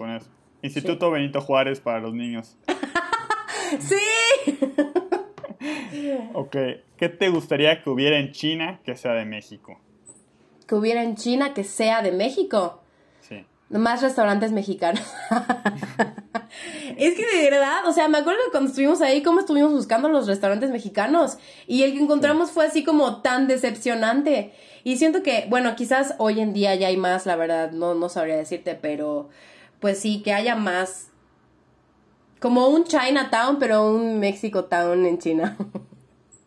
Instituto 0.61 1.09
Benito 1.09 1.41
Juárez 1.41 1.79
para 1.79 1.99
los 1.99 2.13
niños. 2.13 2.55
sí. 3.79 3.95
ok, 6.35 6.55
¿qué 6.97 7.09
te 7.09 7.29
gustaría 7.29 7.81
que 7.81 7.89
hubiera 7.89 8.19
en 8.19 8.31
China 8.31 8.79
que 8.85 8.95
sea 8.95 9.13
de 9.13 9.25
México? 9.25 9.79
Que 10.67 10.75
hubiera 10.75 11.01
en 11.01 11.15
China 11.15 11.55
que 11.55 11.63
sea 11.63 12.03
de 12.03 12.11
México. 12.11 12.83
Sí. 13.21 13.43
Más 13.71 14.03
restaurantes 14.03 14.51
mexicanos. 14.51 15.01
es 17.05 17.15
que 17.15 17.25
de 17.25 17.49
verdad, 17.49 17.85
o 17.87 17.93
sea, 17.93 18.07
me 18.07 18.17
acuerdo 18.17 18.39
cuando 18.51 18.69
estuvimos 18.69 19.01
ahí, 19.01 19.23
cómo 19.23 19.39
estuvimos 19.39 19.71
buscando 19.71 20.09
los 20.09 20.27
restaurantes 20.27 20.69
mexicanos. 20.69 21.37
Y 21.67 21.83
el 21.83 21.93
que 21.93 21.99
encontramos 21.99 22.51
fue 22.51 22.65
así 22.65 22.83
como 22.83 23.21
tan 23.21 23.47
decepcionante. 23.47 24.53
Y 24.83 24.97
siento 24.97 25.23
que, 25.23 25.45
bueno, 25.49 25.75
quizás 25.75 26.15
hoy 26.17 26.39
en 26.39 26.53
día 26.53 26.75
ya 26.75 26.87
hay 26.87 26.97
más, 26.97 27.25
la 27.25 27.35
verdad, 27.35 27.71
no, 27.71 27.95
no 27.95 28.09
sabría 28.09 28.37
decirte, 28.37 28.75
pero 28.75 29.29
pues 29.79 29.99
sí, 29.99 30.21
que 30.21 30.33
haya 30.33 30.55
más. 30.55 31.11
Como 32.39 32.69
un 32.69 32.85
Chinatown, 32.85 33.59
pero 33.59 33.91
un 33.91 34.19
Mexico 34.19 34.65
Town 34.65 35.05
en 35.05 35.17
China. 35.17 35.57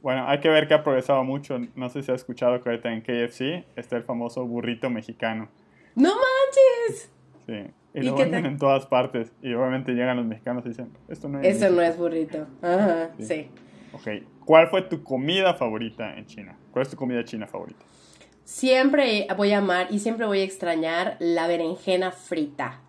Bueno, 0.03 0.26
hay 0.26 0.40
que 0.40 0.48
ver 0.48 0.66
que 0.66 0.74
ha 0.74 0.82
progresado 0.82 1.22
mucho. 1.22 1.61
No 1.76 1.88
sé 1.88 2.03
si 2.03 2.11
has 2.11 2.22
escuchado 2.22 2.61
que 2.61 2.68
ahorita 2.68 2.92
en 2.92 3.03
KFC 3.03 3.64
está 3.76 3.96
el 3.96 4.03
famoso 4.03 4.44
burrito 4.44 4.90
mexicano. 4.90 5.48
¡No 5.94 6.09
manches! 6.09 7.12
Sí. 7.46 7.72
Y, 7.95 8.03
lo 8.03 8.16
venden 8.16 8.47
en 8.47 8.59
todas 8.59 8.86
partes. 8.86 9.32
Y 9.43 9.53
obviamente 9.55 9.93
llegan 9.93 10.16
los 10.16 10.26
mexicanos 10.26 10.64
y 10.64 10.70
dicen, 10.70 10.90
esto 11.09 11.28
no 11.28 11.40
es... 11.40 11.57
Eso 11.57 11.70
no 11.70 11.82
es 11.82 11.97
burrito. 11.97 12.47
Ajá, 12.62 13.11
sí. 13.18 13.49
Ok. 13.93 14.24
¿Cuál 14.45 14.68
fue 14.68 14.82
tu 14.82 15.03
comida 15.03 15.55
favorita 15.55 16.16
en 16.16 16.26
China? 16.26 16.57
¿Cuál 16.70 16.84
es 16.84 16.90
tu 16.90 16.97
comida 16.97 17.22
china 17.24 17.47
favorita? 17.47 17.84
Siempre 18.45 19.26
voy 19.36 19.53
a 19.53 19.59
amar 19.59 19.88
y 19.90 20.01
siempre 20.01 20.26
voy 20.26 20.40
a 20.40 20.45
extrañar 20.45 21.16
la 21.20 21.47
berenjena 21.47 22.11
frita. 22.11 22.80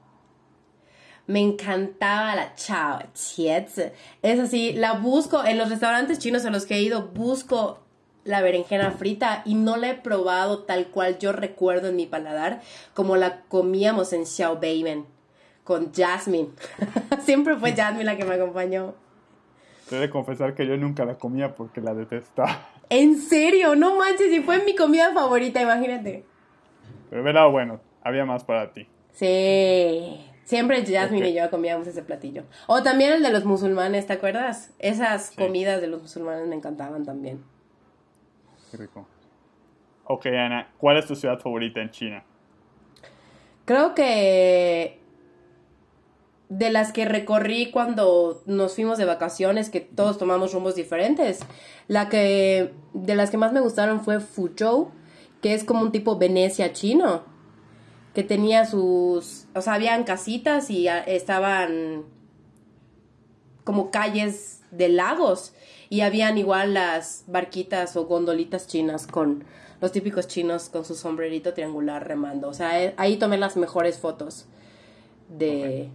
Me 1.26 1.40
encantaba 1.40 2.36
la 2.36 2.56
chao 2.56 3.00
Es 3.14 4.40
así, 4.40 4.74
la 4.74 4.94
busco 4.94 5.46
en 5.46 5.58
los 5.58 5.70
restaurantes 5.70 6.20
chinos 6.20 6.44
en 6.44 6.52
los 6.52 6.66
que 6.66 6.76
he 6.76 6.82
ido, 6.82 7.10
busco 7.10 7.83
la 8.24 8.42
berenjena 8.42 8.92
frita 8.92 9.42
y 9.46 9.56
no 9.56 9.78
la 9.78 9.90
he 9.90 9.96
probado 9.96 10.64
tal 10.64 10.88
cual 10.88 11.18
yo 11.20 11.32
recuerdo 11.32 11.90
en 11.90 11.96
mi 11.96 12.06
paladar 12.06 12.62
como 12.94 13.18
la 13.18 13.42
comíamos 13.42 14.14
en 14.14 14.26
Xiaobeimen 14.26 15.06
con 15.64 15.94
Jasmine. 15.94 16.50
Siempre 17.24 17.56
fue 17.56 17.74
Jasmine 17.74 18.06
la 18.06 18.18
que 18.18 18.26
me 18.26 18.36
acompañó. 18.36 18.96
Te 19.90 19.98
de 19.98 20.10
confesar 20.10 20.56
que 20.56 20.66
yo 20.66 20.78
nunca 20.78 21.06
la 21.06 21.16
comía 21.16 21.56
porque 21.56 21.82
la 21.82 21.94
detestaba. 21.94 22.70
¿En 22.90 23.18
serio? 23.18 23.76
No 23.76 23.96
manches, 23.96 24.32
y 24.32 24.42
fue 24.42 24.64
mi 24.64 24.76
comida 24.76 25.14
favorita, 25.14 25.62
imagínate. 25.62 26.26
Pero 27.10 27.32
lado 27.32 27.52
bueno, 27.52 27.80
había 28.02 28.26
más 28.26 28.44
para 28.44 28.72
ti. 28.72 28.88
Sí. 29.12 30.30
Siempre 30.46 30.86
Jasmine 30.86 31.30
y 31.30 31.34
yo 31.34 31.50
comíamos 31.50 31.88
ese 31.88 32.04
platillo. 32.04 32.44
O 32.68 32.84
también 32.84 33.14
el 33.14 33.24
de 33.24 33.32
los 33.32 33.46
musulmanes, 33.46 34.08
¿te 34.08 34.14
acuerdas? 34.14 34.74
Esas 34.80 35.32
comidas 35.32 35.80
de 35.80 35.88
los 35.88 36.02
musulmanes 36.02 36.48
me 36.48 36.56
encantaban 36.56 37.06
también. 37.06 37.44
Qué 38.74 38.78
rico. 38.78 39.06
Ok, 40.06 40.26
Ana, 40.26 40.74
¿cuál 40.80 40.98
es 40.98 41.06
tu 41.06 41.16
ciudad 41.16 41.40
favorita 41.40 41.80
en 41.80 41.92
China? 41.92 42.24
Creo 43.66 43.94
que 43.94 45.00
de 46.50 46.72
las 46.72 46.92
que 46.92 47.06
recorrí 47.06 47.70
cuando 47.70 48.42
nos 48.48 48.74
fuimos 48.74 48.98
de 48.98 49.06
vacaciones, 49.06 49.70
que 49.70 49.80
todos 49.80 50.18
tomamos 50.18 50.54
rumbos 50.54 50.74
diferentes, 50.74 51.42
la 51.88 52.10
que 52.10 52.74
de 52.94 53.14
las 53.14 53.30
que 53.30 53.38
más 53.38 53.54
me 53.54 53.60
gustaron 53.60 54.04
fue 54.04 54.20
Fuzhou, 54.20 54.90
que 55.44 55.54
es 55.54 55.64
como 55.64 55.84
un 55.84 55.92
tipo 55.92 56.18
Venecia 56.18 56.74
chino 56.74 57.22
que 58.16 58.24
tenía 58.24 58.66
sus, 58.66 59.46
o 59.54 59.62
sea, 59.62 59.76
habían 59.76 60.04
casitas 60.04 60.72
y 60.72 60.88
estaban 60.88 62.06
como 63.66 63.92
calles 63.92 64.64
de 64.72 64.90
lagos 64.90 65.54
y 65.94 66.02
habían 66.02 66.40
igual 66.40 66.74
las 66.74 67.24
barquitas 67.28 67.96
o 67.96 68.08
gondolitas 68.08 68.66
chinas 68.66 69.06
con 69.06 69.44
los 69.80 69.92
típicos 69.92 70.28
chinos 70.28 70.70
con 70.70 70.86
su 70.86 70.96
sombrerito 70.96 71.54
triangular 71.54 72.08
remando. 72.08 72.48
O 72.48 72.54
sea, 72.56 72.84
eh, 72.84 72.96
ahí 72.98 73.18
tomé 73.18 73.38
las 73.38 73.58
mejores 73.58 74.00
fotos 74.00 74.48
de, 75.30 75.92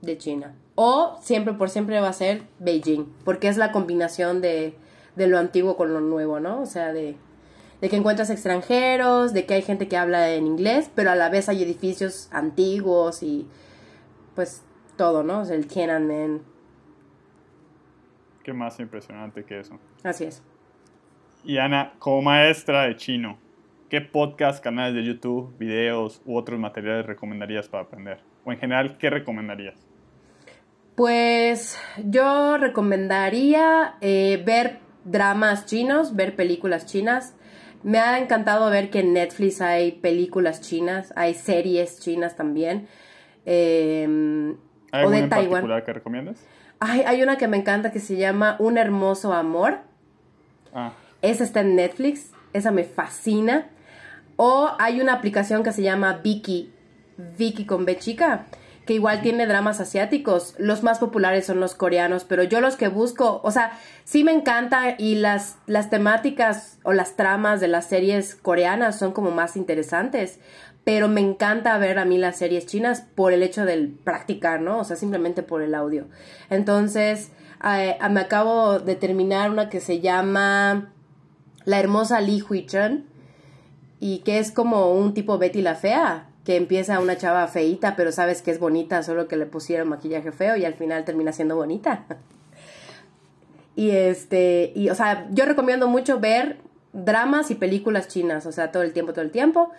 de 0.00 0.16
China. 0.16 0.54
O 0.76 1.18
siempre 1.20 1.52
por 1.52 1.68
siempre 1.68 2.00
va 2.00 2.08
a 2.08 2.14
ser 2.14 2.44
Beijing, 2.58 3.04
porque 3.26 3.48
es 3.48 3.58
la 3.58 3.70
combinación 3.70 4.40
de, 4.40 4.74
de 5.14 5.26
lo 5.26 5.36
antiguo 5.36 5.76
con 5.76 5.92
lo 5.92 6.00
nuevo, 6.00 6.40
¿no? 6.40 6.62
O 6.62 6.66
sea, 6.66 6.94
de 6.94 7.16
de 7.82 7.90
que 7.90 7.96
encuentras 7.96 8.30
extranjeros, 8.30 9.34
de 9.34 9.44
que 9.44 9.52
hay 9.52 9.62
gente 9.62 9.88
que 9.88 9.98
habla 9.98 10.32
en 10.32 10.46
inglés, 10.46 10.90
pero 10.94 11.10
a 11.10 11.16
la 11.16 11.28
vez 11.28 11.50
hay 11.50 11.62
edificios 11.62 12.28
antiguos 12.30 13.22
y 13.22 13.46
pues 14.34 14.62
todo, 14.96 15.22
¿no? 15.22 15.40
O 15.40 15.44
sea, 15.44 15.54
el 15.54 15.66
Tiananmen. 15.66 16.53
Qué 18.44 18.52
más 18.52 18.78
impresionante 18.78 19.42
que 19.44 19.58
eso. 19.58 19.80
Así 20.04 20.24
es. 20.24 20.42
Y 21.44 21.58
Ana, 21.58 21.94
como 21.98 22.22
maestra 22.22 22.82
de 22.82 22.96
chino, 22.96 23.38
¿qué 23.88 24.02
podcast, 24.02 24.62
canales 24.62 24.94
de 24.94 25.02
YouTube, 25.02 25.56
videos 25.58 26.22
u 26.26 26.36
otros 26.36 26.60
materiales 26.60 27.06
recomendarías 27.06 27.68
para 27.68 27.84
aprender? 27.84 28.20
O 28.44 28.52
en 28.52 28.58
general, 28.58 28.98
¿qué 28.98 29.10
recomendarías? 29.10 29.74
Pues 30.94 31.80
yo 32.04 32.58
recomendaría 32.58 33.94
eh, 34.02 34.42
ver 34.44 34.78
dramas 35.04 35.64
chinos, 35.64 36.14
ver 36.14 36.36
películas 36.36 36.86
chinas, 36.86 37.34
me 37.82 37.98
ha 37.98 38.18
encantado 38.18 38.70
ver 38.70 38.90
que 38.90 39.00
en 39.00 39.14
Netflix 39.14 39.60
hay 39.60 39.92
películas 39.92 40.60
chinas, 40.60 41.12
hay 41.16 41.34
series 41.34 42.00
chinas 42.00 42.36
también. 42.36 42.88
Eh, 43.46 44.54
¿Hay 44.92 45.04
o 45.04 45.10
de 45.10 45.22
Taiwán. 45.28 45.50
particular 45.50 45.84
que 45.84 45.92
recomiendas? 45.92 46.46
Hay, 46.84 47.00
hay 47.00 47.22
una 47.22 47.38
que 47.38 47.48
me 47.48 47.56
encanta 47.56 47.92
que 47.92 48.00
se 48.00 48.16
llama 48.16 48.56
Un 48.58 48.78
hermoso 48.78 49.32
amor. 49.32 49.78
Ah. 50.74 50.92
Esa 51.22 51.44
está 51.44 51.60
en 51.60 51.76
Netflix. 51.76 52.30
Esa 52.52 52.70
me 52.70 52.84
fascina. 52.84 53.68
O 54.36 54.70
hay 54.78 55.00
una 55.00 55.14
aplicación 55.14 55.62
que 55.62 55.72
se 55.72 55.82
llama 55.82 56.20
Vicky. 56.22 56.72
Vicky 57.16 57.64
con 57.64 57.84
B 57.84 57.96
chica 57.98 58.46
que 58.86 58.94
igual 58.94 59.22
tiene 59.22 59.46
dramas 59.46 59.80
asiáticos. 59.80 60.54
Los 60.58 60.82
más 60.82 60.98
populares 60.98 61.46
son 61.46 61.60
los 61.60 61.74
coreanos, 61.74 62.24
pero 62.24 62.42
yo 62.42 62.60
los 62.60 62.76
que 62.76 62.88
busco, 62.88 63.40
o 63.42 63.50
sea, 63.50 63.72
sí 64.04 64.24
me 64.24 64.32
encanta 64.32 64.94
y 64.98 65.16
las, 65.16 65.56
las 65.66 65.90
temáticas 65.90 66.78
o 66.82 66.92
las 66.92 67.16
tramas 67.16 67.60
de 67.60 67.68
las 67.68 67.86
series 67.86 68.34
coreanas 68.34 68.98
son 68.98 69.12
como 69.12 69.30
más 69.30 69.56
interesantes, 69.56 70.38
pero 70.84 71.08
me 71.08 71.20
encanta 71.20 71.76
ver 71.78 71.98
a 71.98 72.04
mí 72.04 72.18
las 72.18 72.36
series 72.36 72.66
chinas 72.66 73.00
por 73.00 73.32
el 73.32 73.42
hecho 73.42 73.64
del 73.64 73.88
practicar, 73.88 74.60
¿no? 74.60 74.78
O 74.78 74.84
sea, 74.84 74.96
simplemente 74.96 75.42
por 75.42 75.62
el 75.62 75.74
audio. 75.74 76.06
Entonces, 76.50 77.30
eh, 77.64 77.96
me 78.10 78.20
acabo 78.20 78.78
de 78.78 78.94
terminar 78.94 79.50
una 79.50 79.70
que 79.70 79.80
se 79.80 80.00
llama 80.00 80.92
La 81.64 81.80
hermosa 81.80 82.20
Li 82.20 82.42
Hui-chen 82.42 83.06
y 83.98 84.18
que 84.18 84.38
es 84.38 84.52
como 84.52 84.92
un 84.92 85.14
tipo 85.14 85.38
Betty 85.38 85.62
la 85.62 85.74
Fea 85.74 86.28
que 86.44 86.56
empieza 86.56 87.00
una 87.00 87.16
chava 87.16 87.46
feita, 87.48 87.96
pero 87.96 88.12
sabes 88.12 88.42
que 88.42 88.50
es 88.50 88.60
bonita, 88.60 89.02
solo 89.02 89.28
que 89.28 89.36
le 89.36 89.46
pusieron 89.46 89.88
maquillaje 89.88 90.30
feo 90.30 90.56
y 90.56 90.66
al 90.66 90.74
final 90.74 91.04
termina 91.04 91.32
siendo 91.32 91.56
bonita. 91.56 92.04
y 93.76 93.90
este, 93.90 94.72
y 94.74 94.90
o 94.90 94.94
sea, 94.94 95.26
yo 95.30 95.46
recomiendo 95.46 95.88
mucho 95.88 96.20
ver 96.20 96.58
dramas 96.92 97.50
y 97.50 97.54
películas 97.54 98.08
chinas, 98.08 98.44
o 98.44 98.52
sea, 98.52 98.70
todo 98.72 98.82
el 98.82 98.92
tiempo, 98.92 99.14
todo 99.14 99.24
el 99.24 99.30
tiempo. 99.30 99.70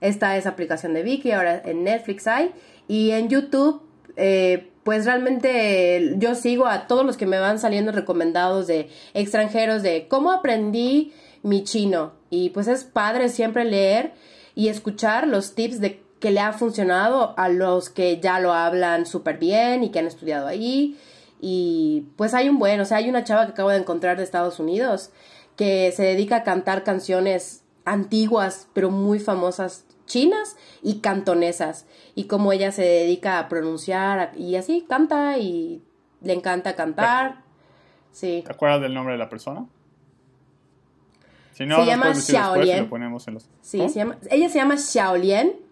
Esta 0.00 0.36
es 0.36 0.46
aplicación 0.46 0.94
de 0.94 1.02
Vicky, 1.02 1.32
ahora 1.32 1.62
en 1.64 1.84
Netflix 1.84 2.26
hay. 2.26 2.52
Y 2.88 3.10
en 3.10 3.28
YouTube, 3.28 3.82
eh, 4.16 4.70
pues 4.84 5.06
realmente 5.06 6.14
yo 6.18 6.34
sigo 6.34 6.66
a 6.66 6.86
todos 6.86 7.06
los 7.06 7.16
que 7.16 7.26
me 7.26 7.38
van 7.38 7.58
saliendo 7.58 7.92
recomendados 7.92 8.66
de 8.66 8.88
extranjeros 9.14 9.82
de 9.82 10.06
cómo 10.08 10.32
aprendí 10.32 11.12
mi 11.42 11.64
chino. 11.64 12.12
Y 12.30 12.50
pues 12.50 12.68
es 12.68 12.84
padre 12.84 13.28
siempre 13.28 13.64
leer 13.64 14.12
y 14.54 14.68
escuchar 14.68 15.26
los 15.26 15.54
tips 15.54 15.80
de 15.80 16.02
que 16.20 16.30
le 16.30 16.40
ha 16.40 16.52
funcionado 16.52 17.34
a 17.36 17.48
los 17.48 17.90
que 17.90 18.20
ya 18.20 18.40
lo 18.40 18.52
hablan 18.52 19.06
súper 19.06 19.38
bien 19.38 19.84
y 19.84 19.90
que 19.90 19.98
han 19.98 20.06
estudiado 20.06 20.46
ahí. 20.46 20.98
Y 21.40 22.06
pues 22.16 22.34
hay 22.34 22.48
un 22.48 22.58
buen, 22.58 22.80
o 22.80 22.84
sea, 22.84 22.98
hay 22.98 23.08
una 23.08 23.24
chava 23.24 23.46
que 23.46 23.52
acabo 23.52 23.70
de 23.70 23.78
encontrar 23.78 24.16
de 24.16 24.22
Estados 24.22 24.58
Unidos 24.58 25.10
que 25.56 25.92
se 25.92 26.02
dedica 26.02 26.36
a 26.36 26.42
cantar 26.42 26.84
canciones 26.84 27.63
antiguas, 27.84 28.68
pero 28.72 28.90
muy 28.90 29.18
famosas 29.18 29.86
chinas 30.06 30.56
y 30.82 31.00
cantonesas. 31.00 31.86
Y 32.14 32.24
como 32.24 32.52
ella 32.52 32.72
se 32.72 32.82
dedica 32.82 33.38
a 33.38 33.48
pronunciar 33.48 34.32
y 34.36 34.56
así 34.56 34.84
canta 34.88 35.38
y 35.38 35.82
le 36.22 36.32
encanta 36.32 36.74
cantar. 36.74 37.42
Sí. 38.12 38.42
¿Te 38.44 38.52
acuerdas 38.52 38.80
del 38.80 38.94
nombre 38.94 39.14
de 39.14 39.18
la 39.18 39.28
persona? 39.28 39.66
Si 41.52 41.66
no, 41.66 41.76
se 41.76 41.86
llama 41.86 42.14
Xiaolien. 42.14 42.90
Sí, 43.60 43.88
se 43.88 43.94
llama, 43.94 44.18
ella 44.30 44.48
se 44.48 44.58
llama 44.58 44.76
Xiaolien 44.76 45.64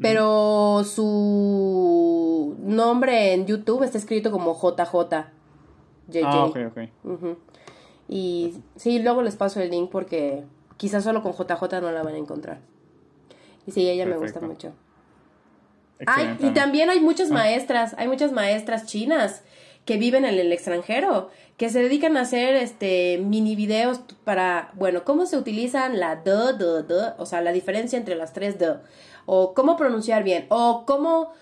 pero 0.00 0.84
su 0.84 2.56
nombre 2.60 3.32
en 3.32 3.46
YouTube 3.46 3.82
está 3.82 3.98
escrito 3.98 4.30
como 4.30 4.54
JJ. 4.54 5.14
Ah, 6.24 6.44
ok, 6.44 6.58
ok. 6.68 7.38
Y 8.08 8.54
sí, 8.76 8.98
luego 9.00 9.22
les 9.22 9.36
paso 9.36 9.60
el 9.60 9.70
link 9.70 9.90
porque 9.90 10.44
quizás 10.76 11.04
solo 11.04 11.22
con 11.22 11.32
JJ 11.32 11.80
no 11.80 11.90
la 11.90 12.02
van 12.02 12.14
a 12.14 12.18
encontrar. 12.18 12.58
Y 13.66 13.72
sí, 13.72 13.88
ella 13.88 14.06
me 14.06 14.16
gusta 14.16 14.40
mucho. 14.40 14.72
Ay, 16.06 16.36
y 16.40 16.50
también 16.50 16.90
hay 16.90 17.00
muchas 17.00 17.30
ah. 17.30 17.34
maestras, 17.34 17.94
hay 17.98 18.08
muchas 18.08 18.32
maestras 18.32 18.86
chinas 18.86 19.42
que 19.84 19.96
viven 19.96 20.24
en 20.24 20.34
el 20.34 20.52
extranjero, 20.52 21.30
que 21.56 21.70
se 21.70 21.82
dedican 21.82 22.16
a 22.16 22.22
hacer 22.22 22.56
este 22.56 23.18
mini 23.18 23.54
videos 23.56 24.00
para, 24.24 24.72
bueno, 24.74 25.04
cómo 25.04 25.26
se 25.26 25.38
utilizan 25.38 25.98
la 25.98 26.16
d, 26.16 26.30
d, 26.58 26.82
d, 26.82 27.12
o 27.18 27.24
sea, 27.24 27.40
la 27.40 27.52
diferencia 27.52 27.98
entre 27.98 28.16
las 28.16 28.32
tres 28.32 28.58
d 28.58 28.74
o 29.26 29.54
cómo 29.54 29.76
pronunciar 29.76 30.24
bien, 30.24 30.46
o 30.48 30.84
cómo... 30.86 31.32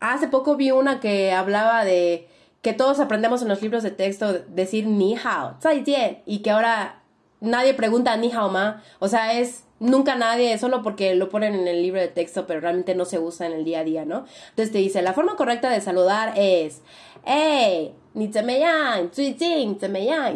Hace 0.00 0.28
poco 0.28 0.56
vi 0.56 0.70
una 0.70 1.00
que 1.00 1.32
hablaba 1.32 1.82
de 1.82 2.28
que 2.60 2.74
todos 2.74 3.00
aprendemos 3.00 3.40
en 3.40 3.48
los 3.48 3.62
libros 3.62 3.82
de 3.82 3.90
texto 3.90 4.34
decir 4.34 4.86
ni 4.86 5.16
hao, 5.16 5.56
zaijian, 5.62 6.18
y 6.26 6.40
que 6.40 6.50
ahora 6.50 7.00
nadie 7.40 7.74
pregunta 7.74 8.16
ni 8.16 8.32
hao 8.32 8.48
ma, 8.48 8.82
o 8.98 9.08
sea, 9.08 9.38
es 9.38 9.64
nunca 9.80 10.16
nadie, 10.16 10.56
solo 10.58 10.82
porque 10.82 11.14
lo 11.14 11.28
ponen 11.28 11.54
en 11.54 11.68
el 11.68 11.82
libro 11.82 12.00
de 12.00 12.08
texto, 12.08 12.46
pero 12.46 12.60
realmente 12.60 12.94
no 12.94 13.04
se 13.04 13.18
usa 13.18 13.46
en 13.46 13.52
el 13.52 13.64
día 13.64 13.80
a 13.80 13.84
día, 13.84 14.04
¿no? 14.04 14.24
Entonces 14.50 14.72
te 14.72 14.78
dice, 14.78 15.02
la 15.02 15.12
forma 15.12 15.36
correcta 15.36 15.70
de 15.70 15.80
saludar 15.80 16.32
es, 16.36 16.82
hey, 17.24 17.94
ni 18.14 18.30
yang, 18.30 19.10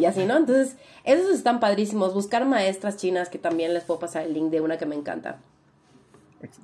y 0.00 0.04
así, 0.04 0.24
¿no? 0.26 0.36
Entonces, 0.36 0.76
esos 1.04 1.30
están 1.30 1.60
padrísimos, 1.60 2.12
buscar 2.12 2.44
maestras 2.44 2.96
chinas 2.96 3.28
que 3.28 3.38
también 3.38 3.72
les 3.72 3.84
puedo 3.84 4.00
pasar 4.00 4.24
el 4.24 4.34
link 4.34 4.50
de 4.50 4.60
una 4.60 4.76
que 4.78 4.86
me 4.86 4.96
encanta. 4.96 5.38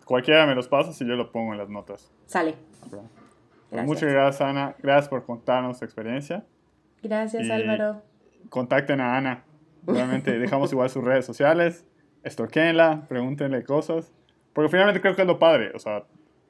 Cualquiera 0.04 0.46
me 0.46 0.54
los 0.54 0.68
pasa 0.68 0.92
y 1.02 1.08
yo 1.08 1.14
lo 1.14 1.32
pongo 1.32 1.52
en 1.52 1.58
las 1.58 1.68
notas. 1.68 2.10
Sale. 2.26 2.54
Muchas 3.70 4.12
gracias, 4.12 4.40
Ana. 4.40 4.76
Gracias 4.78 5.08
por 5.08 5.24
contarnos 5.24 5.78
tu 5.78 5.84
experiencia. 5.84 6.44
Gracias, 7.02 7.50
Álvaro. 7.50 8.02
Contacten 8.48 9.00
a 9.00 9.16
Ana. 9.16 9.44
Realmente 9.86 10.38
dejamos 10.38 10.72
igual 10.72 10.88
sus 10.90 11.04
redes 11.04 11.26
sociales, 11.26 11.84
estorquenla, 12.22 13.04
pregúntenle 13.08 13.64
cosas. 13.64 14.12
Porque 14.52 14.70
finalmente 14.70 15.00
creo 15.00 15.16
que 15.16 15.22
es 15.22 15.28
lo 15.28 15.38
padre, 15.38 15.72
o 15.74 15.78
sea, 15.78 16.04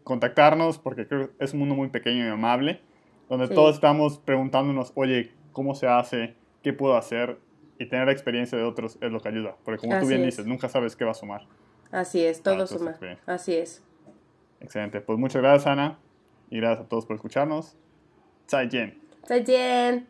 contactarnos, 0.05 0.79
porque 0.79 1.09
creo 1.09 1.29
que 1.29 1.45
es 1.45 1.53
un 1.55 1.61
mundo 1.61 1.75
muy 1.75 1.89
pequeño 1.89 2.27
y 2.27 2.29
amable, 2.29 2.81
donde 3.29 3.49
sí. 3.49 3.55
todos 3.55 3.75
estamos 3.75 4.19
preguntándonos, 4.19 4.93
oye, 4.95 5.33
¿cómo 5.53 5.75
se 5.75 5.89
hace? 5.89 6.35
¿Qué 6.63 6.73
puedo 6.73 6.97
hacer? 6.97 7.39
Y 7.79 7.87
tener 7.87 8.07
la 8.07 8.13
experiencia 8.13 8.57
de 8.57 8.65
otros 8.65 8.99
es 9.01 9.11
lo 9.11 9.21
que 9.21 9.29
ayuda. 9.29 9.57
Porque 9.65 9.81
como 9.81 9.95
Así 9.95 10.03
tú 10.03 10.09
bien 10.09 10.21
es. 10.21 10.27
dices, 10.27 10.47
nunca 10.47 10.69
sabes 10.69 10.95
qué 10.95 11.05
va 11.05 11.13
a 11.13 11.15
sumar. 11.15 11.47
Así 11.91 12.25
es, 12.25 12.41
ah, 12.41 12.43
todo 12.45 12.67
suma. 12.67 12.97
Así 13.27 13.55
es. 13.55 13.83
Excelente. 14.61 15.01
Pues 15.01 15.19
muchas 15.19 15.43
gracias, 15.43 15.67
Ana. 15.67 15.99
Y 16.51 16.59
gracias 16.59 16.87
a 16.87 16.89
todos 16.89 17.07
por 17.07 17.17
escucharnos. 17.17 17.77
Zaijian. 18.49 18.95
Zaijian. 19.27 20.07